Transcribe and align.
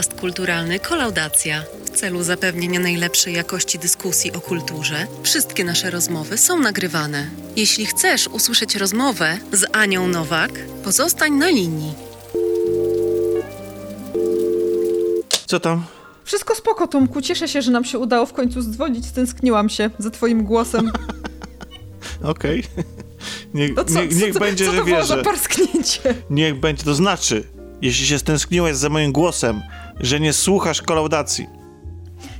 Podcast 0.00 0.20
kulturalny 0.20 0.78
Kolaudacja. 0.78 1.62
W 1.84 1.90
celu 1.90 2.22
zapewnienia 2.22 2.80
najlepszej 2.80 3.34
jakości 3.34 3.78
dyskusji 3.78 4.32
o 4.32 4.40
kulturze, 4.40 5.06
wszystkie 5.22 5.64
nasze 5.64 5.90
rozmowy 5.90 6.38
są 6.38 6.58
nagrywane. 6.58 7.30
Jeśli 7.56 7.86
chcesz 7.86 8.28
usłyszeć 8.28 8.76
rozmowę 8.76 9.38
z 9.52 9.64
Anią 9.72 10.08
Nowak, 10.08 10.50
pozostań 10.84 11.32
na 11.32 11.48
linii. 11.48 11.94
Co 15.46 15.60
tam? 15.60 15.84
Wszystko 16.24 16.54
spoko, 16.54 16.86
Tomku. 16.86 17.20
Cieszę 17.20 17.48
się, 17.48 17.62
że 17.62 17.70
nam 17.70 17.84
się 17.84 17.98
udało 17.98 18.26
w 18.26 18.32
końcu 18.32 18.62
zdzwonić. 18.62 19.06
Stęskniłam 19.06 19.68
się 19.68 19.90
za 19.98 20.10
twoim 20.10 20.44
głosem. 20.44 20.92
Okej. 22.22 22.64
Niech, 23.54 23.76
No 23.76 23.84
co, 23.84 24.00
niech, 24.00 24.16
niech 24.16 24.34
co, 24.34 24.40
będzie, 24.40 24.66
co 24.66 24.72
że 24.72 24.84
wierzę. 24.84 25.22
parsknięcie? 25.22 26.14
Niech 26.30 26.60
będzie, 26.60 26.84
to 26.84 26.94
znaczy, 26.94 27.44
jeśli 27.82 28.06
się 28.06 28.18
stęskniłeś 28.18 28.76
za 28.76 28.88
moim 28.88 29.12
głosem, 29.12 29.62
że 30.00 30.20
nie 30.20 30.32
słuchasz 30.32 30.82
kolaudacji. 30.82 31.46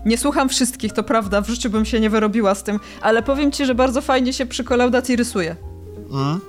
Nie 0.04 0.18
słucham 0.18 0.48
wszystkich, 0.48 0.92
to 0.92 1.02
prawda. 1.02 1.40
W 1.40 1.48
życiu 1.48 1.70
bym 1.70 1.84
się 1.84 2.00
nie 2.00 2.10
wyrobiła 2.10 2.54
z 2.54 2.62
tym, 2.62 2.80
ale 3.00 3.22
powiem 3.22 3.52
ci, 3.52 3.66
że 3.66 3.74
bardzo 3.74 4.00
fajnie 4.00 4.32
się 4.32 4.46
przy 4.46 4.64
kolaudacji 4.64 5.16
rysuje. 5.16 5.56
Mm? 6.12 6.40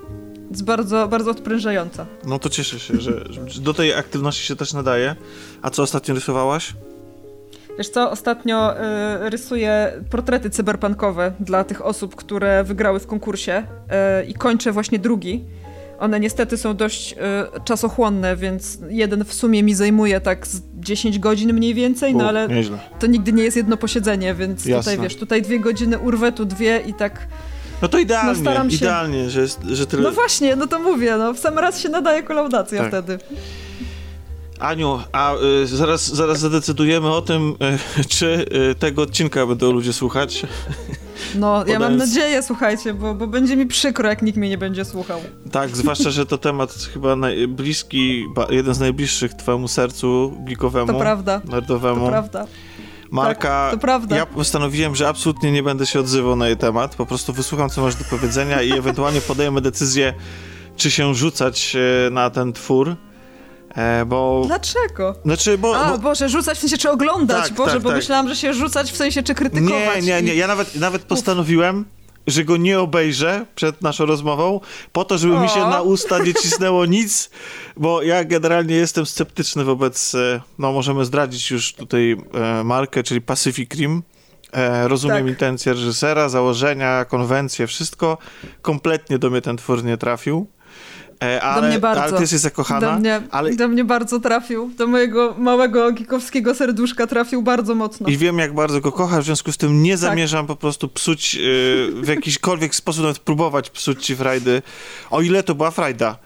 Jest 0.51 0.63
bardzo, 0.63 1.07
bardzo 1.07 1.31
odprężająca. 1.31 2.05
No 2.25 2.39
to 2.39 2.49
cieszę 2.49 2.79
się, 2.79 3.01
że, 3.01 3.25
do 3.61 3.73
tej 3.73 3.93
aktywności 3.93 4.45
się 4.45 4.55
też 4.55 4.73
nadaje. 4.73 5.15
A 5.61 5.69
co 5.69 5.83
ostatnio 5.83 6.15
rysowałaś? 6.15 6.73
Wiesz 7.77 7.89
co, 7.89 8.11
ostatnio 8.11 8.75
y, 8.75 9.29
rysuję 9.29 9.93
portrety 10.09 10.49
cyberpunkowe 10.49 11.33
dla 11.39 11.63
tych 11.63 11.85
osób, 11.85 12.15
które 12.15 12.63
wygrały 12.63 12.99
w 12.99 13.07
konkursie 13.07 13.63
y, 14.21 14.25
i 14.25 14.33
kończę 14.33 14.71
właśnie 14.71 14.99
drugi. 14.99 15.43
One 16.01 16.19
niestety 16.19 16.57
są 16.57 16.75
dość 16.75 17.13
y, 17.13 17.15
czasochłonne, 17.65 18.35
więc 18.35 18.77
jeden 18.89 19.25
w 19.25 19.33
sumie 19.33 19.63
mi 19.63 19.73
zajmuje 19.75 20.21
tak 20.21 20.47
z 20.47 20.61
10 20.79 21.19
godzin 21.19 21.53
mniej 21.53 21.73
więcej, 21.73 22.15
no 22.15 22.27
ale 22.29 22.47
Nieźle. 22.47 22.79
to 22.99 23.07
nigdy 23.07 23.33
nie 23.33 23.43
jest 23.43 23.57
jedno 23.57 23.77
posiedzenie, 23.77 24.33
więc 24.33 24.65
Jasne. 24.65 24.91
tutaj 24.91 25.03
wiesz, 25.03 25.15
tutaj 25.15 25.41
dwie 25.41 25.59
godziny 25.59 25.99
urwę, 25.99 26.31
tu 26.31 26.45
dwie 26.45 26.83
i 26.87 26.93
tak. 26.93 27.27
No 27.81 27.87
to 27.87 27.99
idealnie, 27.99 28.33
No 28.33 28.39
staram 28.39 28.69
się. 28.71 28.75
idealnie, 28.75 29.29
że, 29.29 29.41
jest, 29.41 29.61
że 29.63 29.87
tyle... 29.87 30.03
No 30.03 30.11
właśnie, 30.11 30.55
no 30.55 30.67
to 30.67 30.79
mówię, 30.79 31.15
no 31.17 31.33
w 31.33 31.39
sam 31.39 31.59
raz 31.59 31.79
się 31.79 31.89
nadaje 31.89 32.23
kolaudacja 32.23 32.79
Tak. 32.79 32.89
wtedy. 32.89 33.19
Aniu, 34.59 34.99
a 35.11 35.33
y, 35.63 35.67
zaraz, 35.67 36.07
zaraz 36.13 36.39
zadecydujemy 36.39 37.09
o 37.13 37.21
tym, 37.21 37.55
y, 37.99 38.05
czy 38.15 38.45
y, 38.71 38.75
tego 38.75 39.01
odcinka 39.01 39.45
będą 39.45 39.71
ludzie 39.71 39.93
słuchać. 39.93 40.41
No, 41.35 41.57
ja 41.57 41.79
mam 41.79 41.91
Podając- 41.91 41.97
nadzieję, 42.15 42.43
słuchajcie, 42.43 42.93
bo, 42.93 43.13
bo 43.15 43.27
będzie 43.27 43.55
mi 43.57 43.65
przykro, 43.65 44.09
jak 44.09 44.21
nikt 44.21 44.37
mnie 44.37 44.49
nie 44.49 44.57
będzie 44.57 44.85
słuchał. 44.85 45.21
Tak, 45.51 45.75
zwłaszcza, 45.77 46.09
że 46.09 46.25
to 46.25 46.37
temat 46.37 46.73
chyba 46.93 47.15
bliski, 47.47 48.25
jeden 48.49 48.73
z 48.73 48.79
najbliższych 48.79 49.33
twojemu 49.33 49.67
sercu 49.67 50.33
geekowemu, 50.39 50.87
To 50.93 50.99
prawda, 50.99 51.41
nerdowemu. 51.49 52.01
to 52.01 52.07
prawda. 52.07 52.45
Marka, 53.11 53.71
Tak, 53.81 54.11
ja 54.11 54.25
postanowiłem, 54.25 54.95
że 54.95 55.07
absolutnie 55.07 55.51
nie 55.51 55.63
będę 55.63 55.85
się 55.85 55.99
odzywał 55.99 56.35
na 56.35 56.47
jej 56.47 56.57
temat, 56.57 56.95
po 56.95 57.05
prostu 57.05 57.33
wysłucham, 57.33 57.69
co 57.69 57.81
masz 57.81 57.95
do 57.95 58.03
powiedzenia 58.09 58.61
i 58.61 58.71
ewentualnie 58.77 59.21
podejmę 59.21 59.61
decyzję, 59.61 60.13
czy 60.75 60.91
się 60.91 61.15
rzucać 61.15 61.75
e, 62.07 62.09
na 62.09 62.29
ten 62.29 62.53
twór, 62.53 62.95
e, 63.75 64.05
bo... 64.05 64.43
Dlaczego? 64.47 65.15
Znaczy, 65.25 65.57
bo... 65.57 65.77
A, 65.77 65.91
bo 65.91 65.97
Boże, 65.97 66.29
rzucać 66.29 66.57
w 66.57 66.61
sensie 66.61 66.77
czy 66.77 66.89
oglądać, 66.89 67.43
Tak, 67.47 67.53
Boże, 67.53 67.73
tak, 67.73 67.81
bo 67.81 67.89
tak. 67.89 67.97
myślałam, 67.97 68.29
że 68.29 68.35
się 68.35 68.53
rzucać 68.53 68.91
w 68.91 68.97
sensie 68.97 69.23
czy 69.23 69.35
krytykować. 69.35 69.95
nie, 69.95 70.01
nie, 70.01 70.21
nie, 70.21 70.35
ja 70.35 70.47
nawet, 70.47 70.75
nawet 70.75 71.01
postanowiłem, 71.03 71.85
że 72.27 72.43
go 72.43 72.57
nie 72.57 72.79
obejrzę 72.79 73.45
przed 73.55 73.81
naszą 73.81 74.05
rozmową, 74.05 74.59
po 74.91 75.05
to, 75.05 75.17
żeby 75.17 75.39
mi 75.39 75.49
się 75.49 75.61
O. 75.63 75.69
na 75.69 75.81
usta 75.81 76.19
nie 76.19 76.33
cisnęło 76.33 76.85
nic, 76.97 77.29
bo 77.77 78.01
ja 78.01 78.23
generalnie 78.23 78.75
jestem 78.75 79.05
sceptyczny 79.05 79.63
wobec, 79.63 80.15
e, 80.15 80.41
no 80.59 80.71
możemy 80.71 81.05
zdradzić 81.05 81.51
już 81.51 81.73
tutaj 81.73 82.17
e, 82.33 82.63
markę, 82.63 83.03
czyli 83.03 83.21
Pacific 83.21 83.71
Rim. 83.75 84.03
E, 84.53 84.87
rozumiem 84.87 85.17
Tak. 85.17 85.27
intencje 85.27 85.73
reżysera, 85.73 86.29
założenia, 86.29 87.05
konwencje, 87.05 87.67
wszystko. 87.67 88.17
Kompletnie 88.61 89.19
do 89.19 89.29
mnie 89.29 89.41
ten 89.41 89.57
twór 89.57 89.83
nie 89.83 89.97
trafił. 89.97 90.47
E, 91.21 91.41
ale, 91.41 91.67
mnie 91.67 91.79
bardzo. 91.79 92.03
ale 92.03 92.13
ty 92.13 92.21
jesteś 92.21 92.39
zakochana. 92.39 92.91
Do 92.91 92.99
mnie, 92.99 93.21
ale 93.31 93.55
do 93.55 93.67
mnie 93.67 93.83
bardzo 93.83 94.19
trafił, 94.19 94.71
do 94.77 94.87
mojego 94.87 95.35
małego 95.37 95.91
gikowskiego 95.91 96.55
serduszka 96.55 97.07
trafił 97.07 97.41
bardzo 97.41 97.75
mocno. 97.75 98.07
I 98.07 98.17
wiem, 98.17 98.39
jak 98.39 98.53
bardzo 98.53 98.81
go 98.81 98.91
kochasz, 98.91 99.23
w 99.23 99.25
związku 99.25 99.51
z 99.51 99.57
tym 99.57 99.83
nie 99.83 99.91
Tak. 99.91 99.99
zamierzam 99.99 100.47
po 100.47 100.55
prostu 100.55 100.87
psuć, 100.87 101.33
yy, 101.33 101.41
w 102.01 102.07
jakiśkolwiek 102.07 102.75
sposób 102.75 103.01
nawet 103.01 103.19
próbować 103.19 103.69
psuć 103.69 104.05
ci 104.05 104.15
frajdy, 104.15 104.61
o 105.11 105.21
ile 105.21 105.43
to 105.43 105.55
była 105.55 105.71
frajda. 105.71 106.17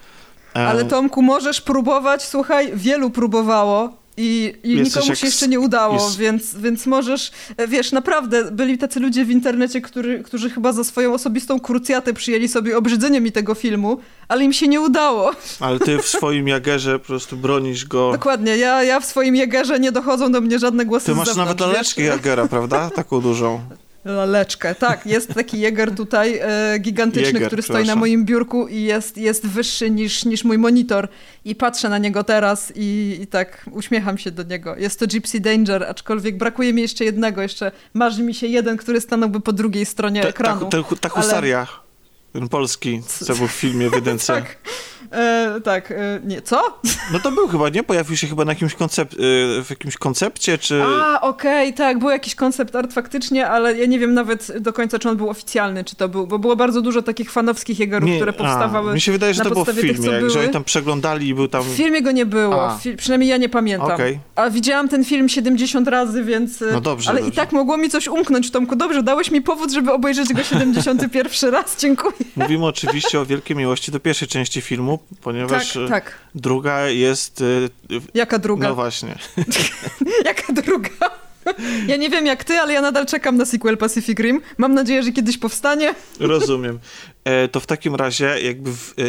E, 0.56 0.68
Ale 0.68 0.86
Tomku, 0.86 1.22
możesz 1.22 1.62
próbować, 1.62 2.24
słuchaj, 2.24 2.72
wielu 2.76 3.10
próbowało. 3.10 4.05
I, 4.18 4.54
i 4.64 4.76
nikomu 4.82 5.16
się 5.16 5.28
jeszcze 5.28 5.48
nie 5.48 5.60
udało, 5.60 5.94
jest- 5.94 6.18
więc, 6.18 6.56
więc 6.56 6.86
możesz, 6.86 7.32
e, 7.58 7.68
wiesz, 7.68 7.92
naprawdę 7.92 8.52
byli 8.52 8.78
tacy 8.78 9.00
ludzie 9.00 9.26
w 9.26 9.30
internecie, 9.30 9.82
który, 9.82 10.24
którzy 10.24 10.50
chyba 10.50 10.74
za 10.74 10.84
swoją 10.84 11.14
osobistą 11.14 11.60
krucjatę 11.60 12.14
przyjęli 12.14 12.48
sobie 12.48 12.78
obrzydzenie 12.78 13.22
mi 13.22 13.32
tego 13.32 13.56
filmu, 13.56 14.00
ale 14.28 14.44
im 14.44 14.54
się 14.54 14.68
nie 14.68 14.82
udało. 14.82 15.32
Ale 15.60 15.80
ty 15.80 15.98
w 15.98 16.08
swoim 16.18 16.48
jagerze 16.48 17.00
po 17.00 17.06
prostu 17.06 17.38
bronisz 17.38 17.86
go. 17.86 18.12
Dokładnie, 18.12 18.58
ja, 18.58 18.84
ja 18.84 19.00
w 19.00 19.06
swoim 19.06 19.36
jegerze 19.36 19.80
nie 19.80 19.92
dochodzą 19.92 20.32
do 20.32 20.42
mnie 20.42 20.60
żadne 20.60 20.86
głosy 20.86 21.06
Ty 21.06 21.16
masz 21.16 21.28
zewnątrz, 21.28 21.50
nawet 21.50 21.74
laleczkę 21.74 22.02
jagera, 22.02 22.48
prawda? 22.48 22.90
Taką 22.90 23.22
dużą. 23.22 23.60
Laleczkę, 24.06 24.76
tak. 24.76 25.06
Jest 25.06 25.34
taki 25.34 25.60
jeger 25.60 25.96
tutaj 25.96 26.40
e, 26.42 26.80
gigantyczny, 26.80 27.40
Jäger, 27.40 27.48
który 27.48 27.62
stoi 27.62 27.86
na 27.86 27.96
moim 27.96 28.26
biurku 28.26 28.68
i 28.68 28.82
jest, 28.82 29.18
jest 29.18 29.48
wyższy 29.48 29.90
niż, 29.90 30.26
niż 30.26 30.44
mój 30.44 30.58
monitor. 30.58 31.08
I 31.46 31.56
patrzę 31.56 31.90
na 31.90 31.98
niego 31.98 32.24
teraz 32.24 32.74
i, 32.76 33.18
i 33.22 33.28
tak 33.28 33.66
uśmiecham 33.72 34.18
się 34.18 34.32
do 34.32 34.44
niego. 34.44 34.76
Jest 34.76 35.00
to 35.00 35.08
Gypsy 35.08 35.40
Danger, 35.40 35.84
aczkolwiek 35.84 36.38
brakuje 36.38 36.74
mi 36.74 36.82
jeszcze 36.82 37.06
jednego. 37.06 37.42
Jeszcze 37.42 37.72
marzy 37.94 38.24
mi 38.24 38.34
się 38.34 38.48
jeden, 38.48 38.78
który 38.78 39.02
stanąłby 39.02 39.40
po 39.40 39.54
drugiej 39.54 39.86
stronie 39.86 40.22
Ta, 40.22 40.28
ekranu. 40.28 40.66
ta, 40.66 40.84
ta, 40.84 40.96
ta 40.96 41.10
husaria, 41.10 41.68
ten 42.34 42.50
polski, 42.50 43.02
co 43.08 43.36
był 43.36 43.48
w 43.48 43.52
filmie 43.52 43.90
w 43.90 43.94
jedynce. 44.02 44.34
Tak. 44.34 44.58
E, 45.16 45.62
tak, 45.64 45.92
e, 45.92 45.96
nie, 46.24 46.42
co? 46.42 46.62
No 47.14 47.20
to 47.20 47.32
był 47.32 47.48
chyba, 47.48 47.70
nie? 47.70 47.84
Pojawił 47.84 48.18
się 48.18 48.28
chyba 48.28 48.46
na 48.46 48.52
jakimś 48.52 48.74
koncept, 48.74 49.14
y, 49.14 49.18
w 49.64 49.68
jakimś 49.70 49.98
koncepcie, 49.98 50.58
czy... 50.58 50.84
A, 50.84 51.22
okej, 51.22 51.74
tak, 51.74 52.00
był 52.00 52.10
jakiś 52.10 52.36
koncept 52.36 52.76
art 52.76 52.94
faktycznie, 52.94 53.48
ale 53.48 53.78
ja 53.78 53.86
nie 53.86 54.00
wiem 54.00 54.14
nawet 54.14 54.52
do 54.60 54.74
końca, 54.74 55.00
czy 55.00 55.10
on 55.10 55.18
był 55.18 55.30
oficjalny, 55.30 55.84
czy 55.84 55.96
to 55.96 56.10
był, 56.10 56.28
bo 56.28 56.40
było 56.40 56.56
bardzo 56.56 56.82
dużo 56.82 57.02
takich 57.02 57.32
fanowskich 57.32 57.80
jegerów, 57.80 58.10
które 58.16 58.34
powstawały 58.34 58.92
a, 58.92 58.94
mi 58.94 59.02
się 59.02 59.12
wydaje, 59.12 59.34
że 59.34 59.44
na 59.44 59.44
to 59.44 59.50
było 59.50 59.66
w 59.66 59.68
podstawie 59.68 59.88
tych, 59.88 60.02
filmie, 60.02 60.18
jak, 60.18 60.30
że 60.30 60.40
oni 60.40 60.50
tam 60.50 60.64
przeglądali 60.64 61.28
i 61.28 61.36
był 61.36 61.48
tam... 61.48 61.64
W 61.64 61.68
filmie 61.68 62.02
go 62.02 62.12
nie 62.12 62.26
było. 62.26 62.78
Fi- 62.84 62.96
przynajmniej 62.98 63.30
ja 63.30 63.38
nie 63.38 63.50
pamiętam. 63.50 63.92
Okej. 63.92 64.20
A 64.36 64.50
widziałam 64.50 64.90
ten 64.90 65.06
film 65.06 65.30
70 65.30 65.88
razy, 65.88 66.24
więc... 66.24 66.62
y, 66.62 66.72
No 66.74 66.82
dobrze, 66.82 67.10
Ale 67.10 67.20
i 67.20 67.24
dobrze. 67.24 67.36
tak 67.42 67.52
mogło 67.52 67.78
mi 67.78 67.90
coś 67.90 68.08
umknąć, 68.08 68.52
Tomku. 68.52 68.76
Dobrze, 68.76 69.04
dałeś 69.04 69.32
mi 69.32 69.42
powód, 69.42 69.72
żeby 69.72 69.92
obejrzeć 69.94 70.34
go 70.34 70.44
71 70.44 71.52
raz, 71.52 71.78
dziękuję. 71.82 72.14
Mówimy 72.36 72.66
oczywiście 72.66 73.20
o 73.20 73.26
wielkiej 73.26 73.58
miłości 73.58 73.92
do 73.92 74.00
pierwszej 74.00 74.28
części 74.28 74.62
filmu, 74.62 75.00
ponieważ 75.22 75.74
tak, 75.74 75.84
e, 75.84 75.90
tak. 75.90 76.18
druga 76.36 76.88
jest... 76.88 77.42
y, 77.42 77.70
y, 77.92 78.02
Jaka 78.14 78.40
druga? 78.40 78.68
No 78.68 78.76
właśnie. 78.76 79.16
Jaka 80.26 80.54
druga? 80.54 80.90
Ja 81.88 81.98
nie 81.98 82.10
wiem 82.10 82.26
jak 82.26 82.44
ty, 82.44 82.54
ale 82.54 82.74
ja 82.74 82.82
nadal 82.82 83.06
czekam 83.06 83.38
na 83.38 83.46
sequel 83.46 83.78
Pacific 83.78 84.20
Rim. 84.20 84.42
Mam 84.58 84.74
nadzieję, 84.74 85.04
że 85.04 85.12
kiedyś 85.12 85.38
powstanie. 85.38 85.96
Rozumiem. 86.20 86.80
E, 87.24 87.48
to 87.48 87.60
w 87.60 87.66
takim 87.66 87.96
razie 87.96 88.42
jakby 88.42 88.72
w 88.74 88.94
e, 89.00 89.04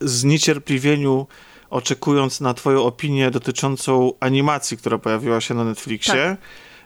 zniecierpliwieniu 0.00 1.26
oczekując 1.70 2.40
na 2.40 2.54
twoją 2.54 2.82
opinię 2.82 3.30
dotyczącą 3.30 4.12
animacji, 4.20 4.76
która 4.76 4.98
pojawiła 4.98 5.40
się 5.40 5.54
na 5.54 5.64
Netflixie, 5.64 6.14
Tak. 6.14 6.38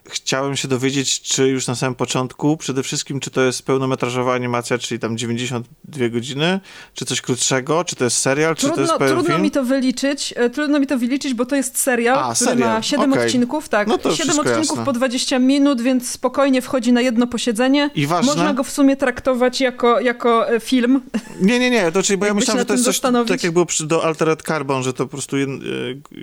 Chciałem 0.08 0.56
się 0.56 0.68
dowiedzieć, 0.68 1.20
czy 1.20 1.48
już 1.48 1.66
na 1.66 1.74
samym 1.74 1.94
początku, 1.94 2.56
przede 2.56 2.82
wszystkim, 2.82 3.20
czy 3.20 3.30
to 3.30 3.40
jest 3.40 3.62
pełnometrażowa 3.62 4.34
animacja, 4.34 4.78
czyli 4.78 4.98
tam 5.00 5.16
92 5.18 6.08
godziny, 6.08 6.60
czy 6.94 7.04
coś 7.04 7.20
krótszego, 7.20 7.84
czy 7.84 7.96
to 7.96 8.04
jest 8.04 8.16
serial, 8.16 8.54
czy 8.56 8.62
to 8.62 8.66
Trudno, 8.68 8.82
jest 8.82 8.94
pełen 8.98 9.14
trudno 9.14 9.30
film? 9.30 9.42
mi 9.42 9.50
to 9.50 9.64
wyliczyć, 9.64 10.34
e, 10.36 10.50
trudno 10.50 10.80
mi 10.80 10.86
to 10.86 10.98
wyliczyć, 10.98 11.34
bo 11.34 11.46
to 11.46 11.56
jest 11.56 11.78
serial, 11.78 12.18
A, 12.18 12.34
który 12.34 12.50
serial, 12.50 12.68
ma 12.70 12.82
7 12.82 13.12
okej. 13.12 13.24
odcinków, 13.26 13.68
tak, 13.68 13.88
No 13.88 13.98
to 13.98 14.10
7 14.16 14.16
wszystko 14.16 14.40
odcinków 14.42 14.68
jasne. 14.78 14.84
po 14.84 14.92
20 14.92 15.38
minut, 15.38 15.80
więc 15.80 16.10
spokojnie 16.10 16.62
wchodzi 16.62 16.92
na 16.92 17.00
jedno 17.00 17.26
posiedzenie. 17.26 17.90
I 17.94 18.06
ważne? 18.06 18.32
Można 18.32 18.54
go 18.54 18.64
w 18.64 18.70
sumie 18.70 18.96
traktować 18.96 19.60
jako, 19.60 20.00
jako 20.00 20.48
e, 20.48 20.60
film. 20.60 21.00
Nie, 21.40 21.58
nie, 21.58 21.70
nie, 21.70 21.92
to 21.92 22.02
czyli, 22.02 22.16
bo 22.16 22.26
ja 22.26 22.34
myślałem, 22.44 22.58
że 22.60 22.64
to 22.66 22.72
jest 22.72 22.84
coś 22.84 23.00
tak 23.28 23.44
jak 23.44 23.52
było 23.52 23.66
przy, 23.66 23.86
do 23.86 24.04
Altered 24.04 24.42
Carbon, 24.42 24.82
że 24.82 24.92
to 24.92 25.04
po 25.04 25.10
prostu 25.10 25.36
jed, 25.38 25.48
e, 25.48 25.52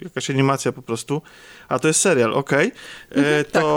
jakaś 0.03 0.29
animacja 0.29 0.71
po 0.71 0.81
prostu, 0.81 1.21
a 1.69 1.79
to 1.79 1.87
jest 1.87 1.99
serial, 1.99 2.33
okej. 2.33 2.71
Mhm, 3.11 3.39
E, 3.39 3.43
To, 3.43 3.59
e, 3.59 3.70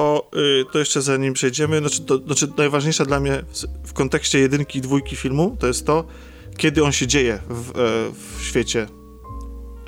to 0.73 0.79
jeszcze 0.79 1.02
zanim 1.02 1.35
przejdziemy, 1.35 1.79
znaczy, 1.79 2.02
to, 2.02 2.19
znaczy 2.19 2.49
najważniejsze 2.56 3.06
dla 3.06 3.20
mnie 3.20 3.43
w, 3.85 3.93
kontekście 3.93 4.38
jedynki 4.38 4.79
i 4.79 4.82
dwójki 4.82 5.17
filmu, 5.17 5.56
to 5.61 5.67
jest 5.67 5.87
to, 5.87 6.05
kiedy 6.56 6.85
on 6.85 6.93
się 6.93 7.06
dzieje 7.06 7.38
w, 7.49 7.70
e, 7.70 7.73
w 8.38 8.44
świecie. 8.44 8.87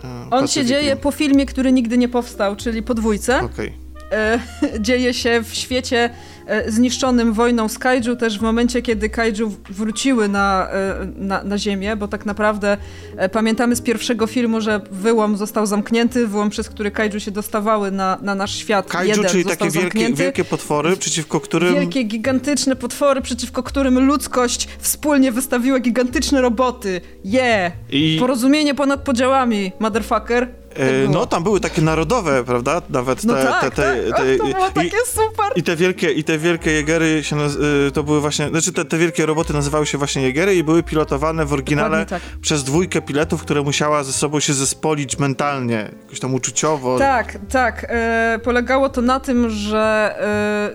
e, 0.05 0.29
On 0.31 0.49
się 0.49 0.65
dzieje 0.65 0.97
po 0.97 1.11
filmie, 1.11 1.47
który 1.47 1.73
nigdy 1.73 1.99
nie 1.99 2.09
powstał, 2.09 2.57
czyli 2.57 2.83
po 2.83 2.95
dwójce. 2.95 3.41
Okej. 3.43 3.86
E, 4.13 4.41
dzieje 4.81 5.15
się 5.15 5.43
w 5.45 5.55
świecie 5.55 6.11
e, 6.47 6.71
zniszczonym 6.71 7.33
wojną 7.33 7.69
z 7.69 7.79
kaiju, 7.79 8.17
też 8.17 8.39
w 8.39 8.43
momencie, 8.43 8.83
kiedy 8.83 9.11
kaiju 9.11 9.53
wróciły 9.71 10.29
na, 10.29 10.69
e, 10.71 11.07
na, 11.17 11.45
na 11.45 11.59
ziemię, 11.59 11.97
bo 11.97 12.09
tak 12.09 12.27
naprawdę 12.27 12.77
e, 13.17 13.29
pamiętamy 13.29 13.77
z 13.77 13.81
pierwszego 13.81 14.27
filmu, 14.27 14.61
że 14.61 14.81
wyłom 14.91 15.37
został 15.37 15.67
zamknięty, 15.67 16.27
wyłom, 16.27 16.51
przez 16.51 16.69
który 16.69 16.91
kaiju 16.91 17.21
się 17.21 17.31
dostawały 17.31 17.91
na, 17.91 18.19
na 18.23 18.35
nasz 18.35 18.55
świat. 18.55 18.87
Kaiju, 18.87 19.11
Jeden 19.11 19.31
czyli 19.31 19.45
takie 19.45 19.71
wielkie, 19.71 20.13
wielkie 20.15 20.45
potwory, 20.45 20.97
przeciwko 20.97 21.41
którym... 21.41 21.75
Wielkie, 21.75 22.03
gigantyczne 22.05 22.77
potwory, 22.77 23.21
przeciwko 23.23 23.63
którym 23.63 24.07
ludzkość 24.07 24.69
wspólnie 24.79 25.33
wystawiła 25.33 25.79
gigantyczne 25.79 26.41
roboty. 26.41 27.01
Yeah! 27.25 27.73
I- 27.91 28.17
Porozumienie 28.21 28.75
ponad 28.75 29.01
podziałami, 29.01 29.73
motherfucker. 29.81 30.49
Tak 30.79 30.87
E, 30.87 31.01
było. 31.01 31.13
no, 31.13 31.27
tam 31.27 31.43
były 31.43 31.61
takie 31.61 31.83
narodowe, 31.83 32.45
prawda? 32.45 32.83
Nawet 32.91 33.21
te... 33.21 33.27
No 33.27 33.35
tak, 33.35 33.61
te, 33.61 33.71
te, 33.71 33.77
tak. 34.11 34.17
te, 34.17 34.33
Ach, 34.33 34.39
to 34.39 34.45
było 34.47 34.69
i- 34.69 34.73
takie 34.73 34.97
super. 35.07 35.47
I 35.57 35.63
te 35.63 35.77
wielkie, 35.77 36.13
i 36.13 36.25
te 36.25 36.39
wielkie 36.39 36.71
jegery 36.73 37.25
się 37.25 37.37
naz- 37.37 37.87
y, 37.89 37.91
to 37.93 38.03
były 38.03 38.21
właśnie, 38.21 38.49
znaczy 38.49 38.73
te, 38.73 38.85
te 38.85 38.99
wielkie 38.99 39.27
roboty 39.27 39.53
nazywały 39.53 39.87
się 39.87 39.99
właśnie 39.99 40.23
jegery 40.23 40.55
i 40.55 40.65
były 40.65 40.83
pilotowane 40.83 41.47
w 41.47 41.53
oryginale 41.53 42.07
tak. 42.07 42.23
przez 42.41 42.65
dwójkę 42.65 43.03
pilotów, 43.03 43.43
które 43.43 43.63
musiała 43.63 44.05
ze 44.05 44.13
sobą 44.13 44.41
się 44.41 44.55
zespolić 44.55 45.19
mentalnie, 45.19 45.91
jakoś 46.03 46.21
tam 46.21 46.35
uczuciowo. 46.35 46.99
Tak, 46.99 47.39
tak. 47.51 47.87
E, 47.89 48.39
polegało 48.45 48.89
to 48.89 49.01
na 49.03 49.21
tym, 49.21 49.51
że 49.51 50.15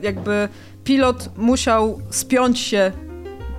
e, 0.02 0.06
jakby 0.06 0.50
pilot 0.84 1.30
musiał 1.38 2.02
spiąć 2.10 2.60
się 2.60 2.92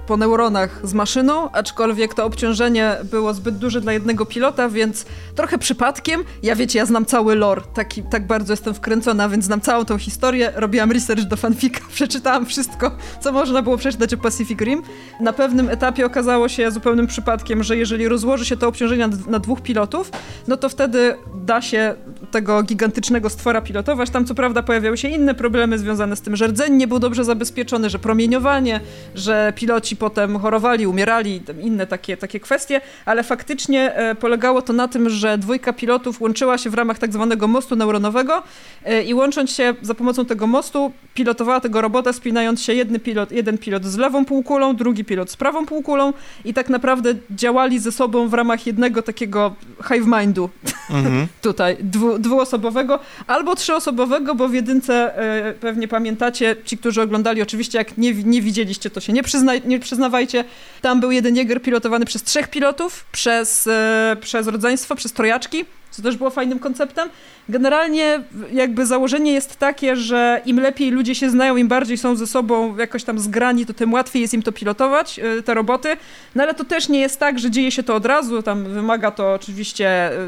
po 0.06 0.16
neuronach 0.16 0.80
z 0.84 0.94
maszyną, 0.94 1.50
aczkolwiek 1.50 2.14
to 2.14 2.24
obciążenie 2.24 2.96
było 3.04 3.34
zbyt 3.34 3.56
duże 3.56 3.80
dla 3.80 3.92
jednego 3.92 4.26
pilota, 4.26 4.68
więc 4.68 5.04
trochę 5.34 5.58
przypadkiem, 5.58 6.24
ja 6.42 6.56
wiecie, 6.56 6.78
ja 6.78 6.86
znam 6.86 7.06
cały 7.06 7.34
lore, 7.34 7.62
taki, 7.74 8.02
tak 8.02 8.26
bardzo 8.26 8.52
jestem 8.52 8.74
wkręcona, 8.74 9.28
więc 9.28 9.44
znam 9.44 9.60
całą 9.60 9.84
tą 9.84 9.98
historię, 9.98 10.52
robiłam 10.56 10.92
research 10.92 11.24
do 11.24 11.36
fanfika, 11.36 11.80
przeczytałam 11.94 12.46
wszystko, 12.46 12.90
co 13.20 13.32
można 13.32 13.62
było 13.62 13.76
przeczytać 13.76 14.14
o 14.14 14.16
Pacific 14.18 14.60
Rim. 14.60 14.82
Na 15.20 15.32
pewnym 15.32 15.68
etapie 15.68 16.06
okazało 16.06 16.48
się 16.48 16.70
zupełnym 16.70 17.06
przypadkiem, 17.06 17.62
że 17.62 17.76
jeżeli 17.76 18.08
rozłoży 18.08 18.44
się 18.44 18.56
to 18.56 18.68
obciążenie 18.68 19.08
na, 19.26 19.38
dwóch 19.38 19.60
pilotów, 19.60 20.10
no 20.48 20.56
to 20.56 20.68
wtedy 20.68 21.14
da 21.34 21.62
się 21.62 21.94
tego 22.30 22.62
gigantycznego 22.62 23.30
stwora 23.30 23.60
pilotować. 23.60 24.10
Tam 24.10 24.24
co 24.24 24.34
prawda 24.34 24.62
pojawiały 24.62 24.96
się 24.96 25.08
inne 25.08 25.34
problemy 25.34 25.78
związane 25.78 26.16
z 26.16 26.20
tym, 26.20 26.36
że 26.36 26.46
rdzeń 26.46 26.76
nie 26.76 26.88
był 26.88 26.98
dobrze 26.98 27.24
zabezpieczony, 27.24 27.90
że 27.90 27.98
promieniowanie, 27.98 28.80
że 29.14 29.52
piloci 29.56 29.96
potem 30.02 30.38
chorowali, 30.38 30.86
umierali, 30.86 31.42
inne 31.60 31.86
takie, 31.86 32.16
takie 32.16 32.40
kwestie, 32.40 32.80
ale 33.04 33.22
faktycznie 33.22 33.94
e, 33.94 34.14
polegało 34.14 34.62
to 34.62 34.72
na 34.72 34.88
tym, 34.88 35.10
że 35.10 35.38
dwójka 35.38 35.72
pilotów 35.72 36.20
łączyła 36.20 36.58
się 36.58 36.70
w 36.70 36.74
ramach 36.74 36.98
tak 36.98 37.12
zwanego 37.12 37.48
mostu 37.48 37.76
neuronowego 37.76 38.42
e, 38.84 39.02
i 39.02 39.14
łącząc 39.14 39.50
się 39.50 39.74
za 39.82 39.94
pomocą 39.94 40.24
tego 40.24 40.46
mostu, 40.46 40.92
pilotowała 41.14 41.60
tego 41.60 41.80
robota, 41.80 42.12
spinając 42.12 42.62
się 42.62 42.74
jedny 42.74 42.98
pilot, 42.98 43.32
jeden 43.32 43.58
pilot 43.58 43.84
z 43.84 43.96
lewą 43.96 44.24
półkulą, 44.24 44.76
drugi 44.76 45.04
pilot 45.04 45.30
z 45.30 45.36
prawą 45.36 45.66
półkulą 45.66 46.12
i 46.44 46.54
tak 46.54 46.68
naprawdę 46.68 47.14
działali 47.30 47.78
ze 47.78 47.92
sobą 47.92 48.28
w 48.28 48.34
ramach 48.34 48.66
jednego 48.66 49.02
takiego 49.02 49.54
hive 49.88 50.06
mindu 50.06 50.50
Mhm. 50.90 51.26
tutaj 51.42 51.76
dwu, 51.80 52.18
dwuosobowego 52.18 52.98
albo 53.26 53.54
trzyosobowego, 53.54 54.34
bo 54.34 54.48
w 54.48 54.54
jedynce 54.54 55.16
e, 55.16 55.52
pewnie 55.52 55.88
pamiętacie, 55.88 56.56
ci, 56.64 56.78
którzy 56.78 57.02
oglądali, 57.02 57.42
oczywiście 57.42 57.78
jak 57.78 57.98
nie, 57.98 58.14
nie 58.14 58.42
widzieliście, 58.42 58.90
to 58.90 59.00
się 59.00 59.12
nie, 59.12 59.22
przyznaj, 59.22 59.62
nie 59.64 59.80
przyznawajcie. 59.82 60.44
Tam 60.80 61.00
był 61.00 61.10
jeden 61.10 61.34
Jäger 61.34 61.62
pilotowany 61.62 62.04
przez 62.04 62.22
trzech 62.22 62.48
pilotów, 62.48 63.04
przez, 63.12 63.66
e, 63.66 64.16
przez 64.20 64.46
rodzeństwo, 64.46 64.94
przez 64.94 65.12
trojaczki, 65.12 65.64
co 65.92 66.02
też 66.02 66.16
było 66.16 66.30
fajnym 66.30 66.58
konceptem. 66.58 67.08
Generalnie 67.48 68.20
jakby 68.52 68.86
założenie 68.86 69.32
jest 69.32 69.56
takie, 69.56 69.96
że 69.96 70.40
im 70.46 70.60
lepiej 70.60 70.90
ludzie 70.90 71.14
się 71.14 71.30
znają, 71.30 71.56
im 71.56 71.68
bardziej 71.68 71.98
są 71.98 72.16
ze 72.16 72.26
sobą 72.26 72.76
jakoś 72.76 73.04
tam 73.04 73.18
zgrani, 73.18 73.66
to 73.66 73.74
tym 73.74 73.92
łatwiej 73.92 74.22
jest 74.22 74.34
im 74.34 74.42
to 74.42 74.52
pilotować, 74.52 75.18
e, 75.18 75.42
te 75.42 75.54
roboty. 75.54 75.96
No 76.34 76.42
ale 76.42 76.54
to 76.54 76.64
też 76.64 76.88
nie 76.88 77.00
jest 77.00 77.20
tak, 77.20 77.38
że 77.38 77.50
dzieje 77.50 77.70
się 77.70 77.82
to 77.82 77.94
od 77.94 78.06
razu, 78.06 78.42
tam 78.42 78.64
wymaga 78.64 79.10
to 79.10 79.32
oczywiście 79.32 79.86
e, 79.86 80.18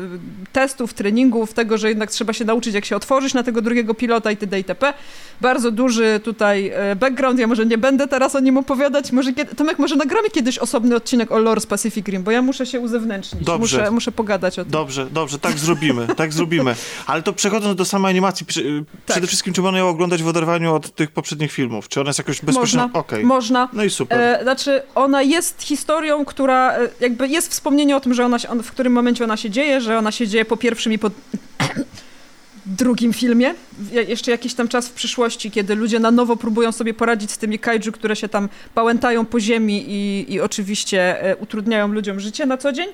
testów, 0.52 0.94
treningów, 0.94 1.54
tego, 1.54 1.78
że 1.78 1.88
jednak 1.88 2.10
trzeba 2.10 2.32
się 2.32 2.44
nauczyć, 2.44 2.74
jak 2.74 2.84
się 2.84 2.96
otworzyć 2.96 3.34
na 3.34 3.42
tego 3.42 3.62
drugiego 3.62 3.94
pilota 3.94 4.30
itd. 4.30 4.58
itp. 4.58 4.92
Bardzo 5.40 5.70
duży 5.70 6.20
tutaj 6.24 6.72
e, 6.74 6.96
background, 6.96 7.38
ja 7.38 7.46
może 7.46 7.66
nie 7.66 7.78
będę 7.78 8.08
teraz 8.08 8.36
o 8.36 8.40
nim 8.40 8.58
opowiadać, 8.58 9.12
może 9.12 9.32
kiedy, 9.32 9.54
Tomek, 9.54 9.78
może 9.78 9.96
nagramy 9.96 10.30
kiedyś 10.30 10.58
osobny 10.58 10.96
odcinek 10.96 11.32
o 11.32 11.38
lore 11.38 11.60
z 11.60 11.66
Pacific 11.66 12.06
Rim, 12.08 12.22
bo 12.22 12.30
ja 12.30 12.42
muszę 12.42 12.66
się 12.66 12.80
uzewnętrznić, 12.80 13.44
Dobrze. 13.44 13.78
muszę, 13.78 13.90
muszę 13.90 14.12
pogadać 14.12 14.58
o 14.58 14.62
tym. 14.62 14.72
Dobrze, 14.72 15.06
dobrze, 15.12 15.38
tak 15.38 15.53
zrobimy, 15.58 16.06
tak 16.16 16.32
zrobimy. 16.32 16.74
Ale 17.06 17.22
to 17.22 17.32
przechodząc 17.32 17.76
do 17.76 17.84
samej 17.84 18.10
animacji, 18.10 18.46
przy, 18.46 18.84
Tak. 19.06 19.14
przede 19.14 19.26
wszystkim 19.26 19.54
czy 19.54 19.62
można 19.62 19.78
ją 19.78 19.88
oglądać 19.88 20.22
w 20.22 20.28
oderwaniu 20.28 20.74
od 20.74 20.94
tych 20.94 21.10
poprzednich 21.10 21.52
filmów? 21.52 21.88
Czy 21.88 22.00
ona 22.00 22.08
jest 22.08 22.18
jakoś 22.18 22.40
bezpośrednio... 22.40 22.84
Można, 22.86 23.00
Okej. 23.00 23.24
można. 23.24 23.68
No 23.72 23.84
i 23.84 23.90
super. 23.90 24.20
E, 24.20 24.38
znaczy, 24.42 24.82
ona 24.94 25.22
jest 25.22 25.62
historią, 25.62 26.24
która 26.24 26.72
e, 26.72 26.88
jakby 27.00 27.28
jest 27.28 27.50
wspomnienie 27.50 27.96
o 27.96 28.00
tym, 28.00 28.14
że 28.14 28.24
ona 28.24 28.38
się, 28.38 28.48
on, 28.48 28.62
w 28.62 28.70
którym 28.70 28.92
momencie 28.92 29.24
ona 29.24 29.36
się 29.36 29.50
dzieje, 29.50 29.80
że 29.80 29.98
ona 29.98 30.12
się 30.12 30.28
dzieje 30.28 30.44
po 30.44 30.56
pierwszym 30.56 30.92
i 30.92 30.98
po 30.98 31.10
drugim 32.66 33.12
filmie. 33.12 33.54
Je- 33.92 34.02
Jeszcze 34.02 34.30
jakiś 34.30 34.54
tam 34.54 34.68
czas 34.68 34.88
w 34.88 34.92
przyszłości, 34.92 35.50
kiedy 35.50 35.74
ludzie 35.74 35.98
na 35.98 36.10
nowo 36.10 36.36
próbują 36.36 36.72
sobie 36.72 36.94
poradzić 36.94 37.30
z 37.30 37.38
tymi 37.38 37.58
kaiju, 37.58 37.92
które 37.92 38.16
się 38.16 38.28
tam 38.28 38.48
pałętają 38.74 39.26
po 39.26 39.40
ziemi 39.40 39.84
i, 39.88 40.32
i 40.32 40.40
oczywiście 40.40 41.22
e, 41.22 41.36
utrudniają 41.36 41.88
ludziom 41.88 42.20
życie 42.20 42.46
na 42.46 42.56
co 42.56 42.72
dzień. 42.72 42.86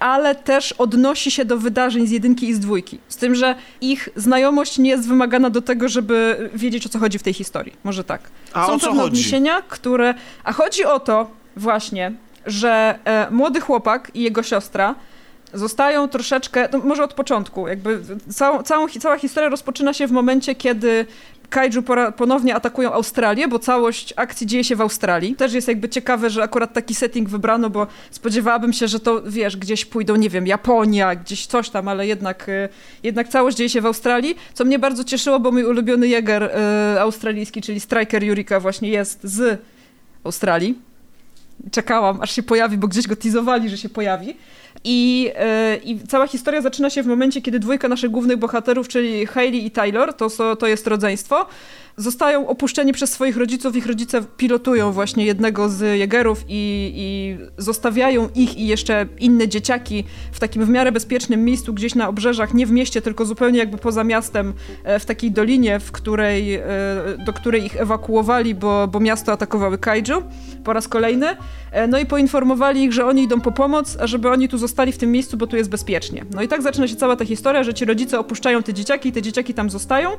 Ale 0.00 0.34
też 0.34 0.72
odnosi 0.72 1.30
się 1.30 1.44
do 1.44 1.58
wydarzeń 1.58 2.06
z 2.06 2.10
jedynki 2.10 2.48
i 2.48 2.54
z 2.54 2.60
dwójki. 2.60 2.98
Z 3.08 3.16
tym, 3.16 3.34
że 3.34 3.54
ich 3.80 4.08
znajomość 4.16 4.78
nie 4.78 4.90
jest 4.90 5.08
wymagana 5.08 5.50
do 5.50 5.62
tego, 5.62 5.88
żeby 5.88 6.50
wiedzieć 6.54 6.86
o 6.86 6.88
co 6.88 6.98
chodzi 6.98 7.18
w 7.18 7.22
tej 7.22 7.32
historii. 7.34 7.72
Może 7.84 8.04
tak. 8.04 8.20
A 8.52 8.66
Są 8.66 8.72
o 8.72 8.78
co 8.78 8.86
pewne 8.86 9.00
chodzi? 9.02 9.12
odniesienia, 9.12 9.62
które. 9.68 10.14
A 10.44 10.52
chodzi 10.52 10.84
o 10.84 11.00
to 11.00 11.30
właśnie, 11.56 12.12
że 12.46 12.98
e, 13.04 13.30
młody 13.30 13.60
chłopak 13.60 14.10
i 14.14 14.22
jego 14.22 14.42
siostra 14.42 14.94
zostają 15.54 16.08
troszeczkę. 16.08 16.68
No 16.72 16.78
może 16.78 17.04
od 17.04 17.14
początku, 17.14 17.68
jakby 17.68 18.00
całą, 18.34 18.62
całą, 18.62 18.88
cała 18.88 19.18
historia 19.18 19.48
rozpoczyna 19.48 19.92
się 19.92 20.06
w 20.06 20.12
momencie, 20.12 20.54
kiedy. 20.54 21.06
Kaiju 21.50 21.82
ponownie 22.16 22.54
atakują 22.54 22.92
Australię, 22.92 23.48
bo 23.48 23.58
całość 23.58 24.14
akcji 24.16 24.46
dzieje 24.46 24.64
się 24.64 24.76
w 24.76 24.80
Australii. 24.80 25.34
Też 25.34 25.52
jest 25.52 25.68
jakby 25.68 25.88
ciekawe, 25.88 26.30
że 26.30 26.42
akurat 26.42 26.72
taki 26.72 26.94
setting 26.94 27.28
wybrano, 27.28 27.70
bo 27.70 27.86
spodziewałabym 28.10 28.72
się, 28.72 28.88
że 28.88 29.00
to, 29.00 29.22
wiesz, 29.26 29.56
gdzieś 29.56 29.84
pójdą, 29.84 30.16
nie 30.16 30.30
wiem, 30.30 30.46
Japonia, 30.46 31.14
gdzieś 31.14 31.46
coś 31.46 31.70
tam, 31.70 31.88
ale 31.88 32.06
jednak, 32.06 32.48
e, 32.48 32.68
jednak 33.02 33.28
całość 33.28 33.56
dzieje 33.56 33.70
się 33.70 33.80
w 33.80 33.86
Australii, 33.86 34.36
co 34.54 34.64
mnie 34.64 34.78
bardzo 34.78 35.04
cieszyło, 35.04 35.40
bo 35.40 35.52
mój 35.52 35.64
ulubiony 35.64 36.06
Jäger 36.06 36.42
e, 36.42 37.00
australijski, 37.00 37.62
czyli 37.62 37.80
Striker 37.80 38.24
Jurika 38.24 38.60
właśnie 38.60 38.88
jest 38.88 39.20
z 39.24 39.60
Australii. 40.24 40.78
Czekałam, 41.70 42.20
aż 42.20 42.30
się 42.30 42.42
pojawi, 42.42 42.78
bo 42.78 42.88
gdzieś 42.88 43.06
go 43.06 43.16
teasowali, 43.16 43.68
że 43.68 43.78
się 43.78 43.88
pojawi. 43.88 44.36
I, 44.84 45.30
e, 45.34 45.76
I 45.84 46.00
cała 46.08 46.26
historia 46.26 46.62
zaczyna 46.62 46.90
się 46.90 47.02
w 47.02 47.06
momencie, 47.06 47.42
kiedy 47.42 47.58
dwójka 47.58 47.88
naszych 47.88 48.10
głównych 48.10 48.36
bohaterów, 48.36 48.88
czyli 48.88 49.26
Hayley 49.26 49.66
i 49.66 49.70
Taylor, 49.70 50.14
to, 50.14 50.56
to 50.56 50.66
jest 50.66 50.86
rodzeństwo, 50.86 51.46
zostają 51.96 52.48
opuszczeni 52.48 52.92
przez 52.92 53.12
swoich 53.12 53.36
rodziców. 53.36 53.76
Ich 53.76 53.86
rodzice 53.86 54.22
pilotują 54.36 54.92
właśnie 54.92 55.24
jednego 55.24 55.68
z 55.68 55.98
Jägerów 55.98 56.44
i, 56.48 56.92
i 56.96 57.38
zostawiają 57.62 58.28
ich 58.34 58.58
i 58.58 58.66
jeszcze 58.66 59.06
inne 59.18 59.48
dzieciaki 59.48 60.04
w 60.32 60.40
takim 60.40 60.64
w 60.64 60.68
miarę 60.68 60.92
bezpiecznym 60.92 61.44
miejscu, 61.44 61.74
gdzieś 61.74 61.94
na 61.94 62.08
obrzeżach, 62.08 62.54
nie 62.54 62.66
w 62.66 62.70
mieście, 62.70 63.02
tylko 63.02 63.24
zupełnie 63.24 63.58
jakby 63.58 63.78
poza 63.78 64.04
miastem, 64.04 64.52
e, 64.84 64.98
w 64.98 65.06
takiej 65.06 65.30
dolinie, 65.30 65.80
w 65.80 65.92
której, 65.92 66.54
e, 66.54 66.62
do 67.26 67.32
której 67.32 67.64
ich 67.64 67.80
ewakuowali, 67.80 68.54
bo, 68.54 68.88
bo 68.88 69.00
miasto 69.00 69.32
atakowały 69.32 69.78
kaiju 69.78 70.22
po 70.64 70.72
raz 70.72 70.88
kolejny. 70.88 71.36
No 71.88 71.98
i 71.98 72.06
poinformowali 72.06 72.84
ich, 72.84 72.92
że 72.92 73.06
oni 73.06 73.22
idą 73.22 73.40
po 73.40 73.52
pomoc, 73.52 73.96
a 74.00 74.06
żeby 74.06 74.30
oni 74.30 74.48
tu 74.48 74.58
zostali 74.60 74.92
w 74.92 74.98
tym 74.98 75.12
miejscu, 75.12 75.36
bo 75.36 75.46
tu 75.46 75.56
jest 75.56 75.70
bezpiecznie. 75.70 76.24
No 76.34 76.42
i 76.42 76.48
tak 76.48 76.62
zaczyna 76.62 76.88
się 76.88 76.96
cała 76.96 77.16
ta 77.16 77.24
historia, 77.24 77.64
że 77.64 77.74
ci 77.74 77.84
rodzice 77.84 78.18
opuszczają 78.18 78.62
te 78.62 78.74
dzieciaki 78.74 79.08
i 79.08 79.12
te 79.12 79.22
dzieciaki 79.22 79.54
tam 79.54 79.70
zostają 79.70 80.10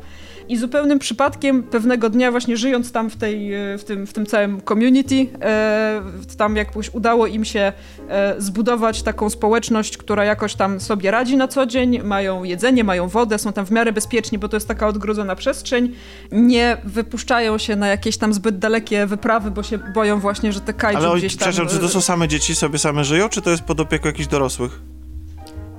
i 0.50 0.58
zupełnym 0.58 1.00
przypadkiem 1.00 1.64
pewnego 1.64 2.10
dnia 2.10 2.32
właśnie 2.32 2.58
żyjąc 2.58 2.92
tam 2.92 3.10
w, 3.10 3.16
tej, 3.16 3.54
e, 3.54 3.78
w, 3.78 3.84
tym, 3.84 4.08
w 4.08 4.14
tym 4.14 4.26
całym 4.26 4.62
community, 4.62 5.28
e, 5.42 6.02
tam 6.38 6.56
jakoś 6.56 6.90
udało 6.94 7.28
im 7.28 7.46
się 7.46 7.74
e, 8.10 8.36
zbudować 8.38 9.04
taką 9.04 9.30
społeczność, 9.30 9.98
która 9.98 10.26
jakoś 10.26 10.56
tam 10.56 10.80
sobie 10.80 11.12
radzi 11.12 11.38
na 11.38 11.48
co 11.48 11.66
dzień, 11.66 12.02
mają 12.04 12.44
jedzenie, 12.44 12.84
mają 12.84 13.08
wodę, 13.08 13.40
są 13.40 13.54
tam 13.54 13.66
w 13.66 13.72
miarę 13.72 13.94
bezpieczni, 13.94 14.38
bo 14.38 14.50
to 14.50 14.58
jest 14.58 14.68
taka 14.68 14.88
odgrodzona 14.88 15.36
przestrzeń, 15.36 15.96
nie 16.32 16.78
wypuszczają 16.84 17.58
się 17.58 17.76
na 17.76 17.88
jakieś 17.88 18.18
tam 18.18 18.34
zbyt 18.34 18.60
dalekie 18.60 19.06
wyprawy, 19.06 19.52
bo 19.52 19.64
się 19.64 19.78
boją 19.78 20.20
właśnie, 20.20 20.54
że 20.54 20.62
te 20.62 20.74
kaiju 20.74 20.98
Ale 20.98 21.18
gdzieś 21.18 21.36
tam... 21.36 21.52
przepraszam, 21.52 21.76
czy 21.76 21.82
to 21.82 21.90
są 21.90 22.02
same 22.02 22.28
dzieci, 22.28 22.56
sobie 22.56 22.80
same 22.80 23.04
żyją, 23.04 23.30
czy 23.30 23.42
to 23.42 23.50
jest 23.50 23.64
pod 23.64 23.80
opieką 23.80 24.08
jakichś 24.08 24.28
dorosłych? 24.32 24.80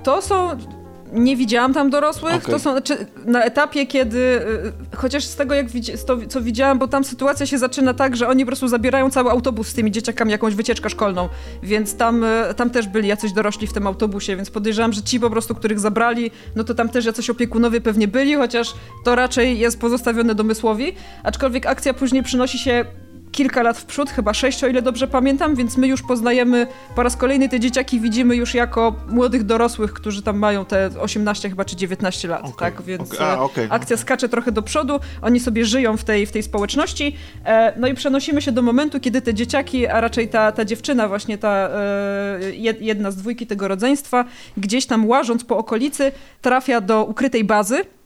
To 0.03 0.21
są. 0.21 0.49
nie 1.13 1.37
widziałam 1.37 1.73
tam 1.73 1.89
dorosłych. 1.89 2.35
Okay. 2.35 2.51
To 2.51 2.59
są 2.59 2.71
znaczy, 2.71 3.05
na 3.25 3.43
etapie, 3.43 3.87
kiedy 3.87 4.17
y, 4.93 4.95
chociaż 4.95 5.23
z 5.23 5.35
tego, 5.35 5.55
jak 5.55 5.69
z 5.69 6.05
to, 6.05 6.17
co 6.29 6.41
widziałam, 6.41 6.79
bo 6.79 6.87
tam 6.87 7.03
sytuacja 7.03 7.45
się 7.45 7.57
zaczyna 7.57 7.93
tak, 7.93 8.15
że 8.15 8.27
oni 8.27 8.43
po 8.43 8.47
prostu 8.47 8.67
zabierają 8.67 9.09
cały 9.09 9.31
autobus 9.31 9.67
z 9.67 9.73
tymi 9.73 9.91
dzieciakami, 9.91 10.31
jakąś 10.31 10.55
wycieczkę 10.55 10.89
szkolną, 10.89 11.29
więc 11.63 11.95
tam, 11.95 12.23
y, 12.23 12.53
tam 12.55 12.69
też 12.69 12.87
byli 12.87 13.07
jacyś 13.07 13.31
dorośli 13.31 13.67
w 13.67 13.73
tym 13.73 13.87
autobusie, 13.87 14.35
więc 14.35 14.49
podejrzewam, 14.49 14.93
że 14.93 15.01
ci 15.01 15.19
po 15.19 15.29
prostu, 15.29 15.55
których 15.55 15.79
zabrali, 15.79 16.31
no 16.55 16.63
to 16.63 16.73
tam 16.73 16.89
też 16.89 17.05
jacyś 17.05 17.29
opiekunowie 17.29 17.81
pewnie 17.81 18.07
byli, 18.07 18.35
chociaż 18.35 18.73
to 19.05 19.15
raczej 19.15 19.59
jest 19.59 19.79
pozostawione 19.79 20.35
domysłowi, 20.35 20.93
aczkolwiek 21.23 21.65
akcja 21.65 21.93
później 21.93 22.23
przynosi 22.23 22.59
się 22.59 22.85
kilka 23.33 23.63
lat 23.63 23.77
w 23.77 23.85
przód, 23.85 24.09
chyba 24.09 24.33
sześć, 24.33 24.63
o 24.63 24.67
ile 24.67 24.81
dobrze 24.81 25.07
pamiętam, 25.07 25.55
więc 25.55 25.77
my 25.77 25.87
już 25.87 26.01
poznajemy 26.01 26.67
po 26.95 27.03
raz 27.03 27.17
kolejny 27.17 27.49
te 27.49 27.59
dzieciaki 27.59 27.99
widzimy 27.99 28.35
już 28.35 28.53
jako 28.53 28.95
młodych 29.09 29.43
dorosłych, 29.43 29.93
którzy 29.93 30.21
tam 30.21 30.37
mają 30.37 30.65
te 30.65 30.89
18 30.99 31.49
chyba 31.49 31.65
czy 31.65 31.75
19 31.75 32.27
lat, 32.27 32.41
okay, 32.41 32.53
tak? 32.59 32.81
Więc 32.81 33.13
okay. 33.13 33.27
A, 33.27 33.39
okay, 33.39 33.67
akcja 33.69 33.97
skacze 33.97 34.29
trochę 34.29 34.51
do 34.51 34.61
przodu, 34.61 34.99
oni 35.21 35.39
sobie 35.39 35.65
żyją 35.65 35.97
w 35.97 36.03
tej, 36.03 36.25
w 36.25 36.31
tej 36.31 36.43
społeczności. 36.43 37.15
E, 37.45 37.73
no 37.79 37.87
i 37.87 37.93
przenosimy 37.93 38.41
się 38.41 38.51
do 38.51 38.61
momentu, 38.61 38.99
kiedy 38.99 39.21
te 39.21 39.33
dzieciaki, 39.33 39.87
a 39.87 40.01
raczej 40.01 40.27
ta, 40.27 40.51
ta 40.51 40.65
dziewczyna, 40.65 41.07
właśnie 41.07 41.37
ta 41.37 41.69
e, 41.69 42.39
jedna 42.79 43.11
z 43.11 43.15
dwójki 43.15 43.47
tego 43.47 43.67
rodzeństwa, 43.67 44.25
gdzieś 44.57 44.85
tam 44.85 45.07
łażąc 45.07 45.43
po 45.43 45.57
okolicy, 45.57 46.11
trafia 46.41 46.81
do 46.81 47.03
ukrytej 47.03 47.43
bazy, 47.43 47.85
E, 47.85 48.02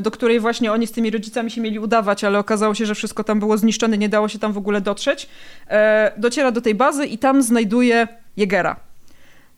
do 0.00 0.10
której 0.10 0.40
właśnie 0.40 0.72
oni 0.72 0.86
z 0.86 0.92
tymi 0.92 1.10
rodzicami 1.10 1.50
się 1.50 1.60
mieli 1.60 1.78
udawać, 1.78 2.24
ale 2.24 2.38
okazało 2.38 2.74
się, 2.74 2.86
że 2.86 2.94
wszystko 2.94 3.24
tam 3.24 3.38
było 3.40 3.58
zniszczone, 3.58 3.98
nie 3.98 4.08
dało 4.08 4.28
się 4.28 4.38
tam 4.38 4.52
w 4.52 4.58
ogóle 4.58 4.80
dotrzeć. 4.80 5.28
E, 5.68 6.12
dociera 6.16 6.50
do 6.50 6.60
tej 6.60 6.74
bazy 6.74 7.06
i 7.06 7.18
tam 7.18 7.42
znajduje 7.42 8.08
Jegera. 8.36 8.76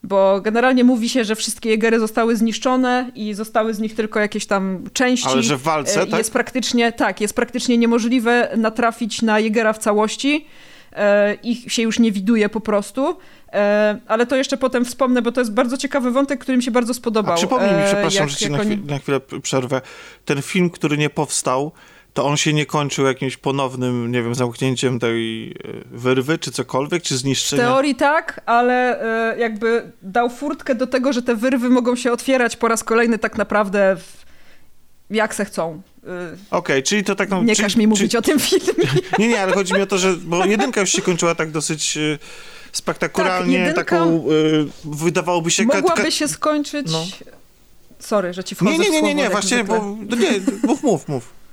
Bo 0.02 0.40
generalnie 0.40 0.84
mówi 0.84 1.08
się, 1.08 1.24
że 1.24 1.36
wszystkie 1.36 1.70
Jegery 1.70 2.00
zostały 2.00 2.36
zniszczone 2.36 3.10
i 3.14 3.34
zostały 3.34 3.74
z 3.74 3.78
nich 3.78 3.94
tylko 3.94 4.20
jakieś 4.20 4.46
tam 4.46 4.84
części. 4.92 5.28
Ale 5.28 5.42
że 5.42 5.56
w 5.56 5.62
walce, 5.62 6.02
e, 6.02 6.06
tak? 6.06 6.18
Jest 6.18 6.32
praktycznie, 6.32 6.92
tak, 6.92 7.20
jest 7.20 7.34
praktycznie 7.34 7.78
niemożliwe 7.78 8.50
natrafić 8.56 9.22
na 9.22 9.38
Jegera 9.38 9.72
w 9.72 9.78
całości. 9.78 10.46
Ich 11.42 11.72
się 11.72 11.82
już 11.82 11.98
nie 11.98 12.12
widuje 12.12 12.48
po 12.48 12.60
prostu. 12.60 13.16
E, 13.52 13.98
ale 14.06 14.26
to 14.26 14.36
jeszcze 14.36 14.56
potem 14.56 14.84
wspomnę, 14.84 15.22
bo 15.22 15.32
to 15.32 15.40
jest 15.40 15.52
bardzo 15.52 15.76
ciekawy 15.76 16.10
wątek, 16.10 16.40
który 16.40 16.56
mi 16.56 16.62
się 16.62 16.70
bardzo 16.70 16.94
spodobał. 16.94 17.34
A 17.34 17.36
przypomnij 17.36 17.70
mi, 17.70 17.82
e, 17.82 17.86
przepraszam, 17.86 18.20
jak, 18.20 18.28
że 18.28 18.36
ci 18.36 18.50
na, 18.50 18.58
chwilę, 18.58 18.76
na 18.86 18.98
chwilę 18.98 19.20
przerwę. 19.42 19.80
Ten 20.24 20.42
film, 20.42 20.70
który 20.70 20.98
nie 20.98 21.10
powstał, 21.10 21.72
to 22.14 22.24
on 22.26 22.36
się 22.36 22.52
nie 22.52 22.66
kończył 22.66 23.06
jakimś 23.06 23.36
ponownym, 23.36 24.12
nie 24.12 24.22
wiem, 24.22 24.34
zamknięciem 24.34 24.98
tej 24.98 25.50
e, 25.50 25.54
wyrwy, 25.90 26.38
czy 26.38 26.50
cokolwiek, 26.50 27.02
czy 27.02 27.16
zniszczeniem? 27.16 27.66
W 27.66 27.68
teorii 27.68 27.94
tak, 27.94 28.40
ale 28.46 29.00
jakby 29.38 29.92
dał 30.02 30.30
furtkę 30.30 30.74
do 30.74 30.86
tego, 30.86 31.12
że 31.12 31.22
te 31.22 31.34
wyrwy 31.34 31.70
mogą 31.70 31.96
się 31.96 32.12
otwierać 32.12 32.56
po 32.56 32.68
raz 32.68 32.84
kolejny 32.84 33.18
tak 33.18 33.38
naprawdę 33.38 33.96
w, 33.96 34.23
jak 35.14 35.34
se 35.34 35.44
chcą. 35.44 35.82
Okej, 36.02 36.38
okay, 36.50 36.82
czyli 36.82 37.04
to 37.04 37.14
tak... 37.14 37.28
No, 37.28 37.42
nie 37.42 37.56
czyli, 37.56 37.64
każ 37.64 37.76
mi 37.76 37.86
mówić 37.86 38.10
czyli, 38.10 38.18
o 38.18 38.22
tym 38.22 38.40
filmie. 38.40 38.88
Nie, 39.18 39.28
nie, 39.28 39.42
ale 39.42 39.52
chodzi 39.52 39.74
mi 39.74 39.80
o 39.80 39.86
to, 39.86 39.98
że... 39.98 40.16
Bo 40.16 40.44
jedynka 40.44 40.80
już 40.80 40.90
się 40.90 41.02
kończyła 41.02 41.34
tak 41.34 41.50
dosyć 41.50 41.98
spektakularnie, 42.72 43.72
tak, 43.76 43.90
taką, 43.90 44.24
y, 44.30 44.66
wydawałoby 44.84 45.50
się... 45.50 45.64
Mogłaby 45.64 46.12
się 46.12 46.28
skończyć... 46.28 46.86
No. 46.92 47.06
Sorry, 47.98 48.32
że 48.32 48.44
ci 48.44 48.54
wchodzę 48.54 48.70
Nie, 48.70 48.78
nie, 48.78 48.90
nie, 48.90 49.02
nie, 49.02 49.14
nie, 49.14 49.30
właśnie, 49.30 49.64
bo... 49.64 49.96
Nie, 50.18 50.40
mów, 50.62 50.82
mów, 50.82 51.08
mów. 51.08 51.43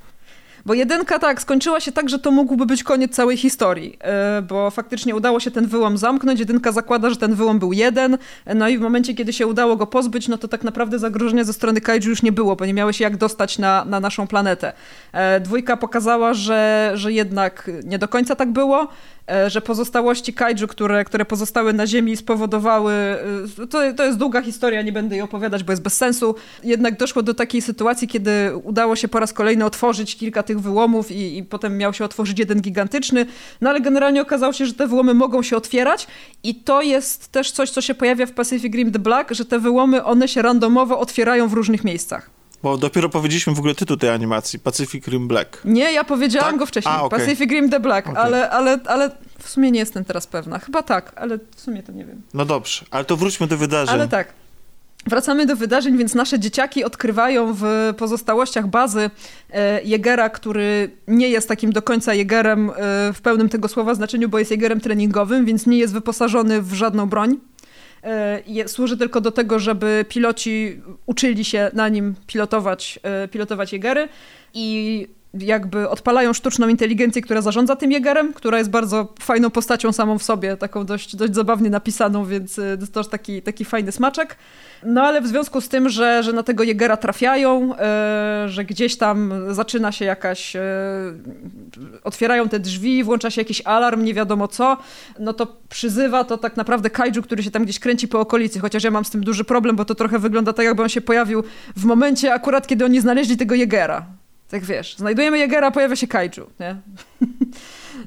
Bo 0.66 0.74
jedynka 0.74 1.20
tak, 1.20 1.42
skończyła 1.42 1.80
się 1.80 1.92
tak, 1.92 2.10
że 2.10 2.20
to 2.20 2.32
mógłby 2.32 2.66
być 2.66 2.84
koniec 2.84 3.16
całej 3.16 3.38
historii, 3.38 3.98
yy, 4.36 4.42
bo 4.42 4.72
faktycznie 4.72 5.16
udało 5.16 5.40
się 5.40 5.52
ten 5.52 5.68
wyłom 5.68 5.98
zamknąć. 5.98 6.40
Jedynka 6.40 6.72
zakłada, 6.72 7.10
że 7.10 7.16
ten 7.16 7.36
wyłom 7.36 7.60
był 7.60 7.74
jeden, 7.74 8.18
no 8.56 8.70
i 8.70 8.78
w 8.78 8.82
momencie, 8.82 9.14
kiedy 9.14 9.34
się 9.34 9.48
udało 9.48 9.76
go 9.76 9.88
pozbyć, 9.88 10.28
no 10.28 10.38
to 10.38 10.48
tak 10.48 10.64
naprawdę 10.64 11.00
zagrożenia 11.00 11.44
ze 11.44 11.54
strony 11.54 11.82
kaiju 11.82 12.10
już 12.10 12.24
nie 12.24 12.32
było, 12.32 12.56
bo 12.56 12.66
nie 12.66 12.74
miały 12.74 12.94
się 12.94 13.04
jak 13.04 13.18
dostać 13.18 13.60
na, 13.60 13.86
na 13.86 14.00
naszą 14.00 14.28
planetę. 14.28 14.74
Yy, 15.14 15.20
dwójka 15.40 15.78
pokazała, 15.78 16.34
że, 16.34 16.92
że 16.96 17.14
jednak 17.14 17.72
nie 17.84 18.00
do 18.00 18.08
końca 18.08 18.36
tak 18.36 18.52
było. 18.52 18.88
E, 19.32 19.50
że 19.50 19.62
pozostałości 19.62 20.34
kaiju, 20.34 20.68
które, 20.68 21.06
które 21.06 21.26
pozostały 21.26 21.74
na 21.74 21.88
ziemi 21.88 22.18
spowodowały, 22.18 22.94
e, 22.94 23.68
to, 23.70 23.94
to 23.94 24.06
jest 24.06 24.18
długa 24.18 24.42
historia, 24.42 24.82
nie 24.82 24.92
będę 24.92 25.16
jej 25.16 25.22
opowiadać, 25.22 25.64
bo 25.64 25.72
jest 25.72 25.84
bez 25.84 25.94
sensu, 25.94 26.36
jednak 26.64 26.98
doszło 26.98 27.24
do 27.24 27.34
takiej 27.34 27.62
sytuacji, 27.62 28.08
kiedy 28.08 28.56
udało 28.64 28.96
się 28.96 29.08
po 29.08 29.20
raz 29.20 29.34
kolejny 29.34 29.66
otworzyć 29.66 30.16
kilka 30.16 30.44
tych 30.44 30.60
wyłomów 30.60 31.12
i, 31.12 31.38
i 31.38 31.44
potem 31.44 31.78
miał 31.78 31.94
się 31.94 32.06
otworzyć 32.06 32.40
jeden 32.40 32.62
gigantyczny, 32.62 33.26
no 33.62 33.70
ale 33.70 33.82
generalnie 33.82 34.22
okazało 34.22 34.54
się, 34.54 34.66
że 34.66 34.74
te 34.74 34.88
wyłomy 34.88 35.14
mogą 35.14 35.44
się 35.44 35.58
otwierać 35.58 36.08
i 36.44 36.56
to 36.56 36.82
jest 36.82 37.28
też 37.28 37.52
coś, 37.52 37.70
co 37.70 37.82
się 37.82 37.96
pojawia 37.96 38.26
w 38.26 38.32
Pacific 38.32 38.76
Rim 38.76 38.92
The 38.92 39.00
Black, 39.00 39.32
że 39.32 39.46
te 39.46 39.60
wyłomy, 39.60 40.04
one 40.04 40.28
się 40.28 40.42
randomowo 40.42 41.00
otwierają 41.00 41.48
w 41.48 41.54
różnych 41.54 41.84
miejscach. 41.84 42.41
Bo 42.64 42.78
dopiero 42.78 43.10
powiedzieliśmy 43.10 43.54
w 43.54 43.60
ogóle 43.60 43.76
tytuł 43.76 43.98
tej 43.98 44.10
animacji, 44.10 44.60
Pacific 44.60 45.08
Rim 45.08 45.28
Black. 45.28 45.62
Nie, 45.66 45.94
ja 45.94 46.04
powiedziałam 46.04 46.50
tak? 46.50 46.60
go 46.60 46.66
wcześniej, 46.66 46.96
A, 46.96 47.04
okay. 47.04 47.20
Pacific 47.20 47.52
Rim 47.52 47.70
The 47.70 47.80
Black, 47.80 48.08
okay. 48.08 48.24
ale, 48.24 48.50
ale, 48.50 48.80
ale 48.86 49.12
w 49.40 49.50
sumie 49.50 49.72
nie 49.72 49.80
jestem 49.80 50.06
teraz 50.06 50.28
pewna. 50.28 50.60
Chyba 50.60 50.84
tak, 50.84 51.12
ale 51.16 51.40
w 51.56 51.62
sumie 51.62 51.84
to 51.84 51.92
nie 51.92 52.06
wiem. 52.06 52.22
No 52.34 52.46
dobrze, 52.46 52.86
ale 52.92 53.06
to 53.06 53.18
wróćmy 53.18 53.48
do 53.48 53.58
wydarzeń. 53.58 53.96
Ale 53.96 54.08
tak. 54.08 54.34
Wracamy 55.08 55.46
do 55.46 55.56
wydarzeń, 55.56 55.98
więc 55.98 56.16
nasze 56.16 56.40
dzieciaki 56.40 56.84
odkrywają 56.84 57.54
w 57.54 57.94
pozostałościach 57.98 58.68
bazy 58.68 59.10
e, 59.50 59.84
Jegera, 59.84 60.30
który 60.30 60.92
nie 61.08 61.30
jest 61.30 61.48
takim 61.48 61.72
do 61.72 61.82
końca 61.82 62.14
Jegerem 62.14 62.70
e, 62.70 62.74
w 63.14 63.22
pełnym 63.22 63.50
tego 63.50 63.68
słowa 63.68 63.96
znaczeniu, 63.96 64.30
bo 64.30 64.40
jest 64.40 64.52
Jegerem 64.52 64.82
treningowym, 64.82 65.46
więc 65.46 65.68
nie 65.68 65.78
jest 65.78 65.94
wyposażony 65.94 66.62
w 66.62 66.74
żadną 66.74 67.10
broń. 67.10 67.38
E, 68.04 68.68
służy 68.68 68.98
tylko 68.98 69.22
do 69.22 69.32
tego, 69.32 69.60
żeby 69.60 70.06
piloci 70.10 70.82
uczyli 71.06 71.46
się 71.46 71.72
na 71.74 71.90
nim 71.90 72.16
pilotować, 72.28 73.00
e, 73.04 73.28
pilotować 73.28 73.74
Jägery 73.74 74.10
i 74.54 75.08
jakby 75.34 75.90
odpalają 75.90 76.34
sztuczną 76.34 76.68
inteligencję, 76.68 77.22
która 77.22 77.42
zarządza 77.42 77.76
tym 77.76 77.92
Jägerem, 77.92 78.34
która 78.34 78.58
jest 78.58 78.70
bardzo 78.70 79.14
fajną 79.20 79.50
postacią 79.50 79.92
samą 79.92 80.18
w 80.18 80.24
sobie, 80.24 80.58
taką 80.58 80.86
dość, 80.86 81.16
dość 81.16 81.36
zabawnie 81.36 81.70
napisaną, 81.70 82.26
więc 82.26 82.60
e, 82.60 82.78
to 82.94 83.00
jest 83.00 83.12
taki, 83.12 83.42
taki 83.42 83.66
fajny 83.66 83.92
smaczek. 83.92 84.36
No 84.84 85.04
ale 85.04 85.22
w 85.22 85.28
związku 85.28 85.62
z 85.62 85.70
tym, 85.70 85.90
że, 85.90 86.24
że 86.24 86.34
na 86.34 86.44
tego 86.44 86.64
Jegera 86.64 86.98
trafiają, 86.98 87.76
e, 87.78 88.44
że 88.48 88.66
gdzieś 88.66 88.98
tam 88.98 89.34
zaczyna 89.50 89.92
się 89.92 90.06
jakaś, 90.06 90.56
e, 90.56 90.62
otwierają 92.04 92.50
te 92.50 92.60
drzwi, 92.60 93.04
włącza 93.04 93.30
się 93.30 93.42
jakiś 93.42 93.62
alarm, 93.66 94.04
nie 94.04 94.14
wiadomo 94.14 94.48
co, 94.48 94.78
no 95.20 95.34
to 95.34 95.48
przyzywa 95.70 96.24
to 96.24 96.38
tak 96.38 96.58
naprawdę 96.58 96.90
kaiju, 96.90 97.22
który 97.22 97.44
się 97.44 97.52
tam 97.52 97.64
gdzieś 97.64 97.80
kręci 97.80 98.08
po 98.08 98.20
okolicy, 98.20 98.60
chociaż 98.60 98.84
ja 98.84 98.92
mam 98.92 99.06
z 99.06 99.10
tym 99.10 99.24
duży 99.24 99.44
problem, 99.44 99.76
bo 99.76 99.86
to 99.86 99.96
trochę 99.96 100.20
wygląda 100.20 100.54
tak, 100.54 100.66
jakby 100.66 100.84
on 100.84 100.90
się 100.90 101.02
pojawił 101.02 101.44
w 101.76 101.86
momencie 101.86 102.34
akurat, 102.34 102.68
kiedy 102.68 102.86
oni 102.86 103.02
znaleźli 103.02 103.38
tego 103.38 103.56
Jegera. 103.56 104.06
Tak 104.52 104.64
wiesz, 104.64 104.96
znajdujemy 104.98 105.40
Jegera, 105.40 105.72
pojawia 105.72 105.96
się 105.96 106.08
kaiju, 106.08 106.48
nie? 106.60 106.76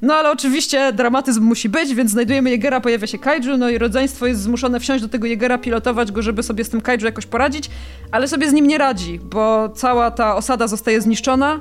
No 0.01 0.13
ale 0.13 0.31
oczywiście 0.31 0.93
dramatyzm 0.93 1.43
musi 1.43 1.69
być, 1.69 1.95
więc 1.95 2.11
znajdujemy 2.11 2.49
Jegera, 2.49 2.81
pojawia 2.81 3.07
się 3.07 3.19
kaiju, 3.19 3.57
no 3.57 3.69
i 3.69 3.77
rodzeństwo 3.77 4.27
jest 4.27 4.41
zmuszone 4.41 4.79
wsiąść 4.79 5.03
do 5.03 5.09
tego 5.09 5.27
Jegera, 5.27 5.57
pilotować 5.57 6.11
go, 6.11 6.21
żeby 6.21 6.43
sobie 6.43 6.63
z 6.63 6.69
tym 6.69 6.81
kaiju 6.81 7.05
jakoś 7.05 7.25
poradzić, 7.25 7.69
ale 8.11 8.27
sobie 8.27 8.49
z 8.49 8.53
nim 8.53 8.67
nie 8.67 8.77
radzi, 8.77 9.19
bo 9.19 9.69
cała 9.69 10.11
ta 10.11 10.35
osada 10.35 10.67
zostaje 10.67 11.01
zniszczona 11.01 11.59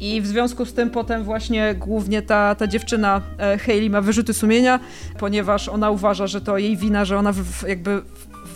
i 0.00 0.20
w 0.20 0.26
związku 0.26 0.64
z 0.64 0.74
tym 0.74 0.90
potem 0.90 1.24
właśnie 1.24 1.74
głównie 1.74 2.22
ta, 2.22 2.54
ta 2.54 2.66
dziewczyna 2.66 3.22
e, 3.38 3.58
Hayley 3.58 3.90
ma 3.90 4.00
wyrzuty 4.00 4.34
sumienia, 4.34 4.80
ponieważ 5.18 5.68
ona 5.68 5.90
uważa, 5.90 6.26
że 6.26 6.40
to 6.40 6.58
jej 6.58 6.76
wina, 6.76 7.04
że 7.04 7.18
ona 7.18 7.32
w, 7.32 7.68
jakby 7.68 8.02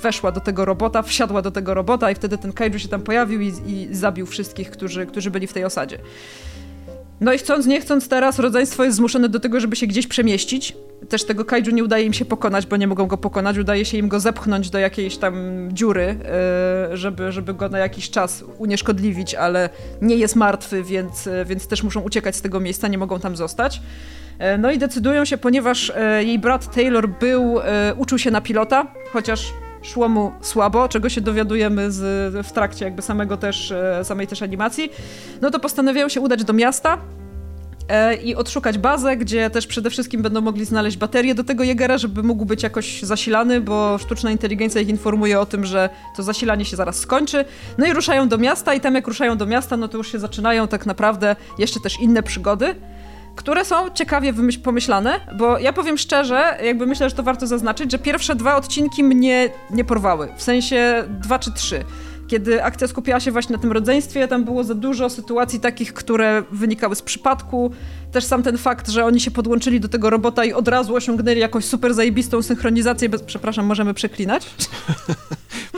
weszła 0.02 0.32
do 0.32 0.40
tego 0.40 0.64
robota, 0.64 1.02
wsiadła 1.02 1.42
do 1.42 1.50
tego 1.50 1.74
robota 1.74 2.10
i 2.10 2.14
wtedy 2.14 2.38
ten 2.38 2.52
kaiju 2.52 2.78
się 2.78 2.88
tam 2.88 3.02
pojawił 3.02 3.40
i, 3.40 3.52
i 3.66 3.94
zabił 3.94 4.26
wszystkich, 4.26 4.70
którzy, 4.70 5.06
którzy 5.06 5.30
byli 5.30 5.46
w 5.46 5.52
tej 5.52 5.64
osadzie. 5.64 5.98
No 7.20 7.32
i 7.32 7.38
chcąc, 7.38 7.66
nie 7.66 7.80
chcąc 7.80 8.08
teraz, 8.08 8.38
rodzeństwo 8.38 8.84
jest 8.84 8.96
zmuszone 8.96 9.28
do 9.28 9.40
tego, 9.40 9.60
żeby 9.60 9.76
się 9.76 9.86
gdzieś 9.86 10.06
przemieścić. 10.06 10.76
Też 11.08 11.24
tego 11.24 11.44
kaiju 11.44 11.70
nie 11.70 11.84
udaje 11.84 12.04
im 12.04 12.12
się 12.12 12.24
pokonać, 12.24 12.66
bo 12.66 12.76
nie 12.76 12.86
mogą 12.86 13.06
go 13.06 13.16
pokonać. 13.18 13.58
Udaje 13.58 13.84
się 13.84 13.98
im 13.98 14.08
go 14.08 14.20
zepchnąć 14.20 14.70
do 14.70 14.78
jakiejś 14.78 15.16
tam 15.16 15.34
dziury, 15.72 16.16
e, 16.92 16.96
żeby, 16.96 17.32
żeby 17.32 17.54
go 17.54 17.68
na 17.68 17.78
jakiś 17.78 18.10
czas 18.10 18.44
unieszkodliwić, 18.58 19.34
ale 19.34 19.68
nie 20.02 20.16
jest 20.16 20.36
martwy, 20.36 20.82
więc, 20.82 21.26
e, 21.26 21.44
więc 21.44 21.66
też 21.66 21.82
muszą 21.82 22.00
uciekać 22.00 22.36
z 22.36 22.42
tego 22.42 22.60
miejsca, 22.60 22.88
nie 22.88 22.98
mogą 22.98 23.20
tam 23.20 23.36
zostać. 23.36 23.82
E, 24.38 24.58
no 24.58 24.70
i 24.70 24.78
decydują 24.78 25.24
się, 25.24 25.38
ponieważ 25.38 25.92
jej 26.20 26.38
brat 26.38 26.74
Taylor 26.74 27.08
był, 27.08 27.60
uczył 27.96 28.18
się 28.18 28.30
na 28.30 28.40
pilota, 28.40 28.86
chociaż 29.12 29.52
szło 29.82 30.08
mu 30.08 30.32
słabo, 30.40 30.88
czego 30.88 31.08
się 31.08 31.20
dowiadujemy 31.20 31.90
z, 31.90 32.46
w 32.46 32.52
trakcie 32.52 32.84
jakby 32.84 33.02
samego 33.02 33.36
też, 33.36 33.70
e, 33.70 34.04
samej 34.04 34.26
też 34.26 34.42
animacji, 34.42 34.90
no 35.40 35.50
to 35.50 35.60
postanawiają 35.60 36.08
się 36.08 36.20
udać 36.20 36.44
do 36.44 36.52
miasta, 36.52 36.98
e, 37.88 38.14
i 38.14 38.34
odszukać 38.34 38.78
bazę, 38.78 39.16
gdzie 39.16 39.50
też 39.50 39.66
przede 39.66 39.90
wszystkim 39.90 40.22
będą 40.22 40.40
mogli 40.40 40.64
znaleźć 40.64 40.96
baterię 40.96 41.34
do 41.34 41.44
tego 41.44 41.64
Jegera, 41.64 41.98
żeby 41.98 42.22
mógł 42.22 42.44
być 42.44 42.62
jakoś 42.62 43.02
zasilany, 43.02 43.60
bo 43.60 43.98
sztuczna 43.98 44.30
inteligencja 44.30 44.80
ich 44.80 44.88
informuje 44.88 45.40
o 45.40 45.46
tym, 45.46 45.64
że 45.64 45.90
to 46.16 46.22
zasilanie 46.22 46.64
się 46.64 46.76
zaraz 46.76 46.96
skończy. 46.96 47.44
No 47.78 47.86
i 47.86 47.92
ruszają 47.92 48.28
do 48.28 48.38
miasta 48.38 48.74
i 48.74 48.80
tam 48.80 48.94
jak 48.94 49.06
ruszają 49.08 49.36
do 49.36 49.46
miasta, 49.46 49.76
no 49.76 49.88
to 49.88 49.98
już 49.98 50.12
się 50.12 50.18
zaczynają 50.18 50.68
tak 50.68 50.86
naprawdę 50.86 51.36
jeszcze 51.58 51.80
też 51.80 52.00
inne 52.00 52.22
przygody 52.22 52.74
które 53.40 53.64
są 53.64 53.90
ciekawie 53.90 54.32
pomyślane, 54.64 55.20
bo 55.38 55.58
ja 55.58 55.72
powiem 55.72 55.98
szczerze, 55.98 56.58
jakby 56.64 56.86
myślę, 56.86 57.08
że 57.10 57.16
to 57.16 57.22
warto 57.22 57.46
zaznaczyć, 57.46 57.92
że 57.92 57.98
pierwsze 57.98 58.34
dwa 58.34 58.56
odcinki 58.56 59.04
mnie 59.04 59.50
nie 59.70 59.84
porwały. 59.84 60.28
W 60.36 60.42
sensie 60.42 61.04
dwa 61.08 61.38
czy 61.38 61.52
trzy. 61.52 61.84
kiedy 62.28 62.64
akcja 62.64 62.88
skupiała 62.88 63.20
się 63.20 63.32
właśnie 63.32 63.56
na 63.56 63.62
tym 63.62 63.72
rodzeństwie, 63.72 64.28
tam 64.28 64.44
było 64.44 64.64
za 64.64 64.74
dużo 64.74 65.10
sytuacji 65.10 65.60
takich, 65.60 65.92
które 65.92 66.42
wynikały 66.50 66.94
z 66.96 67.02
przypadku. 67.02 67.70
Też 68.12 68.24
sam 68.24 68.42
ten 68.42 68.58
fakt, 68.58 68.88
że 68.88 69.04
oni 69.04 69.20
się 69.20 69.30
podłączyli 69.30 69.80
do 69.80 69.88
tego 69.88 70.10
robota 70.10 70.44
i 70.44 70.52
od 70.52 70.68
razu 70.68 70.94
osiągnęli 70.94 71.38
jakąś 71.38 71.64
super 71.64 71.94
zajebistą 71.94 72.42
synchronizację, 72.42 73.08
bez, 73.08 73.22
przepraszam, 73.22 73.66
możemy 73.66 73.94
przeklinać? 73.94 74.46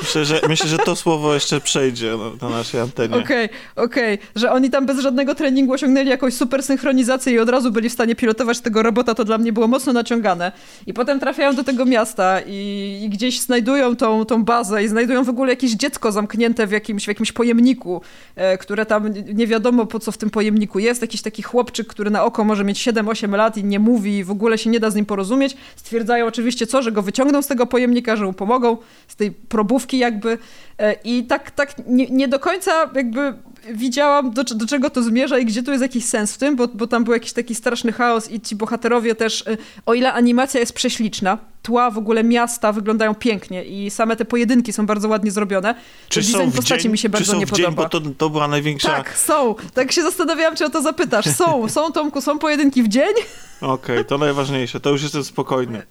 Myślę, 0.03 0.25
że, 0.25 0.41
myślę, 0.49 0.69
że 0.69 0.79
to 0.79 0.97
słowo 0.97 1.35
jeszcze 1.35 1.61
przejdzie 1.61 2.17
na, 2.17 2.49
na 2.49 2.57
naszej 2.57 2.81
antenie. 2.81 3.17
Okej, 3.17 3.45
okay, 3.45 3.85
okej, 3.85 4.15
okay. 4.15 4.27
że 4.37 4.53
oni 4.53 4.71
tam 4.71 4.87
bez 4.87 4.99
żadnego 4.99 5.35
treningu 5.35 5.73
osiągnęli 5.73 6.09
jakąś 6.09 6.35
super 6.35 6.63
synchronizację 6.63 7.33
i 7.33 7.39
od 7.39 7.49
razu 7.49 7.71
byli 7.71 7.89
w 7.89 7.93
stanie 7.93 8.15
pilotować 8.15 8.61
tego 8.61 8.83
robota, 8.83 9.15
to 9.15 9.25
dla 9.25 9.39
mnie 9.39 9.53
było 9.53 9.69
mocno 9.69 9.93
naciągane. 9.93 10.53
I 10.87 10.95
potem 10.95 11.21
trafiają 11.21 11.55
do 11.55 11.65
tego 11.65 11.85
miasta 11.85 12.41
i, 12.47 13.01
i 13.03 13.09
gdzieś 13.09 13.41
znajdują 13.41 13.97
tą, 13.97 14.25
tą 14.25 14.45
bazę 14.45 14.85
i 14.85 14.89
znajdują 14.89 15.25
w 15.25 15.29
ogóle 15.29 15.51
jakieś 15.51 15.73
dziecko 15.73 16.13
zamknięte 16.13 16.67
w 16.67 16.71
jakimś, 16.71 17.05
w 17.05 17.09
jakimś 17.09 17.33
pojemniku, 17.33 18.03
e, 18.37 18.59
które 18.59 18.87
tam 18.87 19.13
nie 19.35 19.47
wiadomo 19.47 19.87
po 19.87 19.99
co 19.99 20.13
w 20.13 20.19
tym 20.19 20.31
pojemniku 20.31 20.79
jest. 20.79 21.03
Jakiś 21.03 21.23
taki 21.23 21.43
chłopczyk, 21.43 21.87
który 21.87 22.11
na 22.11 22.22
oko 22.25 22.45
może 22.45 22.65
mieć 22.65 22.89
7-8 22.89 23.37
lat 23.37 23.57
i 23.57 23.65
nie 23.65 23.79
mówi 23.79 24.19
i 24.19 24.25
w 24.25 24.31
ogóle 24.31 24.59
się 24.59 24.71
nie 24.71 24.81
da 24.81 24.91
z 24.91 24.95
nim 24.95 25.07
porozumieć. 25.07 25.57
Stwierdzają 25.77 26.27
oczywiście 26.27 26.67
co, 26.67 26.83
że 26.83 26.93
go 26.93 27.03
wyciągną 27.03 27.43
z 27.43 27.47
tego 27.47 27.67
pojemnika, 27.67 28.17
że 28.17 28.25
mu 28.25 28.33
pomogą 28.33 28.77
z 29.09 29.17
tej 29.17 29.31
probówki 29.31 29.99
jakby. 29.99 30.39
E, 30.79 30.97
I 31.05 31.25
tak, 31.25 31.51
tak 31.51 31.75
nie, 31.87 32.07
nie 32.07 32.29
do 32.29 32.39
końca 32.39 32.91
jakby 32.95 33.35
widziałam, 33.71 34.31
do, 34.31 34.45
do, 34.45 34.67
czego 34.67 34.91
to 34.91 35.03
zmierza 35.03 35.39
i 35.39 35.47
gdzie 35.47 35.63
tu 35.63 35.71
jest 35.71 35.83
jakiś 35.83 36.05
sens 36.05 36.35
w 36.35 36.39
tym, 36.39 36.57
bo, 36.57 36.69
bo 36.69 36.87
tam 36.87 37.05
był 37.05 37.13
jakiś 37.13 37.33
taki 37.33 37.55
straszny 37.55 37.93
chaos 37.93 38.31
i 38.31 38.41
ci 38.41 38.57
bohaterowie 38.57 39.15
też, 39.15 39.47
e, 39.47 39.57
o 39.87 39.95
ile 39.95 40.13
animacja 40.13 40.61
jest 40.61 40.73
prześliczna, 40.73 41.39
tła 41.63 41.91
w 41.91 41.99
ogóle 41.99 42.25
miasta 42.25 42.73
wyglądają 42.73 43.15
pięknie 43.15 43.65
i 43.65 43.91
same 43.91 44.17
te 44.17 44.25
pojedynki 44.25 44.73
są 44.73 44.87
bardzo 44.87 45.09
ładnie 45.09 45.31
zrobione. 45.31 45.75
Czy 46.09 46.21
Design 46.21 46.37
są 46.37 46.51
w 46.51 46.57
postaci 46.57 46.83
dzień, 46.83 46.93
mi 46.93 46.99
się 46.99 47.09
bardzo 47.09 47.37
nie 47.37 47.47
podoba. 47.47 47.69
Dzień, 47.69 47.77
bo 47.77 47.89
to, 47.89 48.01
to 48.19 48.31
była 48.31 48.49
największa... 48.49 48.89
Tak, 48.89 49.19
są. 49.19 49.55
Tak 49.75 49.93
się 49.93 50.03
zastanawiałam, 50.03 50.57
czy 50.57 50.65
o 50.65 50.71
to 50.71 50.83
zapytasz. 50.83 51.27
Są, 51.27 51.69
są 51.69 51.93
Tomku, 51.93 52.21
są 52.21 52.39
pojedynki 52.39 52.83
w 52.83 52.89
dzień. 52.89 53.15
Okej, 53.61 53.97
okay, 53.97 54.05
to 54.05 54.19
najważniejsze. 54.19 54.81
To 54.81 54.91
już 54.91 55.03
jestem 55.03 55.25
spokojny. 55.25 55.83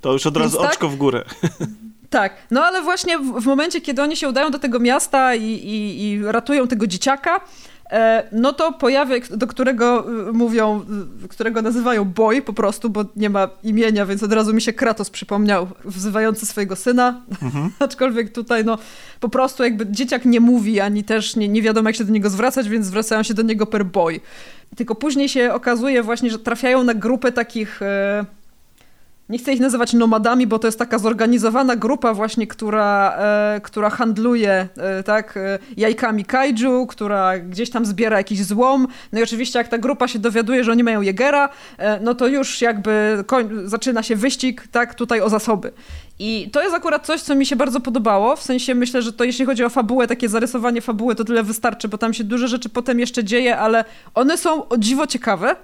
To 0.00 0.12
już 0.12 0.26
od 0.26 0.36
razu 0.36 0.58
tak? 0.58 0.70
oczko 0.70 0.88
w 0.88 0.96
górę. 0.96 1.24
Tak, 2.10 2.32
no 2.50 2.64
ale 2.64 2.82
właśnie 2.82 3.18
w, 3.18 3.40
w, 3.40 3.46
momencie, 3.46 3.80
kiedy 3.80 4.02
oni 4.02 4.16
się 4.16 4.28
udają 4.28 4.50
do 4.50 4.58
tego 4.58 4.78
miasta 4.78 5.34
i, 5.34 5.44
i, 5.44 6.02
i 6.02 6.22
ratują 6.24 6.68
tego 6.68 6.86
dzieciaka, 6.86 7.40
e, 7.90 8.28
no 8.32 8.52
to 8.52 8.72
pojawia, 8.72 9.16
do 9.30 9.46
którego 9.46 10.10
y, 10.28 10.32
mówią, 10.32 10.84
y, 11.24 11.28
którego 11.28 11.62
nazywają 11.62 12.04
Boy 12.04 12.42
po 12.42 12.52
prostu, 12.52 12.90
bo 12.90 13.04
nie 13.16 13.30
ma 13.30 13.48
imienia, 13.62 14.06
więc 14.06 14.22
od 14.22 14.32
razu 14.32 14.54
mi 14.54 14.60
się 14.60 14.72
Kratos 14.72 15.10
przypomniał, 15.10 15.68
wzywający 15.84 16.46
swojego 16.46 16.76
syna. 16.76 17.22
Mhm. 17.42 17.70
Aczkolwiek 17.78 18.32
tutaj 18.32 18.64
no 18.64 18.78
po 19.20 19.28
prostu 19.28 19.64
jakby 19.64 19.86
dzieciak 19.86 20.24
nie 20.24 20.40
mówi, 20.40 20.80
ani 20.80 21.04
też 21.04 21.36
nie, 21.36 21.48
nie 21.48 21.62
wiadomo 21.62 21.88
jak 21.88 21.96
się 21.96 22.04
do 22.04 22.12
niego 22.12 22.30
zwracać, 22.30 22.68
więc 22.68 22.86
zwracają 22.86 23.22
się 23.22 23.34
do 23.34 23.42
niego 23.42 23.66
per 23.66 23.86
Boy. 23.86 24.20
Tylko 24.76 24.94
później 24.94 25.28
się 25.28 25.54
okazuje 25.54 26.02
właśnie, 26.02 26.30
że 26.30 26.38
trafiają 26.38 26.84
na 26.84 26.94
grupę 26.94 27.32
takich... 27.32 27.82
E, 27.82 28.37
nie 29.28 29.38
chcę 29.38 29.52
ich 29.52 29.60
nazywać 29.60 29.92
nomadami, 29.92 30.46
bo 30.46 30.58
to 30.58 30.68
jest 30.68 30.78
taka 30.78 30.98
zorganizowana 30.98 31.76
grupa 31.76 32.14
właśnie, 32.14 32.46
która, 32.46 33.16
e, 33.18 33.60
która 33.60 33.90
handluje 33.90 34.68
e, 34.76 35.02
tak, 35.02 35.36
e, 35.36 35.58
jajkami 35.76 36.24
kaiju, 36.24 36.86
która 36.86 37.38
gdzieś 37.38 37.70
tam 37.70 37.86
zbiera 37.86 38.18
jakiś 38.18 38.44
złom. 38.44 38.88
No 39.12 39.20
i 39.20 39.22
oczywiście 39.22 39.58
jak 39.58 39.68
ta 39.68 39.78
grupa 39.78 40.08
się 40.08 40.18
dowiaduje, 40.18 40.64
że 40.64 40.72
oni 40.72 40.84
mają 40.84 41.00
Jegera, 41.00 41.48
e, 41.78 42.00
no 42.00 42.14
to 42.14 42.26
już 42.26 42.60
jakby 42.60 43.24
zaczyna 43.64 44.02
się 44.02 44.16
wyścig 44.16 44.68
tak, 44.70 44.94
tutaj 44.94 45.20
o 45.20 45.28
zasoby. 45.28 45.72
I 46.18 46.50
to 46.52 46.62
jest 46.62 46.74
akurat 46.74 47.06
coś, 47.06 47.20
co 47.20 47.34
mi 47.34 47.46
się 47.46 47.56
bardzo 47.56 47.80
podobało, 47.80 48.36
w 48.36 48.42
sensie 48.42 48.74
myślę, 48.74 49.02
że 49.02 49.12
to 49.12 49.24
jeśli 49.24 49.46
chodzi 49.46 49.64
o 49.64 49.68
fabułę, 49.68 50.06
takie 50.06 50.28
zarysowanie 50.28 50.80
fabuły, 50.80 51.14
to 51.14 51.24
tyle 51.24 51.42
wystarczy, 51.42 51.88
bo 51.88 51.98
tam 51.98 52.14
się 52.14 52.24
dużo 52.24 52.48
rzeczy 52.48 52.68
potem 52.68 53.00
jeszcze 53.00 53.24
dzieje, 53.24 53.58
ale 53.58 53.84
one 54.14 54.38
są 54.38 54.68
o 54.68 54.76
dziwo 54.76 55.06
ciekawe, 55.06 55.56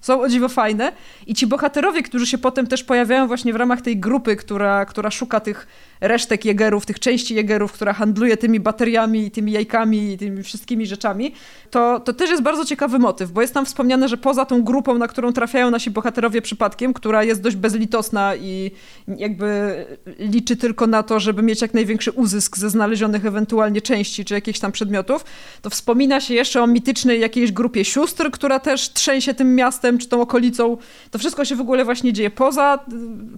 są 0.00 0.20
o 0.20 0.28
dziwo 0.28 0.48
fajne. 0.48 0.92
I 1.26 1.34
ci 1.34 1.46
bohaterowie, 1.46 2.02
którzy 2.02 2.26
się 2.26 2.38
potem 2.38 2.66
też 2.66 2.84
pojawiają 2.84 3.26
właśnie 3.26 3.52
w 3.52 3.56
ramach 3.56 3.80
tej 3.80 3.96
grupy, 3.96 4.36
która, 4.36 4.84
która 4.84 5.10
szuka 5.10 5.40
tych 5.40 5.66
resztek 6.00 6.44
jegerów, 6.44 6.86
tych 6.86 6.98
części 6.98 7.34
jegerów, 7.34 7.72
która 7.72 7.92
handluje 7.92 8.36
tymi 8.36 8.60
bateriami, 8.60 9.30
tymi 9.30 9.52
jajkami 9.52 10.12
i 10.12 10.18
tymi 10.18 10.42
wszystkimi 10.42 10.86
rzeczami, 10.86 11.34
to, 11.70 12.00
to 12.00 12.12
też 12.12 12.30
jest 12.30 12.42
bardzo 12.42 12.64
ciekawy 12.64 12.98
motyw, 12.98 13.30
bo 13.30 13.40
jest 13.40 13.54
tam 13.54 13.66
wspomniane, 13.66 14.08
że 14.08 14.16
poza 14.16 14.44
tą 14.44 14.62
grupą, 14.62 14.98
na 14.98 15.08
którą 15.08 15.32
trafiają 15.32 15.70
nasi 15.70 15.90
bohaterowie 15.90 16.42
przypadkiem, 16.42 16.92
która 16.92 17.24
jest 17.24 17.42
dość 17.42 17.56
bezlitosna 17.56 18.36
i 18.36 18.70
jakby 19.08 19.74
liczy 20.18 20.56
tylko 20.56 20.86
na 20.86 21.02
to, 21.02 21.20
żeby 21.20 21.42
mieć 21.42 21.62
jak 21.62 21.74
największy 21.74 22.12
uzysk 22.12 22.56
ze 22.56 22.70
znalezionych 22.70 23.26
ewentualnie 23.26 23.80
części 23.80 24.24
czy 24.24 24.34
jakichś 24.34 24.58
tam 24.58 24.72
przedmiotów, 24.72 25.24
to 25.62 25.70
wspomina 25.70 26.20
się 26.20 26.34
jeszcze 26.34 26.62
o 26.62 26.66
mitycznej 26.66 27.20
jakiejś 27.20 27.52
grupie 27.52 27.84
sióstr, 27.84 28.30
która 28.30 28.58
też 28.58 28.92
trzęsie 28.92 29.34
tym 29.34 29.54
miastem 29.54 29.98
czy 29.98 30.08
tą 30.08 30.20
okolicą. 30.20 30.76
To 31.10 31.18
wszystko 31.18 31.44
się 31.44 31.56
w 31.56 31.60
ogóle 31.60 31.84
właśnie 31.84 32.12
dzieje 32.12 32.30
poza 32.30 32.78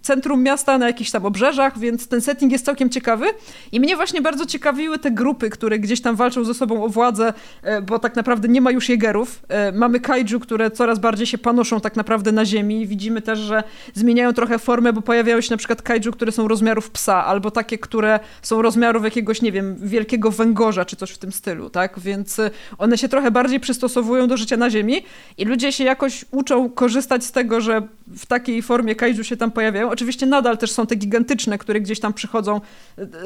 centrum 0.03 0.42
miasta, 0.42 0.79
na 0.79 0.87
jakichś 0.87 1.11
tam 1.11 1.27
obrzeżach, 1.27 1.79
więc 1.79 2.09
ten 2.09 2.20
setting 2.20 2.52
jest 2.53 2.65
całkiem 2.65 2.91
ciekawy 2.91 3.27
i 3.73 3.81
mnie 3.81 3.97
właśnie 3.97 4.23
bardzo 4.23 4.47
ciekawiły 4.47 4.99
te 4.99 5.11
grupy, 5.11 5.51
które 5.51 5.79
gdzieś 5.79 6.01
tam 6.01 6.17
walczą 6.17 6.45
ze 6.45 6.55
sobą 6.55 6.85
o 6.85 6.88
władzę, 6.88 7.33
e, 7.62 7.83
bo 7.83 7.99
tak 7.99 8.17
naprawdę 8.17 8.49
nie 8.49 8.61
ma 8.61 8.71
już 8.71 8.88
jegerów. 8.88 9.43
E, 9.49 9.73
mamy 9.73 10.01
kaiju, 10.01 10.41
które 10.41 10.71
coraz 10.71 10.99
bardziej 10.99 11.27
się 11.27 11.38
panoszą 11.38 11.81
tak 11.81 11.97
naprawdę 11.97 12.33
na 12.33 12.45
ziemi. 12.45 12.87
Widzimy 12.87 13.23
też, 13.23 13.38
że 13.38 13.62
zmieniają 13.95 14.33
trochę 14.33 14.59
formę, 14.59 14.93
bo 14.93 15.03
pojawiają 15.03 15.41
się 15.41 15.51
na 15.51 15.57
przykład 15.57 15.83
kaiju, 15.83 16.12
które 16.12 16.33
są 16.33 16.49
rozmiarów 16.49 16.91
psa, 16.91 17.25
albo 17.25 17.51
takie, 17.51 17.79
które 17.79 18.21
są 18.43 18.62
rozmiarów 18.62 19.05
jakiegoś, 19.05 19.43
nie 19.43 19.53
wiem, 19.53 19.77
wielkiego 19.81 20.31
węgorza, 20.31 20.85
czy 20.85 20.97
coś 20.97 21.11
w 21.11 21.19
tym 21.19 21.33
stylu, 21.33 21.71
tak? 21.71 22.01
Więc 22.01 22.38
e, 22.38 22.51
one 22.79 22.99
się 22.99 23.09
trochę 23.09 23.31
bardziej 23.31 23.61
przystosowują 23.61 24.27
do 24.29 24.37
życia 24.37 24.57
na 24.57 24.71
ziemi 24.71 25.05
i 25.38 25.45
ludzie 25.45 25.73
się 25.73 25.85
jakoś 25.85 26.25
uczą 26.31 26.71
korzystać 26.71 27.25
z 27.25 27.33
tego, 27.33 27.61
że 27.61 27.88
w 28.16 28.27
takiej 28.27 28.62
formie 28.62 28.94
kaiju 28.94 29.25
się 29.25 29.37
tam 29.37 29.51
pojawiają. 29.51 29.90
Oczywiście 29.90 30.27
nadal 30.27 30.59
też 30.59 30.72
są 30.72 30.87
te 30.87 30.96
gigantyczne, 30.96 31.59
które 31.59 31.81
gdzieś 31.81 32.01
tam 32.01 32.12
przychodzą 32.12 32.61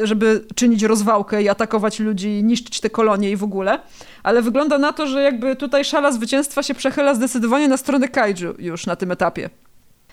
żeby 0.03 0.45
czynić 0.55 0.83
rozwałkę 0.83 1.43
i 1.43 1.49
atakować 1.49 2.01
ludzi, 2.01 2.45
niszczyć 2.45 2.81
te 2.81 2.91
kolonie 2.91 3.31
i 3.31 3.37
w 3.37 3.45
ogóle. 3.45 3.79
Ale 4.23 4.43
wygląda 4.43 4.79
na 4.79 4.93
to, 4.93 5.07
że 5.07 5.23
jakby 5.23 5.57
tutaj 5.57 5.85
szala 5.85 6.13
zwycięstwa 6.13 6.63
się 6.63 6.75
przechyla 6.75 7.15
zdecydowanie 7.15 7.69
na 7.69 7.77
stronę 7.77 8.09
kaiju 8.09 8.55
już 8.59 8.87
na 8.87 8.97
tym 8.97 9.13
etapie. 9.13 9.51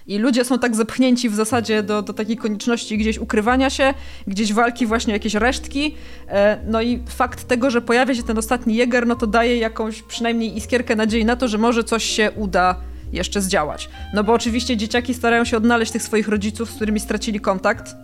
I 0.07 0.17
ludzie 0.17 0.45
są 0.45 0.59
tak 0.59 0.75
zepchnięci 0.75 1.29
w 1.29 1.36
zasadzie 1.36 1.83
do, 1.83 2.01
do 2.01 2.13
takiej 2.13 2.38
konieczności 2.38 2.97
gdzieś 2.97 3.17
ukrywania 3.17 3.69
się, 3.69 3.93
gdzieś 4.27 4.53
walki 4.53 4.86
właśnie 4.86 5.13
jakieś 5.13 5.33
resztki. 5.33 5.95
E, 6.27 6.59
no 6.67 6.81
i 6.81 7.03
fakt 7.09 7.43
tego, 7.43 7.69
że 7.69 7.81
pojawia 7.81 8.15
się 8.15 8.23
ten 8.23 8.38
ostatni 8.38 8.75
Jäger, 8.75 9.07
no 9.07 9.15
to 9.15 9.27
daje 9.27 9.57
jakąś 9.57 10.01
przynajmniej 10.01 10.57
iskierkę 10.57 10.95
nadziei 10.95 11.25
na 11.25 11.36
to, 11.36 11.47
że 11.47 11.57
może 11.57 11.83
coś 11.83 12.03
się 12.03 12.31
uda 12.36 12.75
jeszcze 13.13 13.41
zdziałać. 13.41 13.89
No 14.13 14.23
bo 14.23 14.34
oczywiście 14.34 14.78
dzieciaki 14.78 15.13
starają 15.13 15.45
się 15.45 15.58
odnaleźć 15.58 15.91
tych 15.91 16.04
swoich 16.04 16.28
rodziców, 16.28 16.71
z 16.71 16.76
którymi 16.76 16.99
stracili 16.99 17.39
kontakt. 17.39 17.95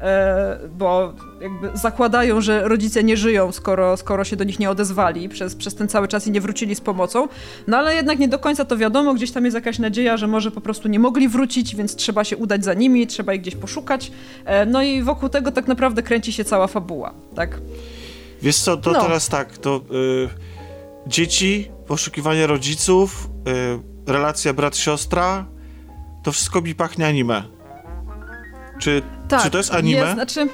E, 0.00 0.58
bo 0.78 1.12
jakby 1.40 1.70
zakładają, 1.78 2.40
że 2.40 2.68
rodzice 2.68 3.04
nie 3.04 3.16
żyją, 3.16 3.52
skoro, 3.52 3.96
skoro 3.96 4.24
się 4.24 4.36
do 4.36 4.44
nich 4.44 4.58
nie 4.58 4.70
odezwali 4.70 5.28
przez, 5.28 5.54
przez 5.54 5.74
ten 5.74 5.88
cały 5.88 6.08
czas 6.08 6.26
i 6.26 6.30
nie 6.30 6.40
wrócili 6.40 6.74
z 6.74 6.80
pomocą. 6.80 7.28
No 7.66 7.76
ale 7.76 7.94
jednak 7.94 8.18
nie 8.18 8.28
do 8.28 8.38
końca 8.38 8.64
to 8.64 8.76
wiadomo, 8.76 9.14
gdzieś 9.14 9.30
tam 9.30 9.44
jest 9.44 9.54
jakaś 9.54 9.78
nadzieja, 9.78 10.16
że 10.16 10.26
może 10.26 10.50
po 10.50 10.60
prostu 10.60 10.88
nie 10.88 10.98
mogli 10.98 11.28
wrócić, 11.28 11.76
więc 11.76 11.96
trzeba 11.96 12.24
się 12.24 12.36
udać 12.36 12.64
za 12.64 12.74
nimi, 12.74 13.06
trzeba 13.06 13.34
ich 13.34 13.40
gdzieś 13.40 13.56
poszukać. 13.56 14.12
E, 14.44 14.66
no 14.66 14.82
i 14.82 15.02
wokół 15.02 15.28
tego 15.28 15.52
tak 15.52 15.68
naprawdę 15.68 16.02
kręci 16.02 16.32
się 16.32 16.44
cała 16.44 16.66
fabuła, 16.66 17.14
tak? 17.34 17.60
Wiesz 18.42 18.56
co, 18.56 18.76
to 18.76 18.92
no. 18.92 19.02
teraz 19.02 19.28
tak, 19.28 19.58
to 19.58 19.76
y, 19.76 20.28
dzieci, 21.06 21.70
poszukiwanie 21.86 22.46
rodziców, 22.46 23.28
y, 23.48 23.95
relacja 24.06 24.52
brat-siostra, 24.54 25.44
to 26.22 26.32
wszystko 26.32 26.60
mi 26.60 26.74
pachnie 26.74 27.06
anime. 27.06 27.42
Czy, 28.78 29.02
tak, 29.28 29.42
czy 29.42 29.50
to 29.50 29.58
jest 29.58 29.74
anime? 29.74 29.98
Jest, 29.98 30.14
znaczy, 30.14 30.48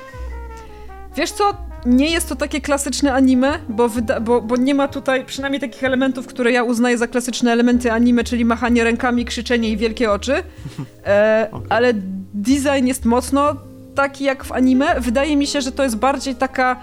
wiesz 1.16 1.30
co, 1.30 1.56
nie 1.86 2.10
jest 2.10 2.28
to 2.28 2.36
takie 2.36 2.60
klasyczne 2.60 3.14
anime, 3.14 3.58
bo, 3.68 3.88
wyda- 3.88 4.20
bo, 4.20 4.42
bo 4.42 4.56
nie 4.56 4.74
ma 4.74 4.88
tutaj 4.88 5.24
przynajmniej 5.24 5.60
takich 5.60 5.84
elementów, 5.84 6.26
które 6.26 6.52
ja 6.52 6.62
uznaję 6.62 6.98
za 6.98 7.06
klasyczne 7.06 7.52
elementy 7.52 7.92
anime, 7.92 8.24
czyli 8.24 8.44
machanie 8.44 8.84
rękami, 8.84 9.24
krzyczenie 9.24 9.68
i 9.68 9.76
wielkie 9.76 10.10
oczy. 10.10 10.42
E, 11.06 11.48
okay. 11.52 11.66
Ale 11.68 11.92
design 12.34 12.86
jest 12.86 13.04
mocno 13.04 13.56
taki 13.94 14.24
jak 14.24 14.44
w 14.44 14.52
anime. 14.52 15.00
Wydaje 15.00 15.36
mi 15.36 15.46
się, 15.46 15.60
że 15.60 15.72
to 15.72 15.82
jest 15.82 15.96
bardziej 15.96 16.34
taka 16.34 16.76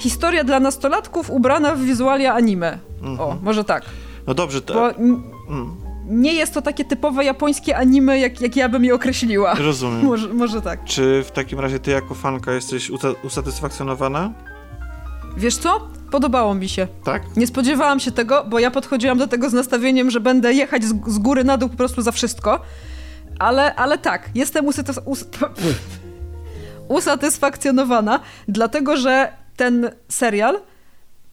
historia 0.00 0.44
dla 0.44 0.60
nastolatków 0.60 1.30
ubrana 1.30 1.74
w 1.74 1.80
wizualia 1.80 2.34
anime. 2.34 2.78
Mm 3.02 3.16
-hmm. 3.16 3.20
O, 3.20 3.24
mhm. 3.24 3.44
może 3.44 3.64
tak. 3.64 3.82
No 4.26 4.34
dobrze, 4.34 4.62
to... 4.62 4.74
Bo, 4.74 4.90
mm 4.90 5.83
nie 6.06 6.34
jest 6.34 6.54
to 6.54 6.62
takie 6.62 6.84
typowe 6.84 7.24
japońskie 7.24 7.76
anime, 7.76 8.18
jak, 8.18 8.40
jak 8.40 8.56
ja 8.56 8.68
bym 8.68 8.84
je 8.84 8.94
określiła. 8.94 9.54
Rozumiem. 9.54 10.04
może, 10.10 10.28
może 10.28 10.62
tak. 10.62 10.84
Czy 10.84 11.24
w 11.26 11.30
takim 11.30 11.60
razie 11.60 11.78
ty 11.78 11.90
jako 11.90 12.14
fanka 12.14 12.52
jesteś 12.52 12.90
usatysfakcjonowana? 13.22 14.32
Wiesz 15.36 15.56
co? 15.56 15.88
Podobało 16.10 16.54
mi 16.54 16.68
się. 16.68 16.86
Tak? 17.04 17.36
Nie 17.36 17.46
spodziewałam 17.46 18.00
się 18.00 18.12
tego, 18.12 18.44
bo 18.48 18.58
ja 18.58 18.70
podchodziłam 18.70 19.18
do 19.18 19.26
tego 19.26 19.50
z 19.50 19.52
nastawieniem, 19.52 20.10
że 20.10 20.20
będę 20.20 20.52
jechać 20.52 20.84
z, 20.84 20.94
z 21.06 21.18
góry 21.18 21.44
na 21.44 21.56
dół 21.56 21.68
po 21.68 21.76
prostu 21.76 22.02
za 22.02 22.12
wszystko. 22.12 22.60
Ale, 23.38 23.74
ale 23.74 23.98
tak, 23.98 24.30
jestem 24.34 24.66
usatys 24.66 25.00
us 25.04 25.24
usatysfakcjonowana, 26.88 28.20
dlatego 28.48 28.96
że 28.96 29.32
ten 29.56 29.90
serial 30.08 30.60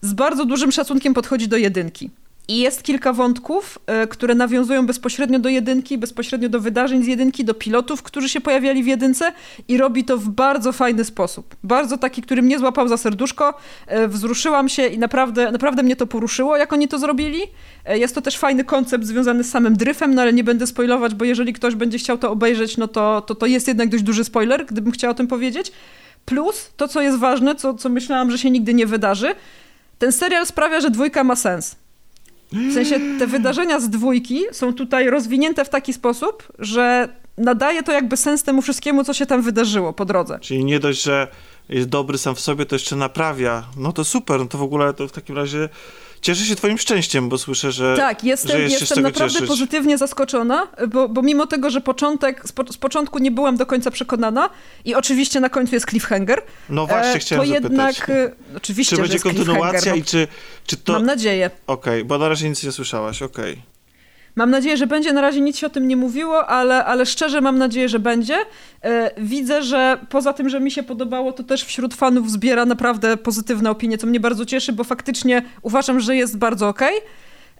z 0.01 0.13
bardzo 0.13 0.45
dużym 0.45 0.71
szacunkiem 0.71 1.13
podchodzi 1.13 1.47
do 1.47 1.57
jedynki. 1.57 2.09
I 2.47 2.59
jest 2.59 2.83
kilka 2.83 3.13
wątków, 3.13 3.79
y, 4.03 4.07
które 4.07 4.35
nawiązują 4.35 4.85
bezpośrednio 4.85 5.39
do 5.39 5.49
jedynki, 5.49 5.97
bezpośrednio 5.97 6.49
do 6.49 6.59
wydarzeń 6.59 7.03
z 7.03 7.07
jedynki, 7.07 7.45
do 7.45 7.53
pilotów, 7.53 8.03
którzy 8.03 8.29
się 8.29 8.41
pojawiali 8.41 8.83
w 8.83 8.87
jedynce 8.87 9.31
i 9.67 9.77
robi 9.77 10.03
to 10.03 10.17
w 10.17 10.29
bardzo 10.29 10.71
fajny 10.71 11.05
sposób. 11.05 11.55
Bardzo 11.63 11.97
taki, 11.97 12.21
który 12.21 12.41
mnie 12.41 12.59
złapał 12.59 12.87
za 12.87 12.97
serduszko. 12.97 13.53
Y, 13.91 14.07
wzruszyłam 14.07 14.69
się 14.69 14.87
i 14.87 14.97
naprawdę, 14.97 15.51
naprawdę 15.51 15.83
mnie 15.83 15.95
to 15.95 16.07
poruszyło, 16.07 16.57
jak 16.57 16.73
oni 16.73 16.87
to 16.87 16.99
zrobili. 16.99 17.41
Y, 17.89 17.99
jest 17.99 18.15
to 18.15 18.21
też 18.21 18.37
fajny 18.37 18.63
koncept 18.63 19.05
związany 19.05 19.43
z 19.43 19.49
samym 19.51 19.77
dryfem, 19.77 20.15
no 20.15 20.21
ale 20.21 20.33
nie 20.33 20.43
będę 20.43 20.67
spoilować, 20.67 21.15
bo 21.15 21.25
jeżeli 21.25 21.53
ktoś 21.53 21.75
będzie 21.75 21.97
chciał 21.97 22.17
to 22.17 22.31
obejrzeć, 22.31 22.77
no 22.77 22.87
to, 22.87 23.21
to, 23.21 23.35
to 23.35 23.45
jest 23.45 23.67
jednak 23.67 23.89
dość 23.89 24.03
duży 24.03 24.23
spoiler, 24.23 24.65
gdybym 24.65 24.91
chciała 24.91 25.11
o 25.11 25.15
tym 25.15 25.27
powiedzieć. 25.27 25.71
Plus 26.25 26.69
to, 26.77 26.87
co 26.87 27.01
jest 27.01 27.17
ważne, 27.17 27.55
co, 27.55 27.73
co 27.73 27.89
myślałam, 27.89 28.31
że 28.31 28.37
się 28.37 28.51
nigdy 28.51 28.73
nie 28.73 28.85
wydarzy, 28.85 29.35
ten 29.99 30.11
serial 30.11 30.45
sprawia, 30.45 30.81
że 30.81 30.89
dwójka 30.89 31.23
ma 31.23 31.35
sens. 31.35 31.75
W 32.51 32.73
sensie 32.73 32.99
te 33.19 33.27
wydarzenia 33.27 33.79
z 33.79 33.89
dwójki 33.89 34.43
są 34.51 34.73
tutaj 34.73 35.09
rozwinięte 35.09 35.65
w 35.65 35.69
taki 35.69 35.93
sposób, 35.93 36.47
że 36.59 37.09
nadaje 37.37 37.83
to 37.83 37.91
jakby 37.91 38.17
sens 38.17 38.43
temu 38.43 38.61
wszystkiemu, 38.61 39.03
co 39.03 39.13
się 39.13 39.25
tam 39.25 39.41
wydarzyło 39.41 39.93
po 39.93 40.05
drodze. 40.05 40.39
Czyli 40.39 40.65
nie 40.65 40.79
dość, 40.79 41.03
że 41.03 41.27
jest 41.69 41.89
dobry 41.89 42.17
sam 42.17 42.35
w 42.35 42.39
sobie, 42.39 42.65
to 42.65 42.75
jeszcze 42.75 42.95
naprawia. 42.95 43.63
No 43.77 43.91
to 43.91 44.03
super, 44.03 44.39
no 44.39 44.45
to 44.45 44.57
w 44.57 44.63
ogóle 44.63 44.93
to 44.93 45.07
w 45.07 45.11
takim 45.11 45.35
razie 45.35 45.69
Cieszę 46.21 46.45
się 46.45 46.55
twoim 46.55 46.77
szczęściem, 46.77 47.29
bo 47.29 47.37
słyszę, 47.37 47.71
że. 47.71 47.97
Tak, 47.97 48.23
jestem, 48.23 48.51
że 48.51 48.61
jestem 48.61 49.03
naprawdę 49.03 49.33
cieszyć. 49.33 49.49
pozytywnie 49.49 49.97
zaskoczona, 49.97 50.67
bo, 50.87 51.09
bo 51.09 51.21
mimo 51.21 51.47
tego, 51.47 51.69
że 51.69 51.81
początek, 51.81 52.41
z, 52.45 52.51
po, 52.51 52.73
z, 52.73 52.77
początku 52.77 53.19
nie 53.19 53.31
byłam 53.31 53.57
do 53.57 53.65
końca 53.65 53.91
przekonana 53.91 54.49
i 54.85 54.95
oczywiście 54.95 55.39
na 55.39 55.49
końcu 55.49 55.75
jest 55.75 55.89
cliffhanger. 55.89 56.41
No 56.69 56.87
właśnie, 56.87 57.13
e, 57.13 57.19
chciałem 57.19 57.47
to 57.47 57.53
zapytać. 57.53 57.97
jednak. 57.97 58.09
E, 58.09 58.31
oczywiście, 58.57 58.95
czy 58.95 59.01
będzie 59.01 59.19
kontynuacja 59.19 59.91
no. 59.91 59.97
i 59.97 60.03
czy, 60.03 60.27
czy 60.65 60.77
to. 60.77 60.93
Mam 60.93 61.05
nadzieję. 61.05 61.51
Okej, 61.67 61.93
okay, 61.93 62.05
bo 62.05 62.17
na 62.17 62.29
razie 62.29 62.49
nic 62.49 62.63
nie 62.63 62.71
słyszałaś, 62.71 63.21
okej. 63.21 63.51
Okay. 63.51 63.63
Mam 64.35 64.49
nadzieję, 64.49 64.77
że 64.77 64.87
będzie. 64.87 65.13
Na 65.13 65.21
razie 65.21 65.41
nic 65.41 65.57
się 65.57 65.67
o 65.67 65.69
tym 65.69 65.87
nie 65.87 65.97
mówiło, 65.97 66.47
ale, 66.47 66.85
ale 66.85 67.05
szczerze 67.05 67.41
mam 67.41 67.57
nadzieję, 67.57 67.89
że 67.89 67.99
będzie. 67.99 68.37
E, 68.83 69.11
widzę, 69.17 69.63
że 69.63 69.97
poza 70.09 70.33
tym, 70.33 70.49
że 70.49 70.59
mi 70.59 70.71
się 70.71 70.83
podobało, 70.83 71.31
to 71.31 71.43
też 71.43 71.63
wśród 71.63 71.93
fanów 71.93 72.31
zbiera 72.31 72.65
naprawdę 72.65 73.17
pozytywne 73.17 73.71
opinie, 73.71 73.97
co 73.97 74.07
mnie 74.07 74.19
bardzo 74.19 74.45
cieszy, 74.45 74.73
bo 74.73 74.83
faktycznie 74.83 75.41
uważam, 75.61 75.99
że 75.99 76.15
jest 76.15 76.37
bardzo 76.37 76.67
okej. 76.69 76.97
Okay. 76.97 77.09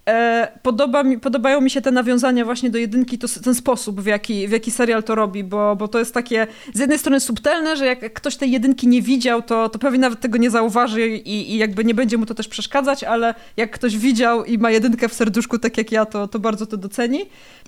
E, 0.10 0.48
podoba 0.62 1.04
mi, 1.04 1.20
podobają 1.20 1.62
mi 1.62 1.70
się 1.70 1.82
te 1.82 1.92
nawiązania 1.92 2.46
właśnie 2.46 2.70
do 2.70 2.78
jedynki, 2.78 3.18
to, 3.18 3.28
ten 3.44 3.56
sposób, 3.56 4.02
w 4.02 4.06
jaki, 4.06 4.48
w 4.48 4.52
jaki 4.52 4.72
serial 4.72 5.04
to 5.04 5.16
robi, 5.16 5.44
bo, 5.44 5.76
bo 5.76 5.88
to 5.88 6.00
jest 6.00 6.14
takie 6.14 6.48
z 6.74 6.80
jednej 6.80 7.00
strony 7.00 7.20
subtelne, 7.20 7.78
że 7.78 7.86
jak 7.86 8.14
ktoś 8.14 8.36
tej 8.36 8.52
jedynki 8.52 8.88
nie 8.88 9.02
widział, 9.02 9.42
to, 9.42 9.70
to 9.70 9.80
pewnie 9.80 10.00
nawet 10.00 10.20
tego 10.20 10.38
nie 10.38 10.50
zauważy 10.50 11.08
i, 11.08 11.54
i 11.54 11.58
jakby 11.58 11.86
nie 11.86 11.94
będzie 11.94 12.18
mu 12.18 12.26
to 12.26 12.34
też 12.34 12.48
przeszkadzać, 12.48 13.04
ale 13.04 13.34
jak 13.58 13.72
ktoś 13.72 13.98
widział 13.98 14.46
i 14.46 14.58
ma 14.58 14.72
jedynkę 14.72 15.10
w 15.10 15.14
serduszku, 15.14 15.60
tak 15.60 15.78
jak 15.78 15.92
ja, 15.92 16.06
to, 16.06 16.28
to 16.28 16.40
bardzo 16.40 16.66
to 16.66 16.78
doceni. 16.78 17.20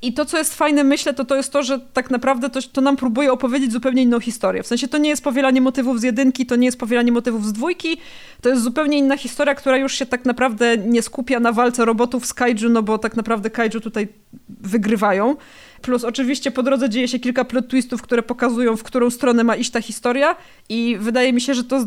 I 0.02 0.14
to, 0.14 0.26
co 0.26 0.38
jest 0.38 0.56
fajne, 0.56 0.84
myślę, 0.84 1.14
to 1.14 1.26
to 1.26 1.36
jest 1.36 1.52
to, 1.52 1.64
że 1.64 1.80
tak 1.94 2.12
naprawdę 2.12 2.50
to, 2.50 2.60
to 2.62 2.82
nam 2.82 2.96
próbuje 2.98 3.32
opowiedzieć 3.32 3.72
zupełnie 3.72 4.02
inną 4.02 4.20
historię. 4.20 4.64
W 4.64 4.68
sensie 4.68 4.88
to 4.88 4.98
nie 4.98 5.10
jest 5.10 5.24
powielanie 5.24 5.62
motywów 5.62 6.00
z 6.00 6.04
jedynki, 6.04 6.46
to 6.46 6.56
nie 6.56 6.66
jest 6.66 6.80
powielanie 6.80 7.12
motywów 7.12 7.46
z 7.46 7.54
dwójki, 7.54 7.98
to 8.42 8.50
jest 8.50 8.62
zupełnie 8.62 8.98
inna 8.98 9.18
historia, 9.18 9.56
która 9.56 9.78
już 9.78 9.94
się 9.94 10.06
tak 10.06 10.26
naprawdę 10.26 10.78
nie 10.78 11.02
skupia 11.02 11.40
na 11.40 11.52
walce 11.52 11.86
robotów 11.86 12.26
z 12.26 12.33
kaiju, 12.34 12.70
no 12.70 12.84
bo 12.84 12.98
tak 12.98 13.16
naprawdę 13.16 13.50
kaiju 13.50 13.82
tutaj 13.82 14.08
wygrywają. 14.50 15.36
Plus 15.82 16.04
oczywiście 16.04 16.52
po 16.52 16.64
drodze 16.64 16.90
dzieje 16.90 17.08
się 17.08 17.20
kilka 17.20 17.46
plot 17.46 17.68
twistów, 17.68 18.02
które 18.02 18.24
pokazują, 18.24 18.78
w 18.78 18.84
którą 18.84 19.10
stronę 19.10 19.44
ma 19.44 19.56
iść 19.56 19.72
ta 19.72 19.82
historia 19.82 20.36
i 20.70 20.98
wydaje 21.00 21.34
mi 21.34 21.42
się, 21.42 21.54
że 21.54 21.64
to 21.64 21.86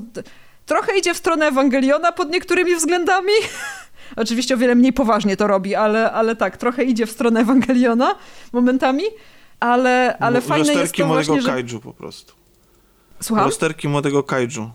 trochę 0.66 0.98
idzie 0.98 1.14
w 1.14 1.16
stronę 1.16 1.46
Ewangeliona 1.46 2.12
pod 2.12 2.30
niektórymi 2.30 2.76
względami. 2.76 3.32
Oczywiście 4.16 4.54
o 4.54 4.58
wiele 4.58 4.74
mniej 4.74 4.92
poważnie 4.92 5.36
to 5.36 5.46
robi, 5.46 5.74
ale, 5.74 6.12
ale 6.12 6.36
tak, 6.36 6.56
trochę 6.56 6.84
idzie 6.84 7.06
w 7.06 7.10
stronę 7.10 7.40
Ewangeliona 7.40 8.14
momentami, 8.52 9.02
ale, 9.60 10.18
ale 10.18 10.40
fajne 10.40 10.72
jest 10.72 10.94
to 10.94 11.06
młodego 11.06 11.32
właśnie, 11.32 11.50
kaiju 11.50 11.68
że... 11.68 11.78
po 11.78 11.92
prostu. 11.92 12.34
Słucham? 13.22 13.44
Rozterki 13.44 13.88
młodego 13.88 14.22
kaiju. 14.22 14.70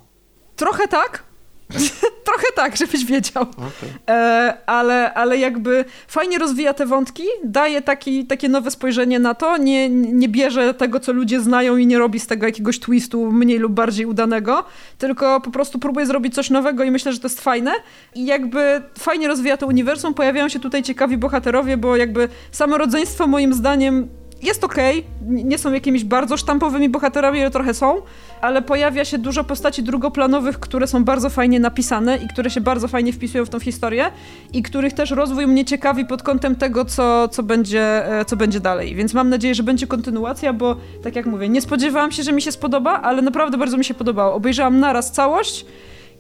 Trochę 0.56 0.88
tak, 0.88 1.24
Trochę 2.32 2.48
tak, 2.56 2.78
żebyś 2.78 3.06
wiedział. 3.06 3.44
Okay. 3.44 4.16
E, 4.16 4.58
ale, 4.66 5.14
ale 5.14 5.38
jakby 5.38 5.86
fajnie 6.08 6.38
rozwija 6.38 6.74
te 6.74 6.86
wątki, 6.86 7.24
daje 7.44 7.82
taki, 7.82 8.26
takie 8.26 8.50
nowe 8.50 8.72
spojrzenie 8.72 9.20
na 9.20 9.34
to, 9.34 9.58
nie, 9.58 9.90
nie 9.90 10.30
bierze 10.30 10.74
tego, 10.74 11.00
co 11.00 11.14
ludzie 11.14 11.40
znają 11.40 11.78
i 11.78 11.88
nie 11.88 12.00
robi 12.00 12.20
z 12.20 12.28
tego 12.28 12.46
jakiegoś 12.46 12.80
twistu 12.80 13.32
mniej 13.32 13.58
lub 13.58 13.74
bardziej 13.74 14.06
udanego, 14.06 14.64
tylko 14.98 15.42
po 15.42 15.52
prostu 15.52 15.80
próbuje 15.80 16.06
zrobić 16.06 16.36
coś 16.36 16.50
nowego 16.50 16.84
i 16.84 16.92
myślę, 16.92 17.14
że 17.14 17.20
to 17.20 17.28
jest 17.28 17.42
fajne. 17.42 17.72
I 18.16 18.26
jakby 18.26 18.82
fajnie 19.00 19.28
rozwija 19.28 19.58
to 19.58 19.68
uniwersum, 19.68 20.14
pojawiają 20.14 20.50
się 20.50 20.60
tutaj 20.60 20.84
ciekawi 20.84 21.18
bohaterowie, 21.18 21.78
bo 21.78 21.96
jakby 21.96 22.30
samo 22.52 22.78
rodzeństwo 22.78 23.28
moim 23.28 23.54
zdaniem 23.54 24.21
jest 24.44 24.64
okej, 24.64 25.00
okay. 25.00 25.44
nie 25.44 25.58
są 25.58 25.74
jakimiś 25.74 26.04
bardzo 26.04 26.38
sztampowymi 26.38 26.90
bohaterami, 26.90 27.42
ale 27.42 27.52
trochę 27.52 27.74
są, 27.74 28.02
ale 28.42 28.62
pojawia 28.62 29.06
się 29.06 29.18
dużo 29.18 29.44
postaci 29.44 29.84
drugoplanowych, 29.84 30.60
które 30.60 30.88
są 30.88 31.04
bardzo 31.04 31.30
fajnie 31.30 31.60
napisane 31.60 32.18
i 32.18 32.28
które 32.28 32.50
się 32.50 32.62
bardzo 32.62 32.88
fajnie 32.88 33.14
wpisują 33.14 33.46
w 33.46 33.50
tą 33.50 33.60
historię 33.60 34.12
i 34.54 34.64
których 34.64 34.94
też 34.94 35.12
rozwój 35.12 35.48
mnie 35.48 35.66
ciekawi 35.66 36.06
pod 36.06 36.24
kątem 36.24 36.56
tego, 36.56 36.86
co, 36.86 37.28
co, 37.28 37.44
będzie, 37.44 38.20
e, 38.20 38.26
co 38.26 38.36
będzie 38.36 38.60
dalej. 38.60 38.96
Więc 38.96 39.14
mam 39.14 39.30
nadzieję, 39.30 39.56
że 39.56 39.64
będzie 39.64 39.88
kontynuacja, 39.88 40.54
bo 40.54 40.76
tak 41.04 41.16
jak 41.16 41.26
mówię, 41.26 41.50
nie 41.50 41.62
spodziewałam 41.62 42.12
się, 42.12 42.24
że 42.24 42.32
mi 42.32 42.42
się 42.42 42.52
spodoba, 42.52 43.02
ale 43.02 43.22
naprawdę 43.22 43.58
bardzo 43.58 43.78
mi 43.78 43.86
się 43.86 43.94
podobało. 43.94 44.34
Obejrzałam 44.34 44.80
naraz 44.80 45.12
całość 45.12 45.66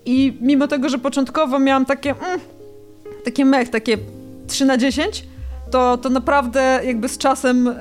i 0.06 0.38
mimo 0.42 0.68
tego, 0.68 0.90
że 0.90 0.98
początkowo 0.98 1.60
miałam 1.60 1.86
takie 1.86 2.10
mm, 2.10 2.40
takie 3.24 3.46
mech, 3.46 3.70
takie 3.70 3.98
3 4.48 4.66
na 4.66 4.78
10, 4.78 5.24
to, 5.72 5.98
to 5.98 6.10
naprawdę 6.10 6.82
jakby 6.86 7.10
z 7.10 7.18
czasem 7.18 7.68
y, 7.68 7.74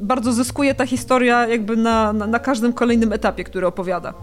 bardzo 0.00 0.32
zyskuje 0.32 0.74
ta 0.74 0.86
historia 0.86 1.46
jakby 1.46 1.76
na, 1.76 2.12
na, 2.12 2.26
na 2.26 2.38
każdym 2.38 2.72
kolejnym 2.72 3.12
etapie, 3.12 3.44
który 3.44 3.66
opowiada. 3.66 4.14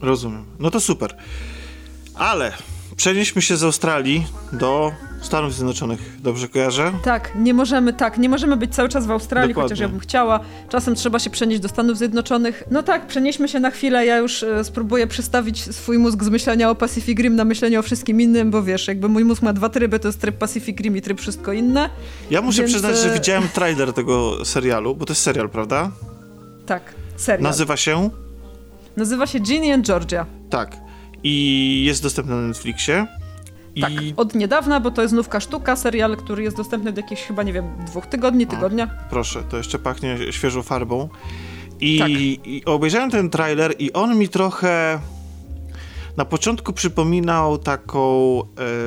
Rozumiem. 0.00 0.44
No 0.58 0.70
to 0.70 0.80
super. 0.80 1.16
Ale 2.14 2.52
przenieśmy 2.96 3.42
się 3.42 3.56
z 3.56 3.64
Australii 3.64 4.26
do 4.52 4.92
Stanów 5.24 5.54
Zjednoczonych, 5.54 6.00
dobrze 6.22 6.48
kojarzę? 6.48 6.92
Tak, 7.04 7.32
nie 7.36 7.54
możemy, 7.54 7.92
tak, 7.92 8.18
nie 8.18 8.28
możemy 8.28 8.56
być 8.56 8.74
cały 8.74 8.88
czas 8.88 9.06
w 9.06 9.10
Australii, 9.10 9.54
Dokładnie. 9.54 9.68
chociaż 9.68 9.80
ja 9.80 9.88
bym 9.88 10.00
chciała. 10.00 10.40
Czasem 10.68 10.94
trzeba 10.94 11.18
się 11.18 11.30
przenieść 11.30 11.60
do 11.60 11.68
Stanów 11.68 11.98
Zjednoczonych. 11.98 12.64
No 12.70 12.82
tak, 12.82 13.06
przenieśmy 13.06 13.48
się 13.48 13.60
na 13.60 13.70
chwilę, 13.70 14.06
ja 14.06 14.18
już 14.18 14.42
e, 14.42 14.64
spróbuję 14.64 15.06
przestawić 15.06 15.74
swój 15.74 15.98
mózg 15.98 16.24
z 16.24 16.28
myślenia 16.28 16.70
o 16.70 16.74
Pacific 16.74 17.18
Rim 17.18 17.36
na 17.36 17.44
myślenie 17.44 17.78
o 17.78 17.82
wszystkim 17.82 18.20
innym, 18.20 18.50
bo 18.50 18.62
wiesz, 18.62 18.88
jakby 18.88 19.08
mój 19.08 19.24
mózg 19.24 19.42
ma 19.42 19.52
dwa 19.52 19.68
tryby, 19.68 19.98
to 19.98 20.08
jest 20.08 20.20
tryb 20.20 20.38
Pacific 20.38 20.80
Rim 20.80 20.96
i 20.96 21.02
tryb 21.02 21.20
wszystko 21.20 21.52
inne. 21.52 21.90
Ja 22.30 22.42
muszę 22.42 22.62
więc... 22.62 22.72
przyznać, 22.72 22.98
że 22.98 23.10
e, 23.10 23.14
widziałem 23.14 23.48
trailer 23.48 23.92
tego 23.92 24.44
serialu, 24.44 24.96
bo 24.96 25.06
to 25.06 25.12
jest 25.12 25.22
serial, 25.22 25.48
prawda? 25.50 25.90
Tak, 26.66 26.82
serial. 27.16 27.42
Nazywa 27.42 27.76
się? 27.76 28.10
Nazywa 28.96 29.26
się 29.26 29.40
Ginny 29.40 29.74
and 29.74 29.86
Georgia. 29.86 30.26
Tak. 30.50 30.76
I 31.22 31.84
jest 31.86 32.02
dostępny 32.02 32.34
na 32.34 32.40
Netflixie. 32.40 33.06
Tak, 33.80 33.92
od 34.16 34.34
niedawna, 34.34 34.80
bo 34.80 34.90
to 34.90 35.02
jest 35.02 35.14
nówka 35.14 35.40
sztuka, 35.40 35.76
serial, 35.76 36.16
który 36.16 36.42
jest 36.42 36.56
dostępny 36.56 36.92
do 36.92 37.00
jakichś 37.00 37.22
chyba, 37.22 37.42
nie 37.42 37.52
wiem, 37.52 37.64
dwóch 37.86 38.06
tygodni, 38.06 38.46
tygodnia. 38.46 38.90
A, 39.00 39.10
proszę, 39.10 39.42
to 39.42 39.56
jeszcze 39.56 39.78
pachnie 39.78 40.18
świeżą 40.30 40.62
farbą. 40.62 41.08
I, 41.80 41.98
tak. 41.98 42.10
I 42.10 42.62
obejrzałem 42.64 43.10
ten 43.10 43.30
trailer 43.30 43.74
i 43.78 43.92
on 43.92 44.18
mi 44.18 44.28
trochę 44.28 45.00
na 46.16 46.24
początku 46.24 46.72
przypominał 46.72 47.58
taką... 47.58 48.36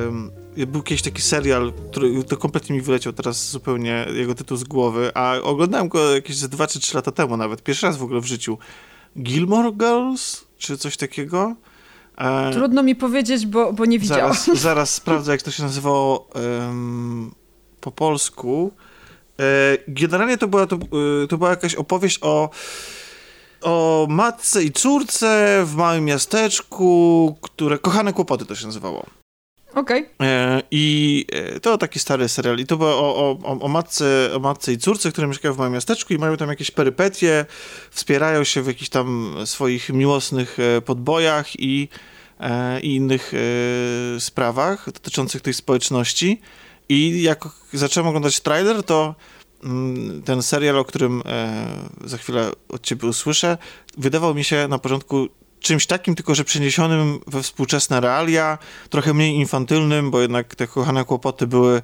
Um, 0.04 0.30
był 0.66 0.82
kiedyś 0.82 1.02
taki 1.02 1.22
serial, 1.22 1.72
który 1.90 2.24
to 2.24 2.36
kompletnie 2.36 2.76
mi 2.76 2.82
wyleciał 2.82 3.12
teraz 3.12 3.50
zupełnie 3.50 4.06
jego 4.14 4.34
tytuł 4.34 4.56
z 4.56 4.64
głowy, 4.64 5.10
a 5.14 5.34
oglądałem 5.42 5.88
go 5.88 6.14
jakieś 6.14 6.40
2 6.40 6.66
czy 6.66 6.80
3 6.80 6.96
lata 6.96 7.12
temu 7.12 7.36
nawet, 7.36 7.62
pierwszy 7.62 7.86
raz 7.86 7.96
w 7.96 8.02
ogóle 8.02 8.20
w 8.20 8.24
życiu. 8.24 8.58
Gilmore 9.18 9.72
Girls? 9.72 10.44
Czy 10.58 10.78
coś 10.78 10.96
takiego? 10.96 11.54
E, 12.18 12.50
Trudno 12.52 12.82
mi 12.82 12.94
powiedzieć, 12.94 13.46
bo, 13.46 13.72
bo 13.72 13.84
nie 13.84 13.98
widziałam. 13.98 14.34
Zaraz, 14.34 14.60
zaraz 14.62 14.94
sprawdzę, 14.94 15.32
jak 15.32 15.42
to 15.42 15.50
się 15.50 15.62
nazywało 15.62 16.28
um, 16.34 17.34
po 17.80 17.92
polsku. 17.92 18.72
E, 19.40 19.78
generalnie 19.88 20.38
to 20.38 20.48
była, 20.48 20.66
to, 20.66 20.76
e, 20.76 21.26
to 21.28 21.38
była 21.38 21.50
jakaś 21.50 21.74
opowieść 21.74 22.18
o 22.22 22.50
o 23.62 24.06
matce 24.10 24.64
i 24.64 24.72
córce 24.72 25.62
w 25.66 25.74
małym 25.74 26.04
miasteczku, 26.04 27.36
które 27.40 27.78
kochane 27.78 28.12
kłopoty 28.12 28.46
to 28.46 28.54
się 28.54 28.66
nazywało. 28.66 29.06
Okej. 29.78 30.06
Okay. 30.18 30.62
I 30.70 31.26
to 31.62 31.78
taki 31.78 31.98
stary 31.98 32.28
serial. 32.28 32.58
I 32.58 32.66
to 32.66 32.76
było 32.76 32.90
o, 32.90 33.38
o, 33.42 33.60
o, 33.60 33.68
matce, 33.68 34.30
o 34.36 34.38
matce 34.38 34.72
i 34.72 34.78
córce, 34.78 35.12
które 35.12 35.26
mieszkają 35.26 35.54
w 35.54 35.58
małym 35.58 35.72
miasteczku 35.72 36.14
i 36.14 36.18
mają 36.18 36.36
tam 36.36 36.48
jakieś 36.48 36.70
perypetie, 36.70 37.46
wspierają 37.90 38.44
się 38.44 38.62
w 38.62 38.66
jakichś 38.66 38.88
tam 38.88 39.36
swoich 39.44 39.88
miłosnych 39.90 40.56
podbojach 40.84 41.60
i 41.60 41.88
E, 42.40 42.80
i 42.80 42.94
innych 42.94 43.32
e, 43.34 44.20
sprawach 44.20 44.92
dotyczących 44.92 45.42
tej 45.42 45.54
społeczności. 45.54 46.40
I 46.88 47.22
jak 47.22 47.48
zacząłem 47.72 48.08
oglądać 48.08 48.40
trailer, 48.40 48.82
to 48.82 49.14
mm, 49.64 50.22
ten 50.22 50.42
serial, 50.42 50.78
o 50.78 50.84
którym 50.84 51.22
e, 51.26 51.66
za 52.04 52.18
chwilę 52.18 52.50
od 52.68 52.82
ciebie 52.82 53.08
usłyszę, 53.08 53.58
wydawał 53.96 54.34
mi 54.34 54.44
się 54.44 54.68
na 54.68 54.78
początku 54.78 55.28
czymś 55.60 55.86
takim, 55.86 56.14
tylko 56.14 56.34
że 56.34 56.44
przeniesionym 56.44 57.18
we 57.26 57.42
współczesne 57.42 58.00
realia, 58.00 58.58
trochę 58.90 59.14
mniej 59.14 59.34
infantylnym, 59.34 60.10
bo 60.10 60.20
jednak 60.20 60.54
te 60.54 60.66
kochane 60.66 61.04
kłopoty 61.04 61.46
były 61.46 61.82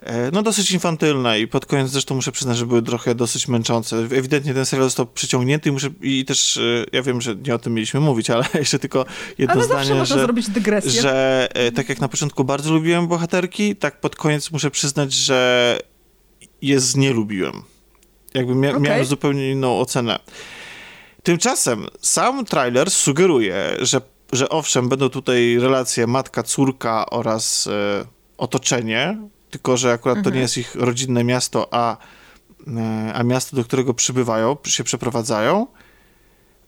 e, 0.00 0.30
no 0.30 0.42
dosyć 0.42 0.70
infantylne 0.70 1.40
i 1.40 1.48
pod 1.48 1.66
koniec 1.66 1.90
zresztą 1.90 2.14
muszę 2.14 2.32
przyznać, 2.32 2.56
że 2.56 2.66
były 2.66 2.82
trochę 2.82 3.14
dosyć 3.14 3.48
męczące. 3.48 3.96
Ewidentnie 3.96 4.54
ten 4.54 4.66
serial 4.66 4.86
został 4.86 5.06
przyciągnięty 5.06 5.68
i 5.68 5.72
muszę 5.72 5.90
i 6.02 6.24
też 6.24 6.56
e, 6.56 6.60
ja 6.92 7.02
wiem, 7.02 7.20
że 7.20 7.36
nie 7.36 7.54
o 7.54 7.58
tym 7.58 7.74
mieliśmy 7.74 8.00
mówić, 8.00 8.30
ale 8.30 8.44
jeszcze 8.54 8.78
tylko 8.78 9.04
jedno 9.38 9.54
ale 9.54 9.64
zdanie, 9.64 10.06
że, 10.06 10.20
zrobić 10.20 10.50
dygresję. 10.50 11.02
że 11.02 11.48
e, 11.54 11.72
tak 11.72 11.88
jak 11.88 12.00
na 12.00 12.08
początku 12.08 12.44
bardzo 12.44 12.72
lubiłem 12.72 13.06
bohaterki, 13.06 13.76
tak 13.76 14.00
pod 14.00 14.16
koniec 14.16 14.50
muszę 14.50 14.70
przyznać, 14.70 15.12
że 15.12 15.78
je 16.62 16.78
nie 16.96 17.12
lubiłem. 17.12 17.62
Jakby 18.34 18.54
mia 18.54 18.70
okay. 18.70 18.80
miałem 18.80 19.04
zupełnie 19.04 19.50
inną 19.50 19.80
ocenę. 19.80 20.18
Tymczasem 21.22 21.86
sam 22.02 22.44
trailer 22.44 22.90
sugeruje, 22.90 23.76
że, 23.80 24.00
że 24.32 24.48
owszem, 24.48 24.88
będą 24.88 25.08
tutaj 25.08 25.58
relacje 25.58 26.06
matka-córka 26.06 27.06
oraz 27.10 27.66
e, 27.66 28.04
otoczenie, 28.38 29.18
tylko 29.50 29.76
że 29.76 29.92
akurat 29.92 30.16
mhm. 30.16 30.32
to 30.32 30.36
nie 30.36 30.42
jest 30.42 30.58
ich 30.58 30.74
rodzinne 30.74 31.24
miasto, 31.24 31.68
a, 31.70 31.96
e, 32.66 33.12
a 33.14 33.22
miasto, 33.22 33.56
do 33.56 33.64
którego 33.64 33.94
przybywają, 33.94 34.56
się 34.66 34.84
przeprowadzają, 34.84 35.66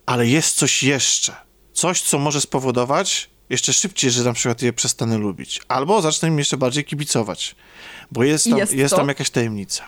ale 0.06 0.26
jest 0.26 0.56
coś 0.56 0.82
jeszcze. 0.82 1.36
Coś, 1.72 2.02
co 2.02 2.18
może 2.18 2.40
spowodować 2.40 3.30
jeszcze 3.50 3.72
szybciej, 3.72 4.10
że 4.10 4.24
na 4.24 4.32
przykład 4.32 4.62
je 4.62 4.72
przestanę 4.72 5.18
lubić. 5.18 5.60
Albo 5.68 6.02
zacznę 6.02 6.28
im 6.28 6.38
jeszcze 6.38 6.56
bardziej 6.56 6.84
kibicować, 6.84 7.56
bo 8.10 8.24
jest 8.24 8.44
tam, 8.44 8.58
jest, 8.58 8.72
jest 8.72 8.94
tam 8.94 9.08
jakaś 9.08 9.30
tajemnica. 9.30 9.84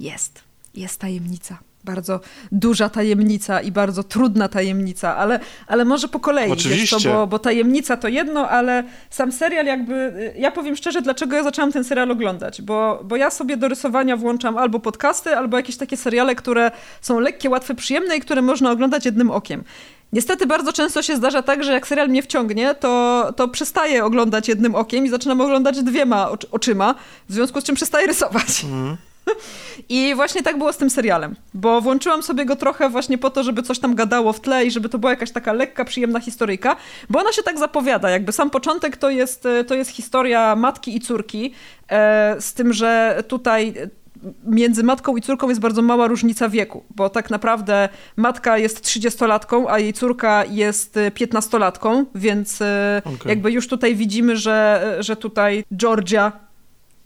Jest. 0.00 0.42
Jest 0.74 1.00
tajemnica 1.00 1.67
bardzo 1.84 2.20
duża 2.52 2.88
tajemnica 2.88 3.60
i 3.60 3.72
bardzo 3.72 4.02
trudna 4.02 4.48
tajemnica, 4.48 5.16
ale, 5.16 5.40
ale 5.66 5.84
może 5.84 6.08
po 6.08 6.20
kolei. 6.20 6.52
Oczywiście. 6.52 6.96
To, 6.96 7.12
bo, 7.12 7.26
bo 7.26 7.38
tajemnica 7.38 7.96
to 7.96 8.08
jedno, 8.08 8.48
ale 8.48 8.84
sam 9.10 9.32
serial 9.32 9.66
jakby... 9.66 10.32
Ja 10.38 10.50
powiem 10.50 10.76
szczerze, 10.76 11.02
dlaczego 11.02 11.36
ja 11.36 11.42
zaczęłam 11.42 11.72
ten 11.72 11.84
serial 11.84 12.10
oglądać, 12.10 12.62
bo, 12.62 13.00
bo 13.04 13.16
ja 13.16 13.30
sobie 13.30 13.56
do 13.56 13.68
rysowania 13.68 14.16
włączam 14.16 14.58
albo 14.58 14.80
podcasty, 14.80 15.36
albo 15.36 15.56
jakieś 15.56 15.76
takie 15.76 15.96
seriale, 15.96 16.34
które 16.34 16.70
są 17.00 17.20
lekkie, 17.20 17.50
łatwe, 17.50 17.74
przyjemne 17.74 18.16
i 18.16 18.20
które 18.20 18.42
można 18.42 18.70
oglądać 18.70 19.04
jednym 19.04 19.30
okiem. 19.30 19.64
Niestety 20.12 20.46
bardzo 20.46 20.72
często 20.72 21.02
się 21.02 21.16
zdarza 21.16 21.42
tak, 21.42 21.64
że 21.64 21.72
jak 21.72 21.86
serial 21.86 22.08
mnie 22.08 22.22
wciągnie, 22.22 22.74
to, 22.74 23.32
to 23.36 23.48
przestaję 23.48 24.04
oglądać 24.04 24.48
jednym 24.48 24.74
okiem 24.74 25.06
i 25.06 25.08
zaczynam 25.08 25.40
oglądać 25.40 25.82
dwiema 25.82 26.30
oczyma, 26.50 26.94
w 27.28 27.32
związku 27.32 27.60
z 27.60 27.64
czym 27.64 27.74
przestaję 27.74 28.06
rysować. 28.06 28.64
Mm. 28.64 28.96
I 29.88 30.14
właśnie 30.14 30.42
tak 30.42 30.58
było 30.58 30.72
z 30.72 30.76
tym 30.76 30.90
serialem, 30.90 31.36
bo 31.54 31.80
włączyłam 31.80 32.22
sobie 32.22 32.44
go 32.44 32.56
trochę 32.56 32.88
właśnie 32.88 33.18
po 33.18 33.30
to, 33.30 33.42
żeby 33.42 33.62
coś 33.62 33.78
tam 33.78 33.94
gadało 33.94 34.32
w 34.32 34.40
tle 34.40 34.66
i 34.66 34.70
żeby 34.70 34.88
to 34.88 34.98
była 34.98 35.10
jakaś 35.10 35.30
taka 35.30 35.52
lekka, 35.52 35.84
przyjemna 35.84 36.20
historyjka, 36.20 36.76
bo 37.10 37.20
ona 37.20 37.32
się 37.32 37.42
tak 37.42 37.58
zapowiada, 37.58 38.10
jakby 38.10 38.32
sam 38.32 38.50
początek 38.50 38.96
to 38.96 39.10
jest, 39.10 39.48
to 39.66 39.74
jest 39.74 39.90
historia 39.90 40.56
matki 40.56 40.96
i 40.96 41.00
córki, 41.00 41.52
e, 41.90 42.36
z 42.40 42.54
tym, 42.54 42.72
że 42.72 43.22
tutaj 43.28 43.74
między 44.44 44.82
matką 44.82 45.16
i 45.16 45.22
córką 45.22 45.48
jest 45.48 45.60
bardzo 45.60 45.82
mała 45.82 46.06
różnica 46.06 46.48
wieku, 46.48 46.84
bo 46.90 47.10
tak 47.10 47.30
naprawdę 47.30 47.88
matka 48.16 48.58
jest 48.58 48.84
30-latką, 48.84 49.64
a 49.68 49.78
jej 49.78 49.92
córka 49.92 50.44
jest 50.44 50.96
15-latką, 50.96 52.04
więc 52.14 52.62
e, 52.62 53.02
okay. 53.04 53.18
jakby 53.28 53.52
już 53.52 53.68
tutaj 53.68 53.94
widzimy, 53.94 54.36
że, 54.36 54.96
że 55.00 55.16
tutaj 55.16 55.64
Georgia 55.76 56.47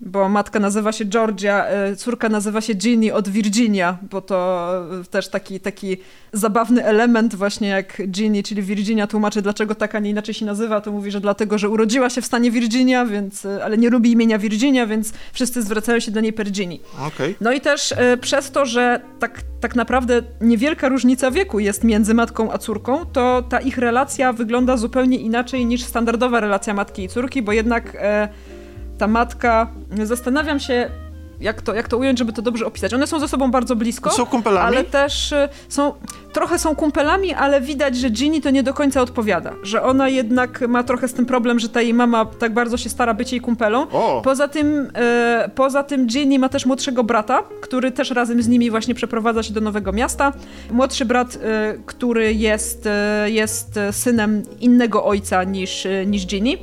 bo 0.02 0.28
matka 0.28 0.60
nazywa 0.60 0.92
się 0.92 1.04
Georgia, 1.04 1.66
e, 1.66 1.96
córka 1.96 2.28
nazywa 2.28 2.60
się 2.60 2.74
Ginny 2.74 3.14
od 3.14 3.28
Virginia, 3.28 3.98
bo 4.10 4.20
to 4.20 4.70
też 5.10 5.28
taki, 5.28 5.60
taki 5.60 5.96
zabawny 6.32 6.84
element 6.84 7.34
właśnie 7.34 7.68
jak 7.68 8.02
Ginny, 8.08 8.42
czyli 8.42 8.62
Virginia 8.62 9.06
tłumaczy 9.06 9.42
dlaczego 9.42 9.74
tak, 9.74 9.94
a 9.94 9.98
nie 9.98 10.10
inaczej 10.10 10.34
się 10.34 10.46
nazywa, 10.46 10.80
to 10.80 10.92
mówi, 10.92 11.10
że 11.10 11.20
dlatego, 11.20 11.58
że 11.58 11.68
urodziła 11.68 12.10
się 12.10 12.20
w 12.20 12.26
stanie 12.26 12.50
Virginia, 12.50 13.06
więc, 13.06 13.46
e, 13.46 13.64
ale 13.64 13.78
nie 13.78 13.90
lubi 13.90 14.12
imienia 14.12 14.38
Virginia, 14.38 14.86
więc 14.86 15.12
wszyscy 15.32 15.62
zwracają 15.62 16.00
się 16.00 16.10
do 16.10 16.20
niej 16.20 16.32
per 16.32 16.50
Ginny. 16.50 16.78
Okay. 17.06 17.34
No 17.40 17.52
i 17.52 17.60
też 17.60 17.92
e, 17.92 18.16
przez 18.16 18.50
to, 18.50 18.66
że 18.66 19.00
tak, 19.18 19.40
tak 19.60 19.76
naprawdę 19.76 20.22
niewielka 20.40 20.88
różnica 20.88 21.30
wieku 21.30 21.60
jest 21.60 21.84
między 21.84 22.14
matką 22.14 22.52
a 22.52 22.58
córką, 22.58 23.06
to 23.06 23.42
ta 23.48 23.60
ich 23.60 23.78
relacja 23.78 24.32
wygląda 24.32 24.76
zupełnie 24.76 25.18
inaczej 25.18 25.66
niż 25.66 25.82
standardowa 25.82 26.40
relacja 26.40 26.74
matki 26.74 27.04
i 27.04 27.08
córki, 27.08 27.42
bo 27.42 27.52
jednak 27.52 27.96
ta 29.02 29.08
matka, 29.08 29.66
zastanawiam 30.04 30.60
się, 30.60 30.90
jak 31.40 31.62
to, 31.62 31.74
jak 31.74 31.88
to 31.88 31.98
ująć, 31.98 32.18
żeby 32.18 32.32
to 32.32 32.42
dobrze 32.42 32.66
opisać. 32.66 32.94
One 32.94 33.06
są 33.06 33.20
ze 33.20 33.28
sobą 33.28 33.50
bardzo 33.50 33.76
blisko. 33.76 34.10
Są 34.10 34.26
kumpelami? 34.26 34.66
Ale 34.66 34.84
też 34.84 35.32
y, 35.32 35.48
są, 35.68 35.92
trochę 36.32 36.58
są 36.58 36.74
kumpelami, 36.74 37.34
ale 37.34 37.60
widać, 37.60 37.96
że 37.96 38.10
Ginny 38.10 38.40
to 38.40 38.50
nie 38.50 38.62
do 38.62 38.74
końca 38.74 39.02
odpowiada. 39.02 39.52
Że 39.62 39.82
ona 39.82 40.08
jednak 40.08 40.60
ma 40.68 40.82
trochę 40.82 41.08
z 41.08 41.14
tym 41.14 41.26
problem, 41.26 41.58
że 41.58 41.68
ta 41.68 41.80
jej 41.80 41.94
mama 41.94 42.24
tak 42.24 42.54
bardzo 42.54 42.76
się 42.76 42.88
stara 42.88 43.14
być 43.14 43.32
jej 43.32 43.40
kumpelą. 43.40 43.86
O. 43.92 44.20
Poza 44.24 44.48
tym, 44.48 44.90
e, 44.94 45.50
poza 45.54 45.82
tym 45.82 46.06
Ginny 46.06 46.38
ma 46.38 46.48
też 46.48 46.66
młodszego 46.66 47.04
brata, 47.04 47.42
który 47.60 47.90
też 47.90 48.10
razem 48.10 48.42
z 48.42 48.48
nimi 48.48 48.70
właśnie 48.70 48.94
przeprowadza 48.94 49.42
się 49.42 49.54
do 49.54 49.60
nowego 49.60 49.92
miasta. 49.92 50.32
Młodszy 50.70 51.04
brat, 51.04 51.38
e, 51.42 51.74
który 51.86 52.34
jest, 52.34 52.86
e, 52.86 53.30
jest 53.30 53.78
synem 53.90 54.42
innego 54.60 55.04
ojca 55.04 55.44
niż, 55.44 55.86
niż 56.06 56.26
Ginny. 56.26 56.56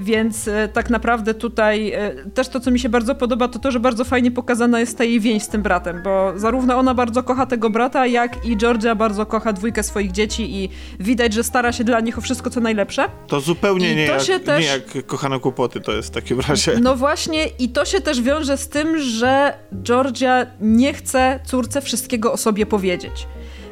Więc 0.00 0.48
e, 0.48 0.68
tak 0.68 0.90
naprawdę 0.90 1.34
tutaj 1.34 1.92
e, 1.92 2.14
też 2.34 2.48
to, 2.48 2.60
co 2.60 2.70
mi 2.70 2.80
się 2.80 2.88
bardzo 2.88 3.14
podoba, 3.14 3.48
to 3.48 3.58
to, 3.58 3.70
że 3.70 3.80
bardzo 3.80 4.04
fajnie 4.04 4.30
pokazana 4.30 4.80
jest 4.80 4.98
ta 4.98 5.04
jej 5.04 5.20
więź 5.20 5.42
z 5.42 5.48
tym 5.48 5.62
bratem, 5.62 6.02
bo 6.04 6.32
zarówno 6.36 6.76
ona 6.76 6.94
bardzo 6.94 7.22
kocha 7.22 7.46
tego 7.46 7.70
brata, 7.70 8.06
jak 8.06 8.44
i 8.46 8.56
Georgia 8.56 8.94
bardzo 8.94 9.26
kocha 9.26 9.52
dwójkę 9.52 9.82
swoich 9.82 10.12
dzieci 10.12 10.56
i 10.56 10.68
widać, 11.00 11.32
że 11.32 11.42
stara 11.42 11.72
się 11.72 11.84
dla 11.84 12.00
nich 12.00 12.18
o 12.18 12.20
wszystko, 12.20 12.50
co 12.50 12.60
najlepsze. 12.60 13.08
To 13.26 13.40
zupełnie 13.40 13.94
nie 13.94 14.02
jak, 14.02 14.22
też... 14.44 14.60
nie 14.60 14.66
jak 14.66 15.06
kochane 15.06 15.40
kłopoty 15.40 15.80
to 15.80 15.92
jest 15.92 16.08
w 16.08 16.12
takim 16.12 16.40
razie. 16.40 16.78
No 16.82 16.96
właśnie 16.96 17.46
i 17.58 17.68
to 17.68 17.84
się 17.84 18.00
też 18.00 18.20
wiąże 18.20 18.56
z 18.56 18.68
tym, 18.68 18.98
że 18.98 19.58
Georgia 19.82 20.46
nie 20.60 20.94
chce 20.94 21.40
córce 21.44 21.80
wszystkiego 21.80 22.32
o 22.32 22.36
sobie 22.36 22.66
powiedzieć. 22.66 23.26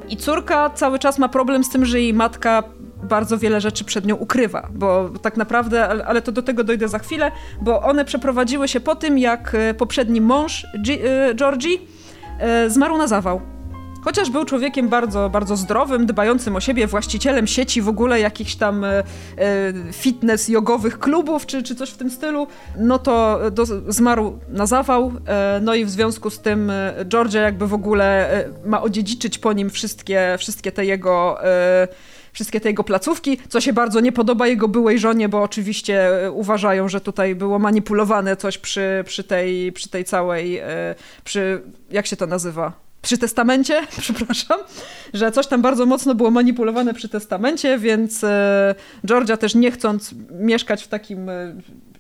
I 0.09 0.17
córka 0.17 0.71
cały 0.71 0.99
czas 0.99 1.19
ma 1.19 1.29
problem 1.29 1.65
z 1.65 1.71
tym, 1.71 1.85
że 1.85 2.01
jej 2.01 2.15
matka 2.15 2.63
bardzo 3.03 3.39
wiele 3.39 3.61
rzeczy 3.61 3.85
przed 3.85 4.07
nią 4.07 4.17
ukrywa, 4.17 4.69
bo 4.75 5.11
tak 5.23 5.37
naprawdę, 5.37 5.89
ale 5.89 6.23
to 6.23 6.33
do 6.33 6.43
tego 6.43 6.65
dojdę 6.65 6.89
za 6.89 6.99
chwilę, 6.99 7.31
bo 7.61 7.83
one 7.83 8.05
przeprowadziły 8.05 8.69
się 8.69 8.81
po 8.81 8.95
tym, 8.95 9.19
jak 9.19 9.55
e, 9.55 9.75
poprzedni 9.75 10.21
mąż 10.21 10.67
G 10.85 10.95
e, 10.95 11.35
Georgie 11.35 11.79
e, 12.39 12.71
zmarł 12.71 12.99
na 12.99 13.07
zawał. 13.07 13.41
Chociaż 14.05 14.31
był 14.31 14.45
człowiekiem 14.45 14.89
bardzo, 14.89 15.31
bardzo 15.31 15.57
zdrowym, 15.57 16.07
dbającym 16.07 16.57
o 16.57 16.61
siebie, 16.61 16.87
właścicielem 16.87 17.47
sieci 17.47 17.83
w 17.83 17.89
ogóle 17.89 18.21
jakichś 18.21 18.55
tam 18.55 18.85
fitness 19.93 20.49
jogowych 20.49 20.99
klubów 20.99 21.47
czy, 21.47 21.63
czy 21.63 21.75
coś 21.75 21.91
w 21.91 21.97
tym 21.97 22.11
stylu, 22.11 22.47
no 22.79 22.99
to 22.99 23.41
do, 23.51 23.65
zmarł 23.89 24.39
na 24.49 24.67
zawał. 24.67 25.13
No 25.61 25.75
i 25.75 25.85
w 25.85 25.91
związku 25.91 26.31
z 26.31 26.39
tym 26.39 26.73
Georgia 27.05 27.43
jakby 27.43 27.67
w 27.67 27.75
ogóle 27.75 28.31
ma 28.65 28.83
odziedziczyć 28.83 29.39
po 29.39 29.53
nim 29.53 29.71
wszystkie, 29.71 30.37
wszystkie 30.39 30.73
te 30.73 30.85
jego 30.85 31.39
wszystkie 32.37 32.61
te 32.61 32.69
jego 32.69 32.85
placówki, 32.85 33.39
co 33.49 33.61
się 33.61 33.73
bardzo 33.73 34.01
nie 34.01 34.13
podoba 34.13 34.47
jego 34.47 34.69
byłej 34.69 34.99
żonie, 34.99 35.29
bo 35.29 35.43
oczywiście 35.43 36.25
e, 36.25 36.33
uważają, 36.33 36.89
że 36.89 37.01
tutaj 37.01 37.35
było 37.35 37.59
manipulowane 37.59 38.37
coś 38.37 38.59
przy, 38.59 39.05
przy, 39.07 39.25
tej, 39.25 39.73
przy 39.73 39.89
tej 39.89 40.05
całej, 40.05 40.59
e, 40.59 40.95
przy, 41.25 41.63
jak 41.91 42.07
się 42.07 42.17
to 42.17 42.27
nazywa? 42.27 42.73
Przy 43.03 43.19
testamencie, 43.19 43.87
przepraszam, 44.01 44.61
że 45.15 45.33
coś 45.33 45.47
tam 45.47 45.63
bardzo 45.63 45.87
mocno 45.87 46.15
było 46.15 46.31
manipulowane 46.31 46.95
przy 46.95 47.09
testamencie, 47.09 47.79
więc 47.79 48.25
e, 48.25 48.75
Georgia 49.07 49.37
też 49.37 49.55
nie 49.55 49.71
chcąc 49.71 50.15
mieszkać 50.31 50.85
w 50.85 50.89
takim 50.89 51.31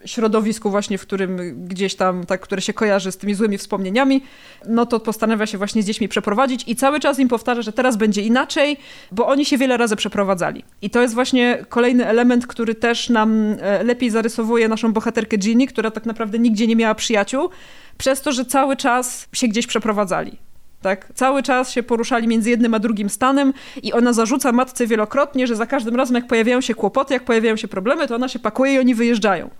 środowisku 0.06 0.70
właśnie, 0.70 0.98
w 0.98 1.02
którym 1.02 1.38
gdzieś 1.68 1.94
tam, 1.94 2.26
tak, 2.26 2.40
które 2.40 2.62
się 2.62 2.72
kojarzy 2.72 3.12
z 3.12 3.16
tymi 3.16 3.34
złymi 3.34 3.58
wspomnieniami, 3.58 4.22
no 4.68 4.86
to 4.86 5.00
postanawia 5.00 5.46
się 5.46 5.58
właśnie 5.58 5.82
z 5.82 5.86
dziećmi 5.86 6.08
przeprowadzić 6.08 6.64
i 6.66 6.76
cały 6.76 7.00
czas 7.00 7.18
im 7.18 7.28
powtarza, 7.28 7.62
że 7.62 7.72
teraz 7.72 7.96
będzie 7.96 8.22
inaczej, 8.22 8.76
bo 9.12 9.26
oni 9.26 9.44
się 9.44 9.58
wiele 9.58 9.76
razy 9.76 9.96
przeprowadzali. 9.96 10.64
I 10.82 10.90
to 10.90 11.02
jest 11.02 11.14
właśnie 11.14 11.64
kolejny 11.68 12.06
element, 12.06 12.46
który 12.46 12.74
też 12.74 13.08
nam 13.08 13.56
e, 13.60 13.84
lepiej 13.84 14.10
zarysowuje 14.10 14.68
naszą 14.68 14.92
bohaterkę 14.92 15.36
Ginny, 15.36 15.66
która 15.66 15.90
tak 15.90 16.06
naprawdę 16.06 16.38
nigdzie 16.38 16.66
nie 16.66 16.76
miała 16.76 16.94
przyjaciół, 16.94 17.50
przez 17.98 18.20
to, 18.20 18.32
że 18.32 18.44
cały 18.44 18.76
czas 18.76 19.28
się 19.32 19.48
gdzieś 19.48 19.66
przeprowadzali. 19.66 20.38
Tak? 20.82 21.12
Cały 21.14 21.42
czas 21.42 21.70
się 21.70 21.82
poruszali 21.82 22.28
między 22.28 22.50
jednym 22.50 22.74
a 22.74 22.78
drugim 22.78 23.10
stanem 23.10 23.52
i 23.82 23.92
ona 23.92 24.12
zarzuca 24.12 24.52
matce 24.52 24.86
wielokrotnie, 24.86 25.46
że 25.46 25.56
za 25.56 25.66
każdym 25.66 25.96
razem 25.96 26.14
jak 26.14 26.26
pojawiają 26.26 26.60
się 26.60 26.74
kłopoty, 26.74 27.14
jak 27.14 27.24
pojawiają 27.24 27.56
się 27.56 27.68
problemy, 27.68 28.08
to 28.08 28.14
ona 28.14 28.28
się 28.28 28.38
pakuje 28.38 28.74
i 28.74 28.78
oni 28.78 28.94
wyjeżdżają. 28.94 29.50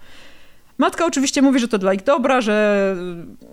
Matka 0.79 1.07
oczywiście 1.07 1.43
mówi, 1.43 1.61
że 1.61 1.69
to 1.69 1.79
dla 1.79 1.95
ich 1.95 2.03
dobra, 2.03 2.41
że, 2.41 2.97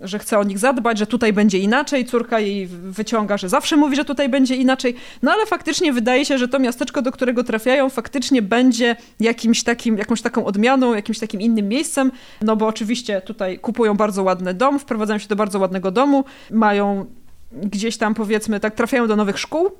że 0.02 0.18
chce 0.18 0.38
o 0.38 0.44
nich 0.44 0.58
zadbać, 0.58 0.98
że 0.98 1.06
tutaj 1.06 1.32
będzie 1.32 1.58
inaczej. 1.58 2.06
Córka 2.06 2.40
jej 2.40 2.66
wyciąga, 2.66 3.36
że 3.36 3.48
zawsze 3.48 3.76
mówi, 3.76 3.96
że 3.96 4.04
tutaj 4.04 4.28
będzie 4.28 4.56
inaczej. 4.56 4.94
No 5.22 5.32
ale 5.32 5.46
faktycznie 5.46 5.92
wydaje 5.92 6.24
się, 6.24 6.38
że 6.38 6.48
to 6.48 6.58
miasteczko, 6.58 7.02
do 7.02 7.12
którego 7.12 7.44
trafiają, 7.44 7.88
faktycznie 7.88 8.42
będzie 8.42 8.96
jakimś 9.20 9.62
takim, 9.62 9.98
jakąś 9.98 10.22
taką 10.22 10.44
odmianą, 10.44 10.94
jakimś 10.94 11.18
takim 11.18 11.40
innym 11.40 11.68
miejscem. 11.68 12.12
No 12.42 12.56
bo 12.56 12.66
oczywiście 12.66 13.20
tutaj 13.20 13.58
kupują 13.58 13.96
bardzo 13.96 14.22
ładny 14.22 14.54
dom, 14.54 14.78
wprowadzają 14.78 15.18
się 15.18 15.28
do 15.28 15.36
bardzo 15.36 15.58
ładnego 15.58 15.90
domu, 15.90 16.24
mają 16.50 17.06
gdzieś 17.52 17.96
tam 17.96 18.14
powiedzmy, 18.14 18.60
tak 18.60 18.74
trafiają 18.74 19.06
do 19.06 19.16
nowych 19.16 19.38
szkół, 19.38 19.70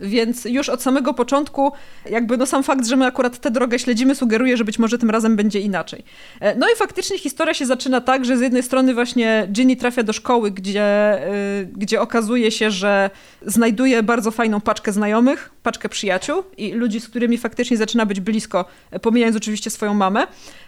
Więc 0.00 0.44
już 0.44 0.68
od 0.68 0.82
samego 0.82 1.14
początku, 1.14 1.72
jakby 2.10 2.36
no 2.36 2.46
sam 2.46 2.62
fakt, 2.62 2.86
że 2.86 2.96
my 2.96 3.06
akurat 3.06 3.38
tę 3.38 3.50
drogę 3.50 3.78
śledzimy, 3.78 4.14
sugeruje, 4.14 4.56
że 4.56 4.64
być 4.64 4.78
może 4.78 4.98
tym 4.98 5.10
razem 5.10 5.36
będzie 5.36 5.60
inaczej. 5.60 6.04
E, 6.40 6.54
no 6.54 6.66
i 6.74 6.76
faktycznie 6.76 7.18
historia 7.18 7.54
się 7.54 7.66
zaczyna 7.66 8.00
tak, 8.00 8.24
że 8.24 8.36
z 8.36 8.40
jednej 8.40 8.62
strony 8.62 8.94
właśnie 8.94 9.48
Ginny 9.52 9.76
trafia 9.76 10.02
do 10.02 10.12
szkoły, 10.12 10.50
gdzie, 10.50 11.18
y, 11.62 11.68
gdzie 11.76 12.00
okazuje 12.00 12.50
się, 12.50 12.70
że 12.70 13.10
znajduje 13.46 14.02
bardzo 14.02 14.30
fajną 14.30 14.60
paczkę 14.60 14.92
znajomych, 14.92 15.50
paczkę 15.62 15.88
przyjaciół 15.88 16.42
i 16.56 16.72
ludzi, 16.72 17.00
z 17.00 17.08
którymi 17.08 17.38
faktycznie 17.38 17.76
zaczyna 17.76 18.06
być 18.06 18.20
blisko, 18.20 18.64
pomijając 19.02 19.36
oczywiście 19.36 19.70
swoją 19.70 19.94
mamę, 19.94 20.26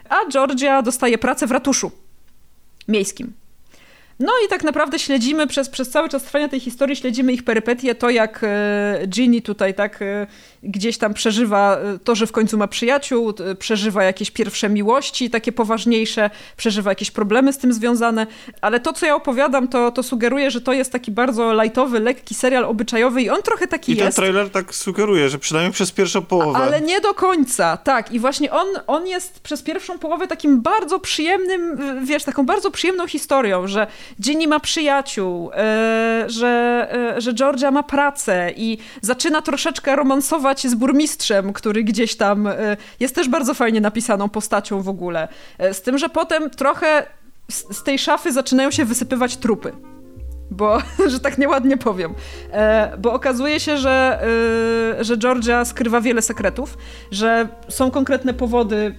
a 0.08 0.30
Georgia 0.30 0.82
dostaje 0.82 1.18
pracę 1.18 1.46
w 1.46 1.50
ratuszu 1.50 1.90
miejskim. 2.88 3.45
No 4.20 4.32
i 4.46 4.48
tak 4.48 4.64
naprawdę 4.64 4.98
śledzimy 4.98 5.46
przez, 5.46 5.68
przez 5.68 5.90
cały 5.90 6.08
czas 6.08 6.22
trwania 6.22 6.48
tej 6.48 6.60
historii, 6.60 6.96
śledzimy 6.96 7.32
ich 7.32 7.44
perypetie, 7.44 7.94
to 7.94 8.10
jak 8.10 8.40
e, 8.42 9.06
Ginny 9.08 9.42
tutaj 9.42 9.74
tak 9.74 10.02
e, 10.02 10.26
gdzieś 10.62 10.98
tam 10.98 11.14
przeżywa 11.14 11.76
e, 11.76 11.98
to, 11.98 12.14
że 12.14 12.26
w 12.26 12.32
końcu 12.32 12.58
ma 12.58 12.68
przyjaciół, 12.68 13.32
przeżywa 13.58 14.04
jakieś 14.04 14.30
pierwsze 14.30 14.68
miłości, 14.68 15.30
takie 15.30 15.52
poważniejsze, 15.52 16.30
przeżywa 16.56 16.90
jakieś 16.90 17.10
problemy 17.10 17.52
z 17.52 17.58
tym 17.58 17.72
związane, 17.72 18.26
ale 18.60 18.80
to, 18.80 18.92
co 18.92 19.06
ja 19.06 19.14
opowiadam, 19.14 19.68
to, 19.68 19.90
to 19.90 20.02
sugeruje, 20.02 20.50
że 20.50 20.60
to 20.60 20.72
jest 20.72 20.92
taki 20.92 21.10
bardzo 21.10 21.62
lightowy, 21.62 22.00
lekki 22.00 22.34
serial 22.34 22.64
obyczajowy 22.64 23.22
i 23.22 23.30
on 23.30 23.42
trochę 23.42 23.66
taki 23.66 23.92
I 23.92 23.96
jest. 23.96 24.18
I 24.18 24.20
ten 24.20 24.24
trailer 24.24 24.50
tak 24.50 24.74
sugeruje, 24.74 25.28
że 25.28 25.38
przynajmniej 25.38 25.72
przez 25.72 25.92
pierwszą 25.92 26.22
połowę. 26.22 26.58
Ale 26.58 26.80
nie 26.80 27.00
do 27.00 27.14
końca, 27.14 27.76
tak. 27.76 28.12
I 28.12 28.18
właśnie 28.18 28.52
on, 28.52 28.66
on 28.86 29.06
jest 29.06 29.40
przez 29.40 29.62
pierwszą 29.62 29.98
połowę 29.98 30.26
takim 30.26 30.62
bardzo 30.62 31.00
przyjemnym, 31.00 31.78
wiesz, 32.06 32.24
taką 32.24 32.46
bardzo 32.46 32.70
przyjemną 32.70 33.06
historią, 33.06 33.66
że 33.66 33.86
Ginny 34.20 34.46
ma 34.46 34.60
przyjaciół, 34.60 35.50
e, 35.54 36.24
że, 36.26 36.86
e, 37.16 37.20
że 37.20 37.34
Georgia 37.34 37.70
ma 37.70 37.82
pracę 37.82 38.52
i 38.56 38.78
zaczyna 39.00 39.42
troszeczkę 39.42 39.96
romansować 39.96 40.66
z 40.66 40.74
burmistrzem, 40.74 41.52
który 41.52 41.84
gdzieś 41.84 42.16
tam 42.16 42.46
e, 42.46 42.76
jest 43.00 43.14
też 43.14 43.28
bardzo 43.28 43.54
fajnie 43.54 43.80
napisaną 43.80 44.28
postacią 44.28 44.82
w 44.82 44.88
ogóle. 44.88 45.28
Z 45.72 45.82
tym, 45.82 45.98
że 45.98 46.08
potem 46.08 46.50
trochę 46.50 47.06
z, 47.50 47.82
tej 47.82 47.98
szafy 47.98 48.32
zaczynają 48.32 48.70
się 48.70 48.84
wysypywać 48.84 49.36
trupy 49.36 49.72
bo, 50.50 50.78
że 51.12 51.20
tak 51.20 51.38
nieładnie 51.38 51.76
powiem, 51.76 52.14
bo 52.98 53.12
okazuje 53.12 53.60
się, 53.60 53.76
że, 53.76 54.26
że 55.00 55.16
Georgia 55.16 55.64
skrywa 55.64 56.00
wiele 56.00 56.22
sekretów, 56.22 56.78
że 57.10 57.48
są 57.68 57.90
konkretne 57.90 58.34
powody, 58.34 58.94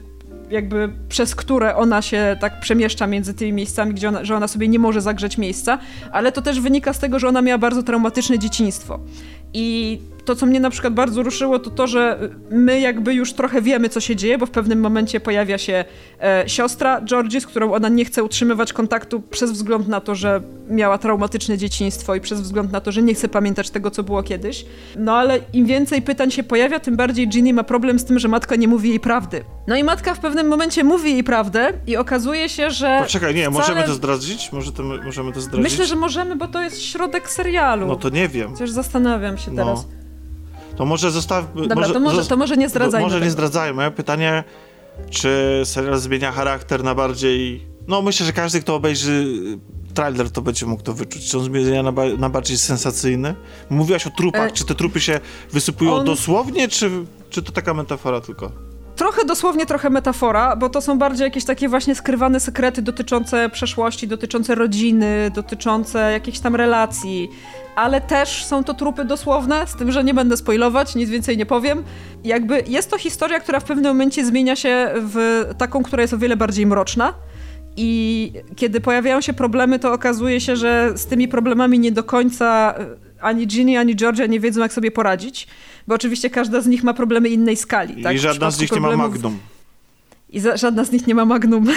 jakby 0.50 0.90
przez 1.10 1.36
które 1.36 1.76
ona 1.76 2.02
się 2.02 2.38
tak 2.40 2.60
przemieszcza 2.60 3.08
między 3.08 3.34
tymi 3.34 3.54
miejscami, 3.54 3.94
gdzie 3.94 4.10
ona, 4.10 4.26
że 4.26 4.36
ona 4.36 4.48
sobie 4.48 4.68
nie 4.68 4.80
może 4.80 5.02
zagrzeć 5.02 5.38
miejsca, 5.38 5.80
ale 6.12 6.32
to 6.32 6.42
też 6.42 6.60
wynika 6.60 6.94
z 6.94 7.00
tego, 7.00 7.20
że 7.20 7.28
ona 7.28 7.42
miała 7.42 7.58
bardzo 7.58 7.84
traumatyczne 7.84 8.40
dzieciństwo. 8.40 9.00
I 9.54 10.00
to, 10.28 10.36
co 10.36 10.46
mnie 10.46 10.60
na 10.60 10.70
przykład 10.70 10.94
bardzo 10.94 11.24
ruszyło, 11.24 11.60
to 11.60 11.70
to, 11.70 11.88
że 11.88 12.30
my 12.52 12.80
jakby 12.80 13.14
już 13.14 13.34
trochę 13.34 13.62
wiemy, 13.62 13.90
co 13.90 14.00
się 14.00 14.16
dzieje, 14.16 14.38
bo 14.38 14.46
w 14.46 14.52
pewnym 14.52 14.80
momencie 14.80 15.20
pojawia 15.20 15.58
się 15.58 15.86
e, 16.22 16.44
siostra 16.48 17.02
Georgie, 17.02 17.42
z 17.42 17.48
którą 17.48 17.74
ona 17.74 17.90
nie 17.90 18.06
chce 18.06 18.24
utrzymywać 18.24 18.74
kontaktu 18.74 19.22
przez 19.22 19.52
wzgląd 19.52 19.88
na 19.88 20.02
to, 20.02 20.16
że 20.16 20.42
miała 20.70 20.98
traumatyczne 20.98 21.58
dzieciństwo 21.58 22.16
i 22.16 22.22
przez 22.22 22.42
wzgląd 22.42 22.72
na 22.72 22.82
to, 22.82 22.92
że 22.92 23.02
nie 23.02 23.14
chce 23.14 23.28
pamiętać 23.30 23.70
tego, 23.70 23.92
co 23.92 24.04
było 24.04 24.24
kiedyś. 24.24 24.66
No 24.96 25.16
ale 25.16 25.40
im 25.54 25.66
więcej 25.66 26.02
pytań 26.02 26.32
się 26.32 26.44
pojawia, 26.44 26.80
tym 26.80 26.96
bardziej 26.96 27.28
Ginny 27.28 27.54
ma 27.54 27.64
problem 27.64 28.00
z 28.00 28.06
tym, 28.06 28.20
że 28.20 28.28
matka 28.28 28.56
nie 28.56 28.68
mówi 28.68 28.90
jej 28.90 29.00
prawdy. 29.00 29.44
No 29.68 29.76
i 29.76 29.84
matka 29.84 30.14
w 30.14 30.20
pewnym 30.20 30.48
momencie 30.48 30.84
mówi 30.84 31.12
jej 31.12 31.24
prawdę 31.24 31.74
i 31.88 31.98
okazuje 31.98 32.50
się, 32.50 32.72
że. 32.72 33.00
Poczekaj, 33.02 33.36
nie, 33.36 33.42
wcale... 33.42 33.58
możemy 33.58 33.84
to 33.84 33.94
zdradzić? 33.94 34.52
Może 34.52 34.72
to, 34.72 34.84
możemy 34.84 35.34
to 35.34 35.42
zdradzić? 35.42 35.72
Myślę, 35.72 35.86
że 35.86 35.96
możemy, 35.96 36.36
bo 36.36 36.48
to 36.48 36.62
jest 36.62 36.84
środek 36.84 37.30
serialu. 37.30 37.88
No 37.88 37.96
to 37.96 38.10
nie 38.10 38.28
wiem. 38.28 38.52
Chociaż 38.52 38.70
zastanawiam 38.70 39.37
się 39.40 39.52
no. 39.52 39.66
teraz. 39.66 39.88
To 40.76 40.86
może 40.86 41.12
zostawmy. 41.12 41.62
Dobra, 41.62 41.76
może, 41.76 41.94
to, 41.94 42.00
może, 42.00 42.26
to 42.26 42.38
może 42.38 42.58
nie 42.58 42.70
zdradzajmy. 42.70 43.06
Może 43.08 43.22
nie 43.22 43.32
zdradzajmy. 43.32 43.92
Pytanie, 43.92 44.44
czy 45.10 45.62
serial 45.66 46.00
zmienia 46.00 46.32
charakter 46.32 46.84
na 46.84 46.96
bardziej. 46.96 47.68
No 47.88 48.02
myślę, 48.02 48.26
że 48.26 48.34
każdy, 48.34 48.62
kto 48.62 48.76
obejrzy 48.76 49.26
trailer, 49.94 50.32
to 50.32 50.42
będzie 50.42 50.66
mógł 50.66 50.84
to 50.84 50.94
wyczuć. 50.94 51.30
Czy 51.30 51.38
on 51.38 51.44
zmienia 51.44 51.84
na, 51.84 51.92
ba 51.92 52.06
na 52.18 52.30
bardziej 52.30 52.58
sensacyjny? 52.58 53.36
Mówiłaś 53.70 54.08
o 54.08 54.10
trupach. 54.10 54.50
E... 54.50 54.52
Czy 54.52 54.66
te 54.66 54.76
trupy 54.76 55.00
się 55.00 55.20
wysypują 55.52 55.94
on... 55.94 56.06
dosłownie, 56.06 56.68
czy, 56.68 56.92
czy 57.30 57.44
to 57.44 57.52
taka 57.52 57.74
metafora 57.74 58.22
tylko? 58.22 58.52
Trochę 58.98 59.26
dosłownie, 59.26 59.66
trochę 59.66 59.90
metafora, 59.90 60.56
bo 60.56 60.70
to 60.70 60.82
są 60.82 60.98
bardziej 60.98 61.26
jakieś 61.26 61.46
takie 61.46 61.70
właśnie 61.70 61.96
skrywane 61.96 62.40
sekrety 62.40 62.82
dotyczące 62.82 63.50
przeszłości, 63.50 64.08
dotyczące 64.08 64.56
rodziny, 64.56 65.32
dotyczące 65.36 66.12
jakichś 66.12 66.40
tam 66.40 66.56
relacji 66.56 67.30
ale 67.78 68.02
też 68.02 68.46
są 68.46 68.64
to 68.64 68.74
trupy 68.74 69.06
dosłowne, 69.06 69.68
z 69.68 69.76
tym, 69.76 69.92
że 69.92 70.04
nie 70.04 70.14
będę 70.14 70.38
spoilować, 70.38 70.96
nic 70.96 71.10
więcej 71.10 71.38
nie 71.38 71.46
powiem. 71.46 71.84
Jakby 72.24 72.64
jest 72.68 72.90
to 72.92 72.98
historia, 72.98 73.40
która 73.40 73.60
w 73.60 73.64
pewnym 73.64 73.86
momencie 73.86 74.26
zmienia 74.26 74.56
się 74.56 74.94
w 74.96 75.46
taką, 75.58 75.84
która 75.84 76.02
jest 76.02 76.14
o 76.14 76.18
wiele 76.18 76.38
bardziej 76.38 76.66
mroczna. 76.66 77.14
I 77.76 78.34
kiedy 78.56 78.82
pojawiają 78.82 79.22
się 79.22 79.34
problemy, 79.34 79.80
to 79.80 79.94
okazuje 79.94 80.42
się, 80.42 80.56
że 80.56 80.92
z 80.96 81.06
tymi 81.06 81.28
problemami 81.28 81.80
nie 81.80 81.92
do 81.92 82.04
końca 82.04 82.76
ani 83.22 83.48
Ginny, 83.48 83.80
ani 83.80 83.96
Georgia 83.96 84.26
nie 84.26 84.40
wiedzą, 84.40 84.62
jak 84.62 84.74
sobie 84.74 84.92
poradzić, 84.92 85.48
bo 85.88 85.96
oczywiście 85.96 86.30
każda 86.30 86.62
z 86.62 86.68
nich 86.68 86.84
ma 86.84 86.94
problemy 86.94 87.30
innej 87.30 87.58
skali. 87.58 88.04
Tak? 88.04 88.16
I 88.16 88.20
żadna 88.20 88.52
z 88.52 88.60
nich 88.60 88.70
problemów... 88.70 88.98
nie 88.98 89.04
ma 89.04 89.10
magnum. 89.10 89.40
I 90.30 90.40
za, 90.40 90.58
żadna 90.58 90.84
z 90.84 90.92
nich 90.92 91.08
nie 91.08 91.16
ma 91.16 91.26
magnum. 91.26 91.66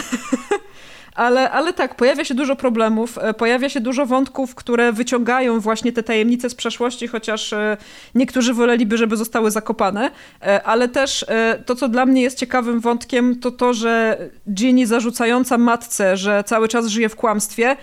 ale, 1.15 1.51
ale 1.51 1.73
tak, 1.73 1.95
pojawia 1.95 2.25
się 2.25 2.35
dużo 2.35 2.57
problemów, 2.57 3.19
e, 3.19 3.35
pojawia 3.35 3.69
się 3.69 3.81
dużo 3.81 4.07
wątków, 4.07 4.55
które 4.55 4.93
wyciągają 4.93 5.61
właśnie 5.61 5.93
te 5.93 6.03
tajemnice 6.03 6.51
z 6.51 6.55
przeszłości, 6.55 7.09
chociaż 7.09 7.53
e, 7.53 7.77
niektórzy 8.15 8.55
woleliby, 8.55 8.99
żeby 8.99 9.17
zostały 9.17 9.51
zakopane, 9.51 10.11
e, 10.43 10.63
ale 10.63 10.89
też 10.89 11.25
to, 11.67 11.77
co 11.77 11.89
dla 11.89 12.07
mnie 12.07 12.23
jest 12.23 12.39
ciekawym 12.39 12.81
wątkiem, 12.81 13.41
to 13.41 13.51
to, 13.51 13.75
że 13.75 14.19
Ginny 14.53 14.87
zarzucająca 14.87 15.59
matce, 15.59 16.17
że 16.17 16.45
cały 16.47 16.69
czas 16.69 16.87
żyje 16.87 17.09
w 17.09 17.17
kłamstwie, 17.17 17.77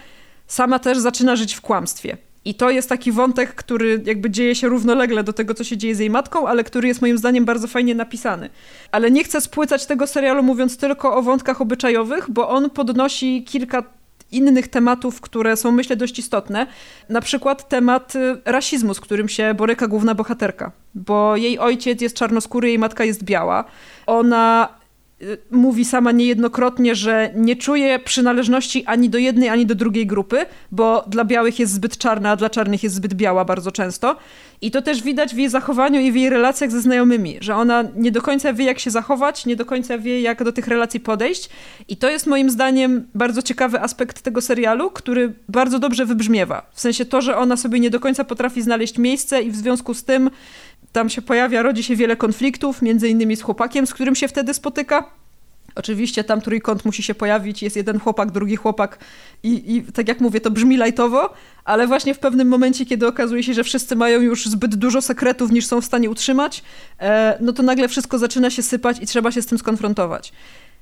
sama 0.47 0.79
też 0.79 0.97
zaczyna 0.97 1.35
żyć 1.35 1.53
w 1.53 1.61
kłamstwie. 1.61 2.17
I 2.47 2.53
to 2.55 2.69
jest 2.69 2.89
taki 2.89 3.11
wątek, 3.11 3.55
który 3.55 4.01
jakby 4.05 4.29
dzieje 4.29 4.55
się 4.55 4.67
równolegle 4.67 5.23
do 5.23 5.33
tego, 5.33 5.53
co 5.53 5.63
się 5.63 5.77
dzieje 5.77 5.95
z 5.95 5.99
jej 5.99 6.09
matką, 6.09 6.47
ale 6.47 6.63
który 6.63 6.87
jest 6.87 7.01
moim 7.01 7.17
zdaniem 7.17 7.45
bardzo 7.45 7.67
fajnie 7.67 7.95
napisany. 7.95 8.49
Ale 8.91 9.11
nie 9.11 9.23
chcę 9.23 9.41
spłycać 9.41 9.85
tego 9.85 10.07
serialu 10.07 10.43
mówiąc 10.43 10.77
tylko 10.77 11.15
o 11.15 11.21
wątkach 11.21 11.61
obyczajowych, 11.61 12.25
bo 12.29 12.49
on 12.49 12.69
podnosi 12.69 13.43
kilka 13.43 13.83
innych 14.31 14.67
tematów, 14.67 15.21
które 15.21 15.57
są 15.57 15.71
myślę 15.71 15.95
dość 15.95 16.19
istotne. 16.19 16.67
Na 17.09 17.21
przykład 17.21 17.69
temat 17.69 18.15
y, 18.15 18.41
rasizmu, 18.45 18.93
z 18.93 18.99
którym 18.99 19.29
się 19.29 19.53
boryka 19.53 19.87
główna 19.87 20.15
bohaterka, 20.15 20.71
bo 20.95 21.35
jej 21.35 21.59
ojciec 21.59 22.01
jest 22.01 22.15
czarnoskóry, 22.15 22.67
jej 22.67 22.79
matka 22.79 23.03
jest 23.03 23.23
biała. 23.23 23.63
Ona 24.05 24.69
mówi 25.51 25.85
sama 25.85 26.11
niejednokrotnie, 26.11 26.95
że 26.95 27.31
nie 27.35 27.55
czuje 27.55 27.99
przynależności 27.99 28.85
ani 28.85 29.09
do 29.09 29.17
jednej, 29.17 29.49
ani 29.49 29.65
do 29.65 29.75
drugiej 29.75 30.07
grupy, 30.07 30.45
bo 30.71 31.05
dla 31.07 31.25
białych 31.25 31.59
jest 31.59 31.73
zbyt 31.73 31.97
czarna, 31.97 32.31
a 32.31 32.35
dla 32.35 32.49
czarnych 32.49 32.83
jest 32.83 32.95
zbyt 32.95 33.13
biała 33.13 33.45
bardzo 33.45 33.71
często. 33.71 34.15
I 34.61 34.71
to 34.71 34.81
też 34.81 35.03
widać 35.03 35.35
w 35.35 35.37
jej 35.37 35.49
zachowaniu 35.49 36.01
i 36.01 36.11
w 36.11 36.15
jej 36.15 36.29
relacjach 36.29 36.71
ze 36.71 36.81
znajomymi, 36.81 37.37
że 37.41 37.55
ona 37.55 37.83
nie 37.95 38.11
do 38.11 38.21
końca 38.21 38.53
wie, 38.53 38.65
jak 38.65 38.79
się 38.79 38.91
zachować, 38.91 39.45
nie 39.45 39.55
do 39.55 39.65
końca 39.65 39.97
wie, 39.97 40.21
jak 40.21 40.43
do 40.43 40.51
tych 40.51 40.67
relacji 40.67 40.99
podejść. 40.99 41.49
I 41.87 41.97
to 41.97 42.09
jest 42.09 42.27
moim 42.27 42.49
zdaniem 42.49 43.07
bardzo 43.15 43.41
ciekawy 43.41 43.81
aspekt 43.81 44.21
tego 44.21 44.41
serialu, 44.41 44.91
który 44.91 45.33
bardzo 45.49 45.79
dobrze 45.79 46.05
wybrzmiewa. 46.05 46.69
W 46.73 46.81
sensie 46.81 47.05
to, 47.05 47.21
że 47.21 47.37
ona 47.37 47.57
sobie 47.57 47.79
nie 47.79 47.89
do 47.89 47.99
końca 47.99 48.23
potrafi 48.23 48.61
znaleźć 48.61 48.97
miejsce 48.97 49.41
i 49.41 49.51
w 49.51 49.55
związku 49.55 49.93
z 49.93 50.03
tym 50.03 50.29
tam 50.91 51.09
się 51.09 51.21
pojawia, 51.21 51.61
rodzi 51.61 51.83
się 51.83 51.95
wiele 51.95 52.15
konfliktów, 52.15 52.81
między 52.81 53.09
innymi 53.09 53.35
z 53.35 53.41
chłopakiem, 53.41 53.87
z 53.87 53.93
którym 53.93 54.15
się 54.15 54.27
wtedy 54.27 54.53
spotyka. 54.53 55.09
Oczywiście 55.75 56.23
tam 56.23 56.41
trójkąt 56.41 56.85
musi 56.85 57.03
się 57.03 57.15
pojawić, 57.15 57.63
jest 57.63 57.75
jeden 57.75 57.99
chłopak, 57.99 58.31
drugi 58.31 58.55
chłopak 58.55 58.97
i, 59.43 59.75
i 59.75 59.83
tak 59.83 60.07
jak 60.07 60.19
mówię, 60.21 60.41
to 60.41 60.51
brzmi 60.51 60.77
lajtowo, 60.77 61.33
ale 61.65 61.87
właśnie 61.87 62.13
w 62.13 62.19
pewnym 62.19 62.47
momencie, 62.47 62.85
kiedy 62.85 63.07
okazuje 63.07 63.43
się, 63.43 63.53
że 63.53 63.63
wszyscy 63.63 63.95
mają 63.95 64.21
już 64.21 64.45
zbyt 64.45 64.75
dużo 64.75 65.01
sekretów, 65.01 65.51
niż 65.51 65.65
są 65.65 65.81
w 65.81 65.85
stanie 65.85 66.09
utrzymać, 66.09 66.63
e, 66.99 67.37
no 67.41 67.53
to 67.53 67.63
nagle 67.63 67.87
wszystko 67.87 68.17
zaczyna 68.19 68.49
się 68.49 68.63
sypać 68.63 68.97
i 69.01 69.05
trzeba 69.05 69.31
się 69.31 69.41
z 69.41 69.45
tym 69.45 69.57
skonfrontować. 69.57 70.33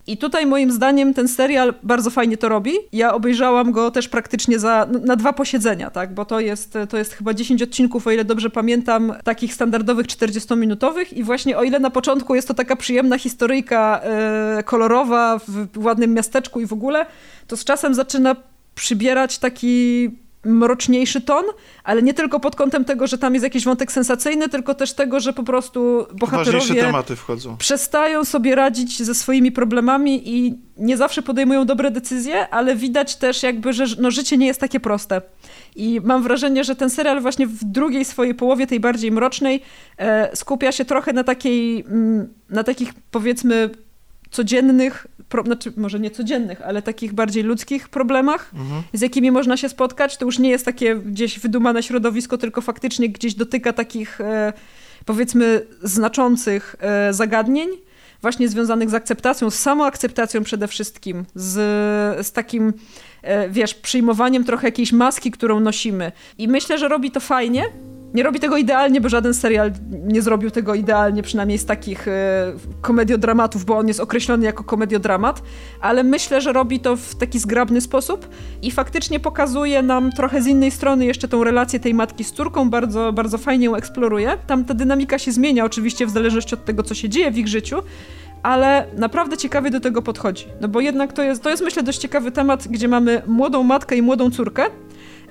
I 0.08 0.18
tutaj 0.18 0.46
moim 0.46 0.72
zdaniem 0.72 1.14
ten 1.14 1.28
serial 1.28 1.74
bardzo 1.84 2.10
fajnie 2.10 2.38
to 2.38 2.50
robi. 2.50 2.72
Ja 2.92 3.14
obejrzałam 3.14 3.72
go 3.72 3.92
też 3.92 4.10
praktycznie 4.10 4.60
za, 4.60 4.88
na 5.06 5.16
dwa 5.16 5.34
posiedzenia, 5.34 5.90
tak? 5.90 6.14
bo 6.14 6.26
to 6.26 6.40
jest, 6.40 6.78
to 6.90 6.98
jest 6.98 7.14
chyba 7.14 7.34
10 7.34 7.62
odcinków, 7.62 8.08
o 8.08 8.12
ile 8.12 8.26
dobrze 8.26 8.50
pamiętam, 8.50 9.14
takich 9.24 9.54
standardowych 9.54 10.08
40-minutowych 10.08 11.14
i 11.14 11.24
właśnie 11.24 11.58
o 11.58 11.64
ile 11.64 11.80
na 11.80 11.90
początku 11.90 12.36
jest 12.36 12.48
to 12.48 12.54
taka 12.54 12.76
przyjemna 12.76 13.18
historyjka 13.18 14.02
e, 14.04 14.64
kolorowa 14.64 15.40
w 15.48 15.86
ładnym 15.86 16.14
miasteczku 16.14 16.62
i 16.62 16.66
w 16.66 16.74
ogóle, 16.74 17.06
to 17.48 17.58
z 17.58 17.64
czasem 17.64 17.94
zaczyna 17.94 18.36
przybierać 18.76 19.38
taki 19.38 20.10
mroczniejszy 20.46 21.22
ton, 21.22 21.46
ale 21.84 22.02
nie 22.02 22.14
tylko 22.14 22.40
pod 22.40 22.56
kątem 22.56 22.86
tego, 22.86 23.08
że 23.08 23.18
tam 23.18 23.34
jest 23.34 23.44
jakiś 23.44 23.66
wątek 23.66 23.92
sensacyjny, 23.92 24.50
tylko 24.50 24.74
też 24.74 24.94
tego, 24.94 25.20
że 25.20 25.34
po 25.34 25.44
prostu 25.44 26.06
bohaterowie 26.14 26.82
tematy 26.82 27.16
wchodzą. 27.16 27.58
przestają 27.58 28.26
sobie 28.26 28.56
radzić 28.56 29.04
ze 29.04 29.16
swoimi 29.16 29.52
problemami 29.52 30.30
i 30.30 30.54
nie 30.78 30.98
zawsze 30.98 31.22
podejmują 31.22 31.66
dobre 31.66 31.92
decyzje, 31.92 32.50
ale 32.50 32.76
widać 32.76 33.16
też 33.16 33.44
jakby, 33.44 33.74
że 33.74 33.86
no, 34.00 34.12
życie 34.12 34.38
nie 34.38 34.48
jest 34.48 34.60
takie 34.60 34.80
proste. 34.80 35.22
I 35.76 36.02
mam 36.04 36.24
wrażenie, 36.24 36.64
że 36.64 36.76
ten 36.76 36.90
serial 36.90 37.22
właśnie 37.22 37.48
w 37.48 37.64
drugiej 37.64 38.06
swojej 38.06 38.36
połowie, 38.36 38.68
tej 38.68 38.80
bardziej 38.80 39.12
mrocznej, 39.12 39.62
e, 39.98 40.36
skupia 40.36 40.72
się 40.72 40.86
trochę 40.86 41.14
na 41.14 41.24
takiej, 41.24 41.86
mm, 41.88 42.34
na 42.50 42.64
takich 42.64 42.94
powiedzmy 43.12 43.70
codziennych, 44.36 45.08
pro, 45.30 45.44
znaczy 45.44 45.74
może 45.78 46.00
nie 46.00 46.12
codziennych, 46.12 46.62
ale 46.62 46.82
takich 46.82 47.14
bardziej 47.14 47.44
ludzkich 47.44 47.90
problemach, 47.90 48.52
mhm. 48.54 48.84
z 48.94 49.02
jakimi 49.02 49.32
można 49.32 49.58
się 49.58 49.70
spotkać. 49.70 50.18
To 50.18 50.26
już 50.26 50.40
nie 50.40 50.50
jest 50.50 50.66
takie 50.66 50.96
gdzieś 50.96 51.40
wydumane 51.40 51.84
środowisko, 51.84 52.38
tylko 52.38 52.62
faktycznie 52.62 53.10
gdzieś 53.10 53.34
dotyka 53.34 53.74
takich 53.74 54.22
e, 54.22 54.54
powiedzmy 55.06 55.66
znaczących 55.84 56.76
e, 56.80 57.14
zagadnień, 57.14 57.70
właśnie 58.22 58.50
związanych 58.50 58.90
z 58.90 58.94
akceptacją, 58.94 59.50
z 59.50 59.60
samoakceptacją 59.60 60.44
przede 60.44 60.68
wszystkim, 60.68 61.26
z, 61.36 61.54
z 62.28 62.32
takim, 62.32 62.74
e, 63.22 63.50
wiesz, 63.50 63.74
przyjmowaniem 63.74 64.44
trochę 64.44 64.68
jakiejś 64.68 64.92
maski, 64.92 65.32
którą 65.32 65.60
nosimy. 65.60 66.12
I 66.38 66.48
myślę, 66.48 66.78
że 66.78 66.88
robi 66.88 67.12
to 67.12 67.20
fajnie, 67.20 67.64
nie 68.14 68.24
robi 68.24 68.40
tego 68.40 68.58
idealnie, 68.58 69.02
bo 69.02 69.10
żaden 69.10 69.34
serial 69.34 69.72
nie 70.04 70.22
zrobił 70.22 70.52
tego 70.52 70.76
idealnie, 70.76 71.24
przynajmniej 71.24 71.58
z 71.58 71.66
takich 71.66 72.08
e, 72.08 72.54
komediodramatów, 72.82 73.66
bo 73.66 73.78
on 73.78 73.88
jest 73.88 74.00
określony 74.00 74.46
jako 74.46 74.64
komediodramat, 74.64 75.42
ale 75.82 76.04
myślę, 76.04 76.42
że 76.42 76.54
robi 76.54 76.80
to 76.80 76.96
w 76.96 77.16
taki 77.16 77.40
zgrabny 77.40 77.82
sposób 77.82 78.30
i 78.62 78.72
faktycznie 78.72 79.20
pokazuje 79.20 79.82
nam 79.82 80.12
trochę 80.12 80.42
z 80.42 80.48
innej 80.48 80.72
strony 80.72 81.06
jeszcze 81.06 81.28
tą 81.28 81.44
relację 81.44 81.80
tej 81.80 81.94
matki 81.94 82.24
z 82.24 82.32
córką, 82.32 82.70
bardzo, 82.70 83.14
bardzo 83.14 83.38
fajnie 83.38 83.66
ją 83.66 83.76
eksploruje. 83.76 84.38
Tam 84.48 84.66
ta 84.66 84.74
dynamika 84.74 85.20
się 85.20 85.32
zmienia 85.32 85.66
oczywiście 85.66 86.06
w 86.06 86.10
zależności 86.10 86.56
od 86.56 86.66
tego, 86.66 86.84
co 86.84 86.96
się 86.96 87.10
dzieje 87.10 87.32
w 87.32 87.38
ich 87.38 87.48
życiu, 87.48 87.82
ale 88.44 88.86
naprawdę 88.98 89.38
ciekawie 89.38 89.72
do 89.72 89.80
tego 89.80 90.02
podchodzi. 90.02 90.46
No 90.62 90.68
bo 90.68 90.80
jednak 90.80 91.14
to 91.14 91.24
jest, 91.24 91.44
to 91.44 91.50
jest 91.50 91.64
myślę 91.64 91.84
dość 91.84 92.00
ciekawy 92.00 92.32
temat, 92.32 92.68
gdzie 92.68 92.88
mamy 92.88 93.22
młodą 93.28 93.64
matkę 93.64 93.96
i 93.96 94.02
młodą 94.02 94.32
córkę, 94.32 94.66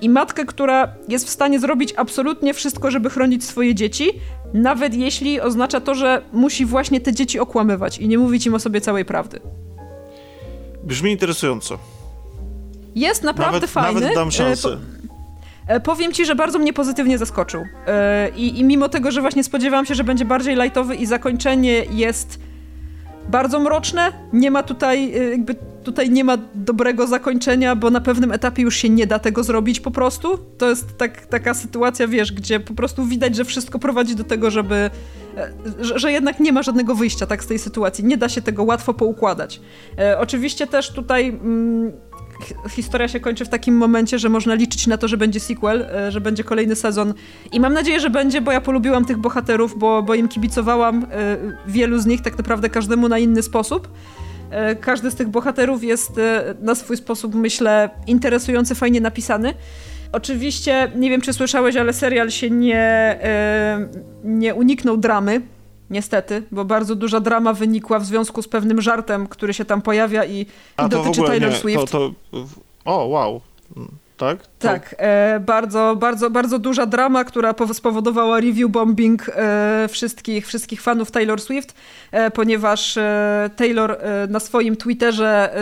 i 0.01 0.09
matkę, 0.09 0.45
która 0.45 0.87
jest 1.07 1.27
w 1.27 1.29
stanie 1.29 1.59
zrobić 1.59 1.93
absolutnie 1.97 2.53
wszystko, 2.53 2.91
żeby 2.91 3.09
chronić 3.09 3.43
swoje 3.43 3.75
dzieci, 3.75 4.11
nawet 4.53 4.93
jeśli 4.93 5.41
oznacza 5.41 5.81
to, 5.81 5.95
że 5.95 6.21
musi 6.33 6.65
właśnie 6.65 7.01
te 7.01 7.13
dzieci 7.13 7.39
okłamywać 7.39 7.97
i 7.97 8.07
nie 8.07 8.17
mówić 8.17 8.45
im 8.45 8.53
o 8.53 8.59
sobie 8.59 8.81
całej 8.81 9.05
prawdy. 9.05 9.39
Brzmi 10.83 11.11
interesująco. 11.11 11.79
Jest 12.95 13.23
naprawdę 13.23 13.57
nawet, 13.57 13.69
fajny. 13.69 14.01
Nawet 14.01 14.15
dam 14.15 14.31
szansę. 14.31 14.77
E, 15.67 15.79
powiem 15.79 16.13
ci, 16.13 16.25
że 16.25 16.35
bardzo 16.35 16.59
mnie 16.59 16.73
pozytywnie 16.73 17.17
zaskoczył. 17.17 17.63
E, 17.87 18.29
I, 18.35 18.59
I 18.59 18.63
mimo 18.63 18.89
tego, 18.89 19.11
że 19.11 19.21
właśnie 19.21 19.43
spodziewałam 19.43 19.85
się, 19.85 19.95
że 19.95 20.03
będzie 20.03 20.25
bardziej 20.25 20.55
lightowy 20.55 20.95
i 20.95 21.05
zakończenie 21.05 21.85
jest 21.91 22.39
bardzo 23.29 23.59
mroczne. 23.59 24.13
Nie 24.33 24.51
ma 24.51 24.63
tutaj, 24.63 25.17
y, 25.17 25.29
jakby 25.29 25.55
tutaj 25.83 26.09
nie 26.09 26.23
ma 26.23 26.37
dobrego 26.55 27.07
zakończenia, 27.07 27.75
bo 27.75 27.89
na 27.89 28.01
pewnym 28.01 28.31
etapie 28.31 28.63
już 28.63 28.75
się 28.75 28.89
nie 28.89 29.07
da 29.07 29.19
tego 29.19 29.43
zrobić 29.43 29.79
po 29.79 29.91
prostu. 29.91 30.37
To 30.37 30.69
jest 30.69 30.97
tak, 30.97 31.25
taka 31.25 31.53
sytuacja, 31.53 32.07
wiesz, 32.07 32.31
gdzie 32.31 32.59
po 32.59 32.73
prostu 32.73 33.05
widać, 33.05 33.35
że 33.35 33.45
wszystko 33.45 33.79
prowadzi 33.79 34.15
do 34.15 34.23
tego, 34.23 34.51
żeby. 34.51 34.75
E, 34.75 35.51
że, 35.79 35.99
że 35.99 36.11
jednak 36.11 36.39
nie 36.39 36.53
ma 36.53 36.63
żadnego 36.63 36.95
wyjścia 36.95 37.25
tak 37.25 37.43
z 37.43 37.47
tej 37.47 37.59
sytuacji. 37.59 38.03
Nie 38.03 38.17
da 38.17 38.29
się 38.29 38.41
tego 38.41 38.63
łatwo 38.63 38.93
poukładać. 38.93 39.61
E, 39.97 40.19
oczywiście 40.19 40.67
też 40.67 40.91
tutaj. 40.91 41.27
Mm, 41.27 41.91
historia 42.69 43.07
się 43.07 43.19
kończy 43.19 43.45
w 43.45 43.49
takim 43.49 43.77
momencie, 43.77 44.19
że 44.19 44.29
można 44.29 44.53
liczyć 44.55 44.87
na 44.87 44.97
to, 44.97 45.07
że 45.07 45.17
będzie 45.17 45.39
sequel, 45.39 45.81
e, 45.81 46.11
że 46.11 46.21
będzie 46.21 46.43
kolejny 46.43 46.75
sezon. 46.75 47.13
I 47.51 47.59
mam 47.59 47.73
nadzieję, 47.73 47.99
że 47.99 48.09
będzie, 48.09 48.41
bo 48.41 48.51
ja 48.51 48.61
polubiłam 48.61 49.05
tych 49.05 49.17
bohaterów, 49.17 49.79
bo, 49.79 50.03
bo 50.03 50.15
im 50.15 50.27
kibicowałam. 50.27 51.05
E, 51.11 51.37
wielu 51.67 51.99
z 51.99 52.05
nich 52.05 52.21
tak 52.21 52.37
naprawdę 52.37 52.69
każdemu 52.69 53.09
na 53.09 53.19
inny 53.19 53.43
sposób. 53.43 53.87
E, 54.49 54.75
każdy 54.75 55.11
z 55.11 55.15
tych 55.15 55.27
bohaterów 55.27 55.83
jest 55.83 56.11
na 56.61 56.75
swój 56.75 56.97
sposób, 56.97 57.35
myślę, 57.35 57.89
interesujący, 58.07 58.75
fajnie 58.75 59.01
napisany. 59.01 59.53
Oczywiście, 60.11 60.91
nie 60.95 61.09
wiem 61.09 61.21
czy 61.21 61.33
słyszałeś, 61.33 61.75
ale 61.75 61.93
serial 61.93 62.31
się 62.31 62.49
nie, 62.49 63.19
nie 64.23 64.55
uniknął 64.55 64.97
dramy 64.97 65.41
Niestety, 65.89 66.43
bo 66.51 66.65
bardzo 66.65 66.95
duża 66.95 67.19
drama 67.19 67.53
wynikła 67.53 67.99
w 67.99 68.05
związku 68.05 68.41
z 68.41 68.47
pewnym 68.47 68.81
żartem, 68.81 69.27
który 69.27 69.53
się 69.53 69.65
tam 69.65 69.81
pojawia 69.81 70.25
i, 70.25 70.45
i 70.85 70.89
dotyczy 70.89 71.21
Taylor 71.21 71.51
nie, 71.51 71.57
Swift. 71.57 71.91
To, 71.91 72.11
to, 72.31 72.45
o, 72.85 73.05
wow. 73.05 73.41
Tak? 74.17 74.37
Tak, 74.59 74.95
e, 74.97 75.39
bardzo, 75.39 75.95
bardzo, 75.99 76.29
bardzo 76.29 76.59
duża 76.59 76.85
drama, 76.85 77.23
która 77.23 77.55
spowodowała 77.73 78.39
review 78.39 78.71
bombing 78.71 79.29
e, 79.29 79.87
wszystkich, 79.91 80.47
wszystkich 80.47 80.81
fanów 80.81 81.11
Taylor 81.11 81.41
Swift, 81.41 81.75
e, 82.11 82.31
ponieważ 82.31 82.97
e, 82.97 83.49
Taylor 83.55 83.91
e, 83.91 84.27
na 84.29 84.39
swoim 84.39 84.75
Twitterze 84.75 85.57
e, 85.57 85.61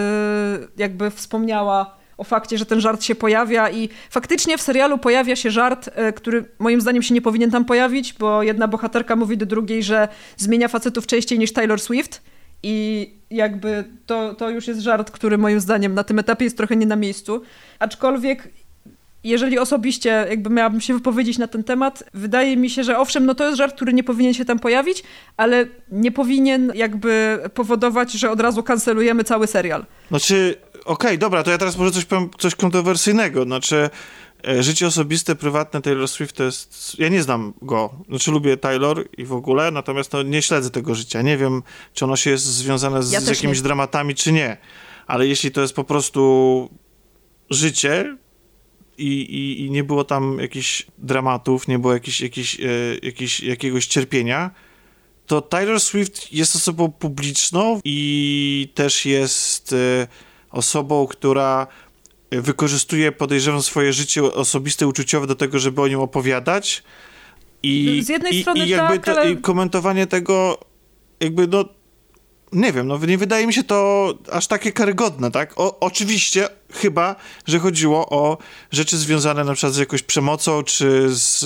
jakby 0.78 1.12
wspomniała 1.12 2.03
o 2.24 2.26
fakcie, 2.26 2.58
że 2.58 2.66
ten 2.66 2.82
żart 2.82 3.04
się 3.04 3.16
pojawia 3.16 3.70
i 3.70 3.90
faktycznie 4.10 4.58
w 4.58 4.62
serialu 4.62 4.98
pojawia 4.98 5.36
się 5.36 5.52
żart, 5.52 5.90
e, 5.94 6.14
który 6.14 6.46
moim 6.60 6.82
zdaniem 6.82 7.04
się 7.04 7.14
nie 7.14 7.22
powinien 7.22 7.52
tam 7.52 7.66
pojawić, 7.66 8.14
bo 8.14 8.44
jedna 8.44 8.68
bohaterka 8.68 9.16
mówi 9.16 9.38
do 9.38 9.46
drugiej, 9.46 9.84
że 9.84 10.08
zmienia 10.38 10.68
facetów 10.68 11.08
częściej 11.08 11.40
niż 11.40 11.54
Taylor 11.54 11.80
Swift 11.80 12.22
i 12.64 13.10
jakby 13.30 13.84
to, 14.06 14.34
to 14.34 14.50
już 14.50 14.68
jest 14.68 14.82
żart, 14.82 15.12
który 15.12 15.38
moim 15.38 15.60
zdaniem 15.60 15.94
na 15.94 16.04
tym 16.04 16.20
etapie 16.20 16.44
jest 16.44 16.58
trochę 16.58 16.76
nie 16.76 16.86
na 16.86 16.96
miejscu. 16.96 17.42
Aczkolwiek 17.80 18.50
jeżeli 19.24 19.60
osobiście 19.60 20.26
jakby 20.30 20.50
miałabym 20.50 20.82
się 20.82 20.94
wypowiedzieć 20.94 21.38
na 21.38 21.48
ten 21.48 21.64
temat, 21.64 22.04
wydaje 22.14 22.58
mi 22.58 22.70
się, 22.70 22.84
że 22.84 23.00
owszem, 23.00 23.26
no 23.26 23.36
to 23.36 23.46
jest 23.46 23.58
żart, 23.58 23.76
który 23.76 23.94
nie 23.94 24.04
powinien 24.04 24.34
się 24.34 24.46
tam 24.46 24.60
pojawić, 24.60 25.04
ale 25.38 25.66
nie 25.92 26.12
powinien 26.12 26.72
jakby 26.76 27.40
powodować, 27.54 28.12
że 28.12 28.32
od 28.32 28.42
razu 28.42 28.64
kancelujemy 28.64 29.24
cały 29.24 29.48
serial. 29.48 29.86
Znaczy, 30.10 30.56
okej, 30.74 30.86
okay, 30.86 31.18
dobra, 31.18 31.44
to 31.44 31.52
ja 31.52 31.58
teraz 31.58 31.78
może 31.78 31.92
coś 31.92 32.06
powiem, 32.06 32.30
coś 32.38 32.56
kontrowersyjnego. 32.56 33.44
Znaczy, 33.44 33.90
e, 34.48 34.64
życie 34.64 34.88
osobiste, 34.88 35.36
prywatne 35.36 35.82
Taylor 35.82 36.08
Swift 36.08 36.36
to 36.36 36.44
jest... 36.44 37.00
Ja 37.00 37.10
nie 37.10 37.24
znam 37.24 37.54
go. 37.62 37.94
Znaczy, 38.10 38.32
lubię 38.32 38.58
Taylor 38.58 39.08
i 39.18 39.26
w 39.26 39.34
ogóle, 39.34 39.72
natomiast 39.72 40.14
no, 40.14 40.24
nie 40.24 40.42
śledzę 40.42 40.70
tego 40.70 40.96
życia. 40.96 41.22
Nie 41.22 41.38
wiem, 41.38 41.64
czy 41.94 42.06
ono 42.06 42.16
się 42.16 42.30
jest 42.30 42.46
związane 42.46 43.04
z, 43.04 43.12
ja 43.12 43.22
z 43.22 43.28
jakimiś 43.28 43.58
nie. 43.58 43.64
dramatami, 43.64 44.16
czy 44.16 44.32
nie. 44.32 44.58
Ale 45.08 45.28
jeśli 45.28 45.52
to 45.52 45.62
jest 45.62 45.74
po 45.74 45.84
prostu 45.84 46.70
życie 47.50 48.18
i, 48.98 49.08
i, 49.08 49.66
i 49.66 49.72
nie 49.72 49.84
było 49.84 50.04
tam 50.04 50.38
jakichś 50.42 50.86
dramatów, 50.98 51.68
nie 51.68 51.80
było 51.80 51.94
jakiś, 51.94 52.22
e, 52.22 52.68
jakiś, 53.04 53.40
jakiegoś 53.40 53.88
cierpienia, 53.88 54.52
to 55.28 55.42
Taylor 55.42 55.80
Swift 55.80 56.34
jest 56.34 56.56
osobą 56.56 56.92
publiczną 56.92 57.80
i 57.84 58.70
też 58.76 59.06
jest... 59.06 59.74
E, 59.74 60.08
osobą, 60.54 61.08
która 61.08 61.68
wykorzystuje, 62.32 63.12
podejrzewam, 63.12 63.62
swoje 63.62 63.94
życie 63.94 64.24
osobiste, 64.24 64.88
uczuciowe 64.88 65.28
do 65.28 65.36
tego, 65.36 65.60
żeby 65.60 65.82
o 65.82 65.88
nim 65.88 66.00
opowiadać. 66.00 66.84
I, 67.64 68.02
Z 68.06 68.10
jednej 68.10 68.36
i, 68.36 68.42
strony 68.42 68.66
i 68.66 68.70
jakby 68.70 69.00
tak, 69.00 69.18
ale... 69.18 69.32
i 69.32 69.38
komentowanie 69.38 70.08
tego 70.08 70.60
jakby 71.20 71.48
no 71.48 71.66
nie 72.54 72.74
wiem, 72.74 72.88
no 72.88 72.98
nie 72.98 73.18
wydaje 73.18 73.48
mi 73.48 73.54
się 73.54 73.64
to 73.64 74.14
aż 74.32 74.48
takie 74.48 74.72
karygodne, 74.72 75.32
tak? 75.32 75.60
O, 75.60 75.80
oczywiście, 75.80 76.50
chyba, 76.72 77.16
że 77.46 77.60
chodziło 77.60 78.10
o 78.10 78.38
rzeczy 78.72 78.98
związane 78.98 79.44
na 79.44 79.54
przykład 79.54 79.74
z 79.74 79.78
jakąś 79.78 80.04
przemocą, 80.04 80.64
czy 80.64 81.10
z 81.10 81.46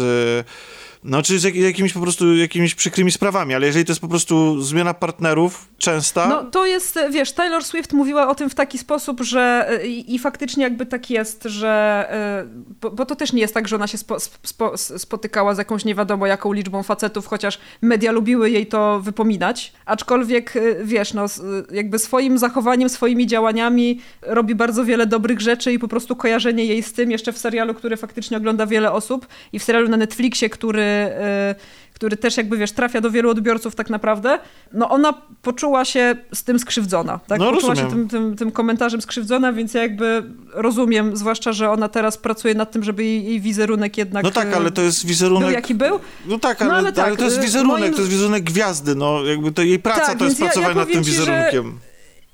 no, 1.04 1.22
czy 1.22 1.40
z 1.40 1.44
jak, 1.44 1.56
jakimiś 1.56 1.94
po 1.94 2.00
prostu 2.00 2.36
jakimiś 2.36 2.76
przykrymi 2.76 3.12
sprawami, 3.12 3.54
ale 3.54 3.66
jeżeli 3.68 3.86
to 3.86 3.92
jest 3.92 4.02
po 4.02 4.08
prostu 4.08 4.62
zmiana 4.62 4.94
partnerów 4.94 5.70
częsta... 5.78 6.28
No, 6.28 6.44
to 6.44 6.66
jest, 6.66 7.00
wiesz, 7.12 7.32
Taylor 7.32 7.64
Swift 7.64 7.94
mówiła 7.94 8.30
o 8.30 8.36
tym 8.36 8.50
w 8.50 8.56
taki 8.56 8.78
sposób, 8.78 9.22
że 9.22 9.70
i, 9.86 10.16
i 10.16 10.20
faktycznie 10.20 10.64
jakby 10.64 10.86
tak 10.86 11.10
jest, 11.10 11.44
że... 11.44 12.06
E, 12.10 12.46
bo, 12.82 12.92
bo, 12.92 13.06
to 13.06 13.16
też 13.16 13.34
nie 13.34 13.42
jest 13.42 13.54
tak, 13.54 13.68
że 13.68 13.76
ona 13.76 13.88
się 13.88 13.98
spo, 13.98 14.20
spo, 14.44 14.78
spotykała 14.78 15.56
z 15.56 15.58
jakąś 15.58 15.86
nie 15.86 15.96
wiadomo 15.96 16.28
jaką 16.28 16.54
liczbą 16.54 16.84
facetów, 16.84 17.28
chociaż 17.28 17.60
media 17.82 18.12
lubiły 18.12 18.50
jej 18.50 18.68
to 18.68 19.00
wypominać. 19.00 19.74
Aczkolwiek, 19.86 20.56
e, 20.56 20.86
wiesz, 20.86 21.14
no, 21.14 21.26
jakby 21.72 22.00
swoim 22.00 22.38
zachowaniem, 22.38 22.90
swoimi 22.90 23.28
działaniami 23.28 24.02
robi 24.22 24.56
bardzo 24.56 24.86
wiele 24.86 25.06
dobrych 25.06 25.42
rzeczy 25.42 25.74
i 25.74 25.80
po 25.80 25.88
prostu 25.88 26.16
kojarzenie 26.16 26.66
jej 26.66 26.84
z 26.84 26.94
tym 26.94 27.12
jeszcze 27.12 27.34
w 27.34 27.38
serialu, 27.38 27.74
który 27.74 27.98
faktycznie 27.98 28.38
ogląda 28.38 28.66
wiele 28.66 28.92
osób 28.92 29.28
i 29.54 29.60
w 29.60 29.64
serialu 29.64 29.90
na 29.90 29.98
Netflixie, 29.98 30.50
który 30.50 30.87
Y, 30.88 31.88
który 31.98 32.18
też 32.18 32.38
jakby, 32.38 32.58
wiesz, 32.58 32.72
trafia 32.72 33.02
do 33.02 33.12
wielu 33.12 33.30
odbiorców 33.30 33.76
tak 33.76 33.90
naprawdę, 33.90 34.40
no 34.74 34.90
ona 34.90 35.14
poczuła 35.42 35.86
się 35.86 36.16
z 36.34 36.44
tym 36.44 36.60
skrzywdzona, 36.60 37.20
tak? 37.28 37.40
No, 37.40 37.52
poczuła 37.52 37.74
rozumiem. 37.74 37.92
się 37.92 37.96
tym, 37.96 38.10
tym, 38.10 38.36
tym 38.36 38.52
komentarzem 38.52 39.02
skrzywdzona, 39.02 39.54
więc 39.54 39.74
ja 39.74 39.82
jakby 39.82 40.24
rozumiem, 40.54 41.18
zwłaszcza, 41.18 41.54
że 41.54 41.70
ona 41.70 41.90
teraz 41.90 42.18
pracuje 42.18 42.56
nad 42.56 42.72
tym, 42.72 42.84
żeby 42.84 43.04
jej, 43.04 43.26
jej 43.26 43.42
wizerunek 43.42 43.98
jednak 43.98 44.24
No 44.24 44.32
tak, 44.32 44.54
ale 44.54 44.72
to 44.72 44.82
jest 44.82 45.06
wizerunek... 45.06 45.44
Był 45.44 45.54
jaki 45.54 45.76
był. 45.76 46.00
No 46.26 46.40
tak, 46.40 46.62
ale, 46.62 46.72
no, 46.72 46.78
ale, 46.78 46.94
tak, 46.94 47.08
ale 47.08 47.18
to 47.18 47.26
jest 47.26 47.42
wizerunek, 47.42 47.80
moim... 47.80 47.94
to 47.94 48.00
jest 48.00 48.12
wizerunek 48.12 48.44
gwiazdy, 48.44 48.96
no 48.96 49.26
jakby 49.26 49.52
to 49.52 49.62
jej 49.62 49.80
praca 49.80 50.06
tak, 50.06 50.20
to 50.20 50.26
jest 50.26 50.38
pracowanie 50.38 50.68
ja, 50.68 50.74
ja 50.74 50.80
nad 50.80 50.92
tym 50.92 51.04
wizerunkiem. 51.04 51.80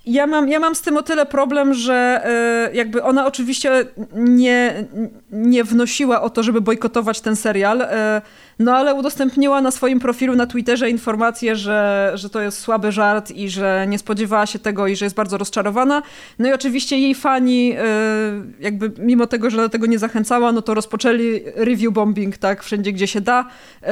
Że 0.06 0.12
Ja 0.12 0.28
mam, 0.28 0.50
ja 0.50 0.60
mam 0.60 0.76
z 0.76 0.82
tym 0.82 0.98
o 0.98 1.04
tyle 1.04 1.26
problem, 1.26 1.74
że 1.74 2.28
y, 2.72 2.76
jakby 2.76 3.04
ona 3.04 3.28
oczywiście 3.28 3.86
nie, 4.14 4.86
nie 5.32 5.64
wnosiła 5.64 6.22
o 6.22 6.30
to, 6.30 6.44
żeby 6.44 6.62
bojkotować 6.62 7.22
ten 7.22 7.36
serial, 7.36 7.82
y, 7.82 7.86
no 8.60 8.76
ale 8.76 8.94
udostępniła 8.94 9.62
na 9.62 9.72
swoim 9.72 10.00
profilu 10.00 10.36
na 10.36 10.48
Twitterze 10.48 10.90
informację, 10.90 11.56
że, 11.56 12.12
że 12.16 12.30
to 12.30 12.42
jest 12.42 12.60
słaby 12.60 12.92
żart 12.92 13.32
i 13.32 13.50
że 13.50 13.86
nie 13.88 14.00
spodziewała 14.00 14.46
się 14.46 14.60
tego 14.60 14.88
i 14.88 14.96
że 14.96 15.06
jest 15.06 15.16
bardzo 15.16 15.38
rozczarowana. 15.38 16.02
No 16.40 16.50
i 16.50 16.54
oczywiście 16.54 16.98
jej 16.98 17.16
fani, 17.16 17.74
y, 17.74 17.76
jakby 18.60 18.92
mimo 18.98 19.28
tego, 19.28 19.50
że 19.50 19.58
do 19.58 19.70
tego 19.70 19.86
nie 19.86 20.00
zachęcała, 20.00 20.52
no 20.52 20.62
to 20.62 20.74
rozpoczęli 20.74 21.42
review 21.56 21.94
bombing, 21.94 22.38
tak, 22.38 22.64
wszędzie 22.64 22.94
gdzie 22.94 23.08
się 23.08 23.22
da, 23.22 23.46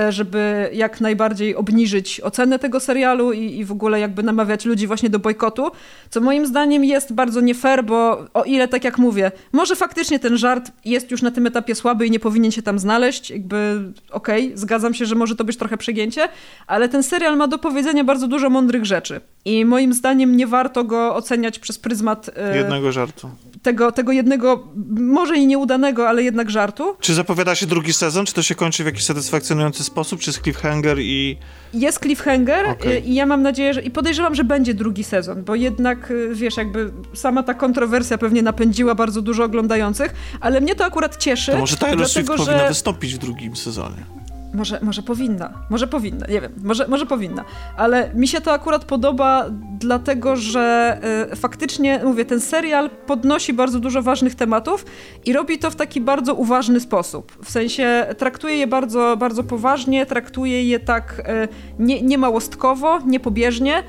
żeby 0.09 0.69
jak 0.73 1.01
najbardziej 1.01 1.55
obniżyć 1.55 2.19
ocenę 2.19 2.59
tego 2.59 2.79
serialu 2.79 3.33
i, 3.33 3.57
i 3.57 3.65
w 3.65 3.71
ogóle 3.71 3.99
jakby 3.99 4.23
namawiać 4.23 4.65
ludzi 4.65 4.87
właśnie 4.87 5.09
do 5.09 5.19
bojkotu 5.19 5.71
co 6.09 6.21
moim 6.21 6.45
zdaniem 6.45 6.83
jest 6.83 7.13
bardzo 7.13 7.41
nie 7.41 7.55
fair, 7.55 7.83
bo 7.83 8.25
o 8.33 8.43
ile, 8.43 8.67
tak 8.67 8.83
jak 8.83 8.97
mówię, 8.97 9.31
może 9.51 9.75
faktycznie 9.75 10.19
ten 10.19 10.37
żart 10.37 10.71
jest 10.85 11.11
już 11.11 11.21
na 11.21 11.31
tym 11.31 11.47
etapie 11.47 11.75
słaby 11.75 12.07
i 12.07 12.11
nie 12.11 12.19
powinien 12.19 12.51
się 12.51 12.61
tam 12.61 12.79
znaleźć, 12.79 13.29
jakby 13.29 13.91
okej, 14.11 14.45
okay, 14.45 14.50
zgadzam 14.55 14.93
się, 14.93 15.05
że 15.05 15.15
może 15.15 15.35
to 15.35 15.43
być 15.43 15.57
trochę 15.57 15.77
przegięcie, 15.77 16.29
ale 16.67 16.89
ten 16.89 17.03
serial 17.03 17.37
ma 17.37 17.47
do 17.47 17.57
powiedzenia 17.57 18.03
bardzo 18.03 18.27
dużo 18.27 18.49
mądrych 18.49 18.85
rzeczy 18.85 19.21
i 19.45 19.65
moim 19.65 19.93
zdaniem 19.93 20.37
nie 20.37 20.47
warto 20.47 20.83
go 20.83 21.15
oceniać 21.15 21.59
przez 21.59 21.79
pryzmat... 21.79 22.29
Yy, 22.51 22.57
Jednego 22.57 22.91
żartu 22.91 23.29
tego, 23.61 23.91
tego 23.91 24.11
jednego, 24.11 24.67
może 24.97 25.37
i 25.37 25.47
nieudanego, 25.47 26.09
ale 26.09 26.23
jednak 26.23 26.49
żartu. 26.49 26.95
Czy 26.99 27.13
zapowiada 27.13 27.55
się 27.55 27.65
drugi 27.65 27.93
sezon? 27.93 28.25
Czy 28.25 28.33
to 28.33 28.41
się 28.41 28.55
kończy 28.55 28.83
w 28.83 28.85
jakiś 28.85 29.03
satysfakcjonujący 29.03 29.83
sposób? 29.83 30.19
Czy 30.19 30.29
jest 30.29 30.41
cliffhanger 30.41 30.99
i... 30.99 31.37
Jest 31.73 31.99
cliffhanger 31.99 32.65
okay. 32.65 32.99
i 32.99 33.13
ja 33.13 33.25
mam 33.25 33.41
nadzieję, 33.41 33.73
że... 33.73 33.81
I 33.81 33.91
podejrzewam, 33.91 34.35
że 34.35 34.43
będzie 34.43 34.73
drugi 34.73 35.03
sezon, 35.03 35.43
bo 35.43 35.55
jednak, 35.55 36.11
y, 36.11 36.35
wiesz, 36.35 36.57
jakby 36.57 36.91
sama 37.13 37.43
ta 37.43 37.53
kontrowersja 37.53 38.17
pewnie 38.17 38.41
napędziła 38.41 38.95
bardzo 38.95 39.21
dużo 39.21 39.43
oglądających, 39.43 40.13
ale 40.41 40.61
mnie 40.61 40.75
to 40.75 40.85
akurat 40.85 41.17
cieszy. 41.17 41.51
To 41.51 41.57
może 41.57 41.77
Taylor 41.77 41.97
dlatego, 41.97 42.33
Swift 42.33 42.39
że... 42.39 42.45
powinna 42.45 42.67
wystąpić 42.67 43.15
w 43.15 43.17
drugim 43.17 43.55
sezonie. 43.55 44.20
Może, 44.53 44.79
może 44.81 45.03
powinna, 45.03 45.53
może 45.69 45.87
powinna, 45.87 46.27
nie 46.27 46.41
wiem, 46.41 46.51
może, 46.63 46.87
może 46.87 47.05
powinna, 47.05 47.45
ale 47.77 48.11
mi 48.13 48.27
się 48.27 48.41
to 48.41 48.51
akurat 48.51 48.85
podoba, 48.85 49.45
dlatego 49.79 50.35
że 50.35 50.97
y, 51.31 51.35
faktycznie, 51.35 51.99
mówię, 52.03 52.25
ten 52.25 52.39
serial 52.41 52.89
podnosi 52.89 53.53
bardzo 53.53 53.79
dużo 53.79 54.01
ważnych 54.01 54.35
tematów 54.35 54.85
i 55.25 55.33
robi 55.33 55.57
to 55.57 55.71
w 55.71 55.75
taki 55.75 56.01
bardzo 56.01 56.33
uważny 56.33 56.79
sposób. 56.79 57.31
W 57.43 57.51
sensie 57.51 58.05
traktuje 58.17 58.55
je 58.55 58.67
bardzo, 58.67 59.17
bardzo 59.17 59.43
poważnie, 59.43 60.05
traktuje 60.05 60.63
je 60.63 60.79
tak 60.79 61.19
y, 61.19 61.47
nie, 61.79 62.01
nie. 62.01 63.83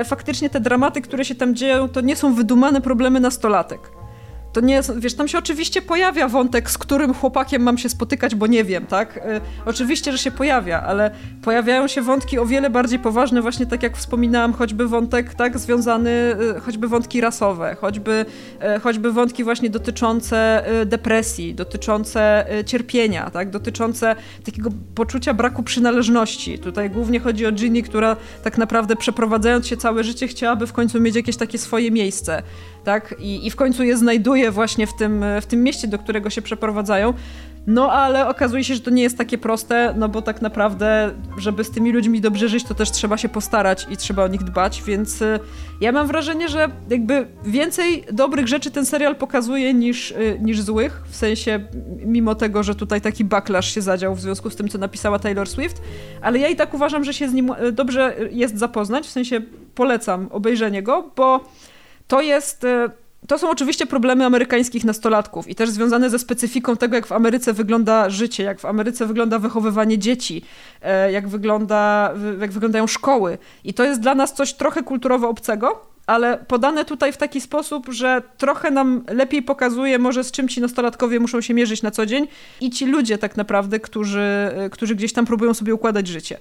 Y, 0.00 0.04
faktycznie 0.04 0.50
te 0.50 0.60
dramaty, 0.60 1.00
które 1.00 1.24
się 1.24 1.34
tam 1.34 1.54
dzieją, 1.54 1.88
to 1.88 2.00
nie 2.00 2.16
są 2.16 2.34
wydumane 2.34 2.80
problemy 2.80 3.20
nastolatek 3.20 4.03
to 4.54 4.60
nie 4.60 4.80
wiesz, 4.96 5.14
tam 5.14 5.28
się 5.28 5.38
oczywiście 5.38 5.82
pojawia 5.82 6.28
wątek, 6.28 6.70
z 6.70 6.78
którym 6.78 7.14
chłopakiem 7.14 7.62
mam 7.62 7.78
się 7.78 7.88
spotykać, 7.88 8.34
bo 8.34 8.46
nie 8.46 8.64
wiem, 8.64 8.86
tak? 8.86 9.16
Y, 9.16 9.20
oczywiście, 9.64 10.12
że 10.12 10.18
się 10.18 10.30
pojawia, 10.30 10.82
ale 10.82 11.10
pojawiają 11.42 11.88
się 11.88 12.02
wątki 12.02 12.38
o 12.38 12.46
wiele 12.46 12.70
bardziej 12.70 12.98
poważne, 12.98 13.42
właśnie 13.42 13.66
tak 13.66 13.82
jak 13.82 13.96
wspominałam, 13.96 14.52
choćby 14.52 14.88
wątek, 14.88 15.34
tak, 15.34 15.58
związany, 15.58 16.36
y, 16.56 16.60
choćby 16.60 16.88
wątki 16.88 17.20
rasowe, 17.20 17.76
choćby, 17.80 18.26
y, 18.76 18.80
choćby 18.80 19.12
wątki 19.12 19.44
właśnie 19.44 19.70
dotyczące 19.70 20.64
depresji, 20.86 21.54
dotyczące 21.54 22.46
cierpienia, 22.66 23.30
tak, 23.30 23.50
dotyczące 23.50 24.16
takiego 24.44 24.70
poczucia 24.94 25.34
braku 25.34 25.62
przynależności. 25.62 26.58
Tutaj 26.58 26.90
głównie 26.90 27.20
chodzi 27.20 27.46
o 27.46 27.52
Ginny, 27.52 27.82
która 27.82 28.16
tak 28.44 28.58
naprawdę 28.58 28.96
przeprowadzając 28.96 29.66
się 29.66 29.76
całe 29.76 30.04
życie 30.04 30.28
chciałaby 30.28 30.66
w 30.66 30.72
końcu 30.72 31.00
mieć 31.00 31.16
jakieś 31.16 31.36
takie 31.36 31.58
swoje 31.58 31.90
miejsce 31.90 32.42
tak? 32.84 33.14
I, 33.18 33.46
i 33.46 33.50
w 33.50 33.56
końcu 33.56 33.84
je 33.84 33.96
znajduje 33.96 34.43
właśnie 34.50 34.86
w 34.86 34.96
tym, 34.96 35.24
w 35.40 35.46
tym 35.46 35.62
mieście, 35.62 35.88
do 35.88 35.98
którego 35.98 36.30
się 36.30 36.42
przeprowadzają. 36.42 37.14
No 37.66 37.92
ale 37.92 38.28
okazuje 38.28 38.64
się, 38.64 38.74
że 38.74 38.80
to 38.80 38.90
nie 38.90 39.02
jest 39.02 39.18
takie 39.18 39.38
proste, 39.38 39.94
no 39.96 40.08
bo 40.08 40.22
tak 40.22 40.42
naprawdę, 40.42 41.10
żeby 41.38 41.64
z 41.64 41.70
tymi 41.70 41.92
ludźmi 41.92 42.20
dobrze 42.20 42.48
żyć, 42.48 42.64
to 42.64 42.74
też 42.74 42.90
trzeba 42.90 43.16
się 43.16 43.28
postarać 43.28 43.86
i 43.90 43.96
trzeba 43.96 44.24
o 44.24 44.28
nich 44.28 44.42
dbać, 44.42 44.82
więc 44.82 45.22
y, 45.22 45.40
ja 45.80 45.92
mam 45.92 46.06
wrażenie, 46.06 46.48
że 46.48 46.68
jakby 46.90 47.26
więcej 47.44 48.04
dobrych 48.12 48.48
rzeczy 48.48 48.70
ten 48.70 48.86
serial 48.86 49.16
pokazuje 49.16 49.74
niż, 49.74 50.10
y, 50.10 50.38
niż 50.42 50.60
złych, 50.60 51.02
w 51.06 51.16
sensie 51.16 51.60
mimo 52.06 52.34
tego, 52.34 52.62
że 52.62 52.74
tutaj 52.74 53.00
taki 53.00 53.24
backlash 53.24 53.74
się 53.74 53.82
zadział 53.82 54.14
w 54.14 54.20
związku 54.20 54.50
z 54.50 54.56
tym, 54.56 54.68
co 54.68 54.78
napisała 54.78 55.18
Taylor 55.18 55.48
Swift, 55.48 55.82
ale 56.22 56.38
ja 56.38 56.48
i 56.48 56.56
tak 56.56 56.74
uważam, 56.74 57.04
że 57.04 57.14
się 57.14 57.28
z 57.28 57.32
nim 57.32 57.50
y, 57.50 57.72
dobrze 57.72 58.16
jest 58.30 58.58
zapoznać, 58.58 59.06
w 59.06 59.10
sensie 59.10 59.40
polecam 59.74 60.28
obejrzenie 60.30 60.82
go, 60.82 61.10
bo 61.16 61.44
to 62.08 62.20
jest. 62.20 62.66
To 63.28 63.38
są 63.38 63.50
oczywiście 63.50 63.86
problemy 63.86 64.24
amerykańskich 64.24 64.84
nastolatków 64.84 65.48
i 65.48 65.54
też 65.54 65.70
związane 65.70 66.10
ze 66.10 66.18
specyfiką 66.18 66.76
tego, 66.76 66.96
jak 66.96 67.06
w 67.06 67.12
Ameryce 67.12 67.52
wygląda 67.52 68.10
życie, 68.10 68.42
jak 68.42 68.60
w 68.60 68.64
Ameryce 68.64 69.06
wygląda 69.06 69.38
wychowywanie 69.38 69.98
dzieci, 69.98 70.42
e, 70.82 71.12
jak, 71.12 71.28
wygląda, 71.28 72.14
jak 72.40 72.52
wyglądają 72.52 72.86
szkoły. 72.86 73.38
I 73.64 73.74
to 73.74 73.84
jest 73.84 74.00
dla 74.00 74.14
nas 74.14 74.34
coś 74.34 74.54
trochę 74.54 74.82
kulturowo 74.82 75.28
obcego, 75.28 75.80
ale 76.06 76.38
podane 76.38 76.84
tutaj 76.84 77.12
w 77.12 77.16
taki 77.16 77.40
sposób, 77.40 77.86
że 77.88 78.22
trochę 78.38 78.70
nam 78.70 79.04
lepiej 79.08 79.42
pokazuje 79.42 79.98
może 79.98 80.24
z 80.24 80.32
czym 80.32 80.48
ci 80.48 80.60
nastolatkowie 80.60 81.20
muszą 81.20 81.40
się 81.40 81.54
mierzyć 81.54 81.82
na 81.82 81.90
co 81.90 82.06
dzień 82.06 82.26
i 82.60 82.70
ci 82.70 82.86
ludzie 82.86 83.18
tak 83.18 83.36
naprawdę, 83.36 83.80
którzy, 83.80 84.50
e, 84.56 84.70
którzy 84.70 84.94
gdzieś 84.94 85.12
tam 85.12 85.26
próbują 85.26 85.54
sobie 85.54 85.74
układać 85.74 86.06
życie. 86.06 86.38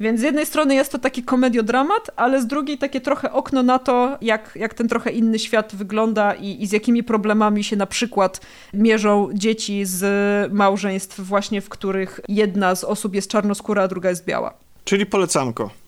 Więc 0.00 0.20
z 0.20 0.22
jednej 0.22 0.46
strony 0.46 0.74
jest 0.74 0.92
to 0.92 0.98
taki 0.98 1.22
komediodramat, 1.22 2.10
ale 2.16 2.42
z 2.42 2.46
drugiej 2.46 2.78
takie 2.78 3.00
trochę 3.00 3.32
okno 3.32 3.62
na 3.62 3.78
to, 3.78 4.18
jak, 4.20 4.50
jak 4.56 4.74
ten 4.74 4.88
trochę 4.88 5.10
inny 5.10 5.38
świat 5.38 5.74
wygląda 5.76 6.34
i, 6.34 6.62
i 6.62 6.66
z 6.66 6.72
jakimi 6.72 7.02
problemami 7.02 7.64
się 7.64 7.76
na 7.76 7.86
przykład 7.86 8.40
mierzą 8.74 9.28
dzieci 9.34 9.84
z 9.84 10.52
małżeństw 10.52 11.20
właśnie, 11.20 11.60
w 11.60 11.68
których 11.68 12.20
jedna 12.28 12.74
z 12.74 12.84
osób 12.84 13.14
jest 13.14 13.30
czarnoskóra, 13.30 13.82
a 13.82 13.88
druga 13.88 14.10
jest 14.10 14.24
biała. 14.24 14.54
Czyli 14.84 15.06
polecanko. 15.06 15.83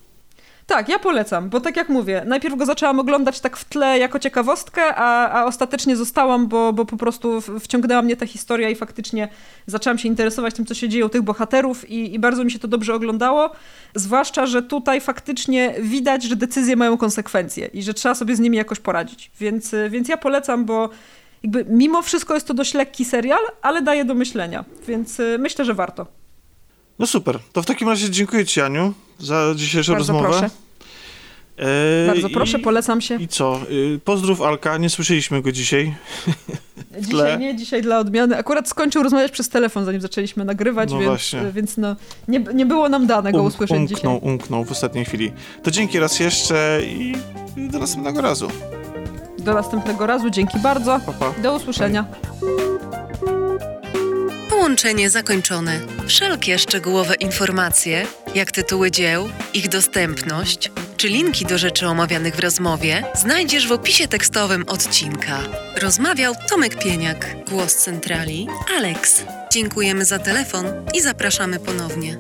Tak, 0.66 0.88
ja 0.88 0.98
polecam, 0.98 1.48
bo 1.48 1.60
tak 1.60 1.76
jak 1.76 1.88
mówię, 1.88 2.22
najpierw 2.26 2.56
go 2.56 2.66
zaczęłam 2.66 3.00
oglądać 3.00 3.40
tak 3.40 3.56
w 3.56 3.64
tle 3.64 3.98
jako 3.98 4.18
ciekawostkę, 4.18 4.94
a, 4.94 5.30
a 5.30 5.44
ostatecznie 5.44 5.96
zostałam, 5.96 6.46
bo, 6.46 6.72
bo 6.72 6.84
po 6.84 6.96
prostu 6.96 7.40
wciągnęła 7.40 8.02
mnie 8.02 8.16
ta 8.16 8.26
historia 8.26 8.70
i 8.70 8.74
faktycznie 8.74 9.28
zaczęłam 9.66 9.98
się 9.98 10.08
interesować 10.08 10.54
tym, 10.54 10.66
co 10.66 10.74
się 10.74 10.88
dzieje 10.88 11.06
u 11.06 11.08
tych 11.08 11.22
bohaterów 11.22 11.90
i, 11.90 12.14
i 12.14 12.18
bardzo 12.18 12.44
mi 12.44 12.50
się 12.50 12.58
to 12.58 12.68
dobrze 12.68 12.94
oglądało. 12.94 13.50
Zwłaszcza, 13.94 14.46
że 14.46 14.62
tutaj 14.62 15.00
faktycznie 15.00 15.74
widać, 15.80 16.24
że 16.24 16.36
decyzje 16.36 16.76
mają 16.76 16.96
konsekwencje 16.96 17.66
i 17.66 17.82
że 17.82 17.94
trzeba 17.94 18.14
sobie 18.14 18.36
z 18.36 18.40
nimi 18.40 18.56
jakoś 18.56 18.80
poradzić. 18.80 19.30
Więc, 19.40 19.74
więc 19.90 20.08
ja 20.08 20.16
polecam, 20.16 20.64
bo 20.64 20.90
jakby 21.42 21.64
mimo 21.68 22.02
wszystko 22.02 22.34
jest 22.34 22.46
to 22.46 22.54
dość 22.54 22.74
lekki 22.74 23.04
serial, 23.04 23.42
ale 23.62 23.82
daje 23.82 24.04
do 24.04 24.14
myślenia, 24.14 24.64
więc 24.88 25.20
y, 25.20 25.36
myślę, 25.38 25.64
że 25.64 25.74
warto. 25.74 26.25
No 26.98 27.06
super. 27.06 27.38
To 27.52 27.62
w 27.62 27.66
takim 27.66 27.88
razie 27.88 28.10
dziękuję 28.10 28.46
Ci, 28.46 28.60
Aniu, 28.60 28.92
za 29.18 29.52
dzisiejszą 29.56 29.92
Bardzo 29.92 30.12
rozmowę. 30.12 30.28
Proszę. 30.28 30.50
E, 31.58 32.06
Bardzo 32.06 32.28
proszę, 32.28 32.58
polecam 32.58 33.00
się. 33.00 33.16
I 33.16 33.28
co? 33.28 33.60
Y, 33.70 34.00
pozdrów 34.04 34.42
Alka, 34.42 34.76
nie 34.78 34.90
słyszeliśmy 34.90 35.42
go 35.42 35.52
dzisiaj. 35.52 35.94
dzisiaj 37.00 37.38
nie, 37.38 37.56
dzisiaj 37.56 37.82
dla 37.82 37.98
odmiany. 37.98 38.36
Akurat 38.38 38.68
skończył 38.68 39.02
rozmawiać 39.02 39.32
przez 39.32 39.48
telefon, 39.48 39.84
zanim 39.84 40.00
zaczęliśmy 40.00 40.44
nagrywać, 40.44 40.92
no 40.92 40.98
więc, 40.98 41.34
więc 41.52 41.76
no, 41.76 41.96
nie, 42.28 42.40
nie 42.54 42.66
było 42.66 42.88
nam 42.88 43.06
dane 43.06 43.32
go 43.32 43.38
um, 43.38 43.46
usłyszeć 43.46 43.78
umknął, 43.78 43.96
dzisiaj. 43.96 44.12
Umknął, 44.12 44.32
umknął 44.32 44.64
w 44.64 44.72
ostatniej 44.72 45.04
chwili. 45.04 45.32
To 45.62 45.70
dzięki 45.70 45.98
raz 45.98 46.20
jeszcze 46.20 46.80
i 46.86 47.14
do 47.56 47.78
następnego 47.78 48.20
razu. 48.20 48.48
Do 49.38 49.54
następnego 49.54 50.06
razu, 50.06 50.30
dzięki 50.30 50.58
bardzo. 50.58 51.00
Pa, 51.06 51.12
pa. 51.12 51.32
Do 51.42 51.54
usłyszenia. 51.54 52.04
Połączenie 54.66 55.10
zakończone. 55.10 55.80
Wszelkie 56.06 56.58
szczegółowe 56.58 57.14
informacje, 57.14 58.06
jak 58.34 58.52
tytuły 58.52 58.90
dzieł, 58.90 59.28
ich 59.54 59.68
dostępność 59.68 60.70
czy 60.96 61.08
linki 61.08 61.44
do 61.44 61.58
rzeczy 61.58 61.86
omawianych 61.86 62.36
w 62.36 62.40
rozmowie, 62.40 63.04
znajdziesz 63.14 63.68
w 63.68 63.72
opisie 63.72 64.08
tekstowym 64.08 64.64
odcinka. 64.68 65.38
Rozmawiał 65.82 66.34
Tomek 66.48 66.84
Pieniak, 66.84 67.36
głos 67.50 67.74
centrali, 67.74 68.48
Alex. 68.76 69.24
Dziękujemy 69.52 70.04
za 70.04 70.18
telefon 70.18 70.66
i 70.94 71.00
zapraszamy 71.00 71.60
ponownie. 71.60 72.18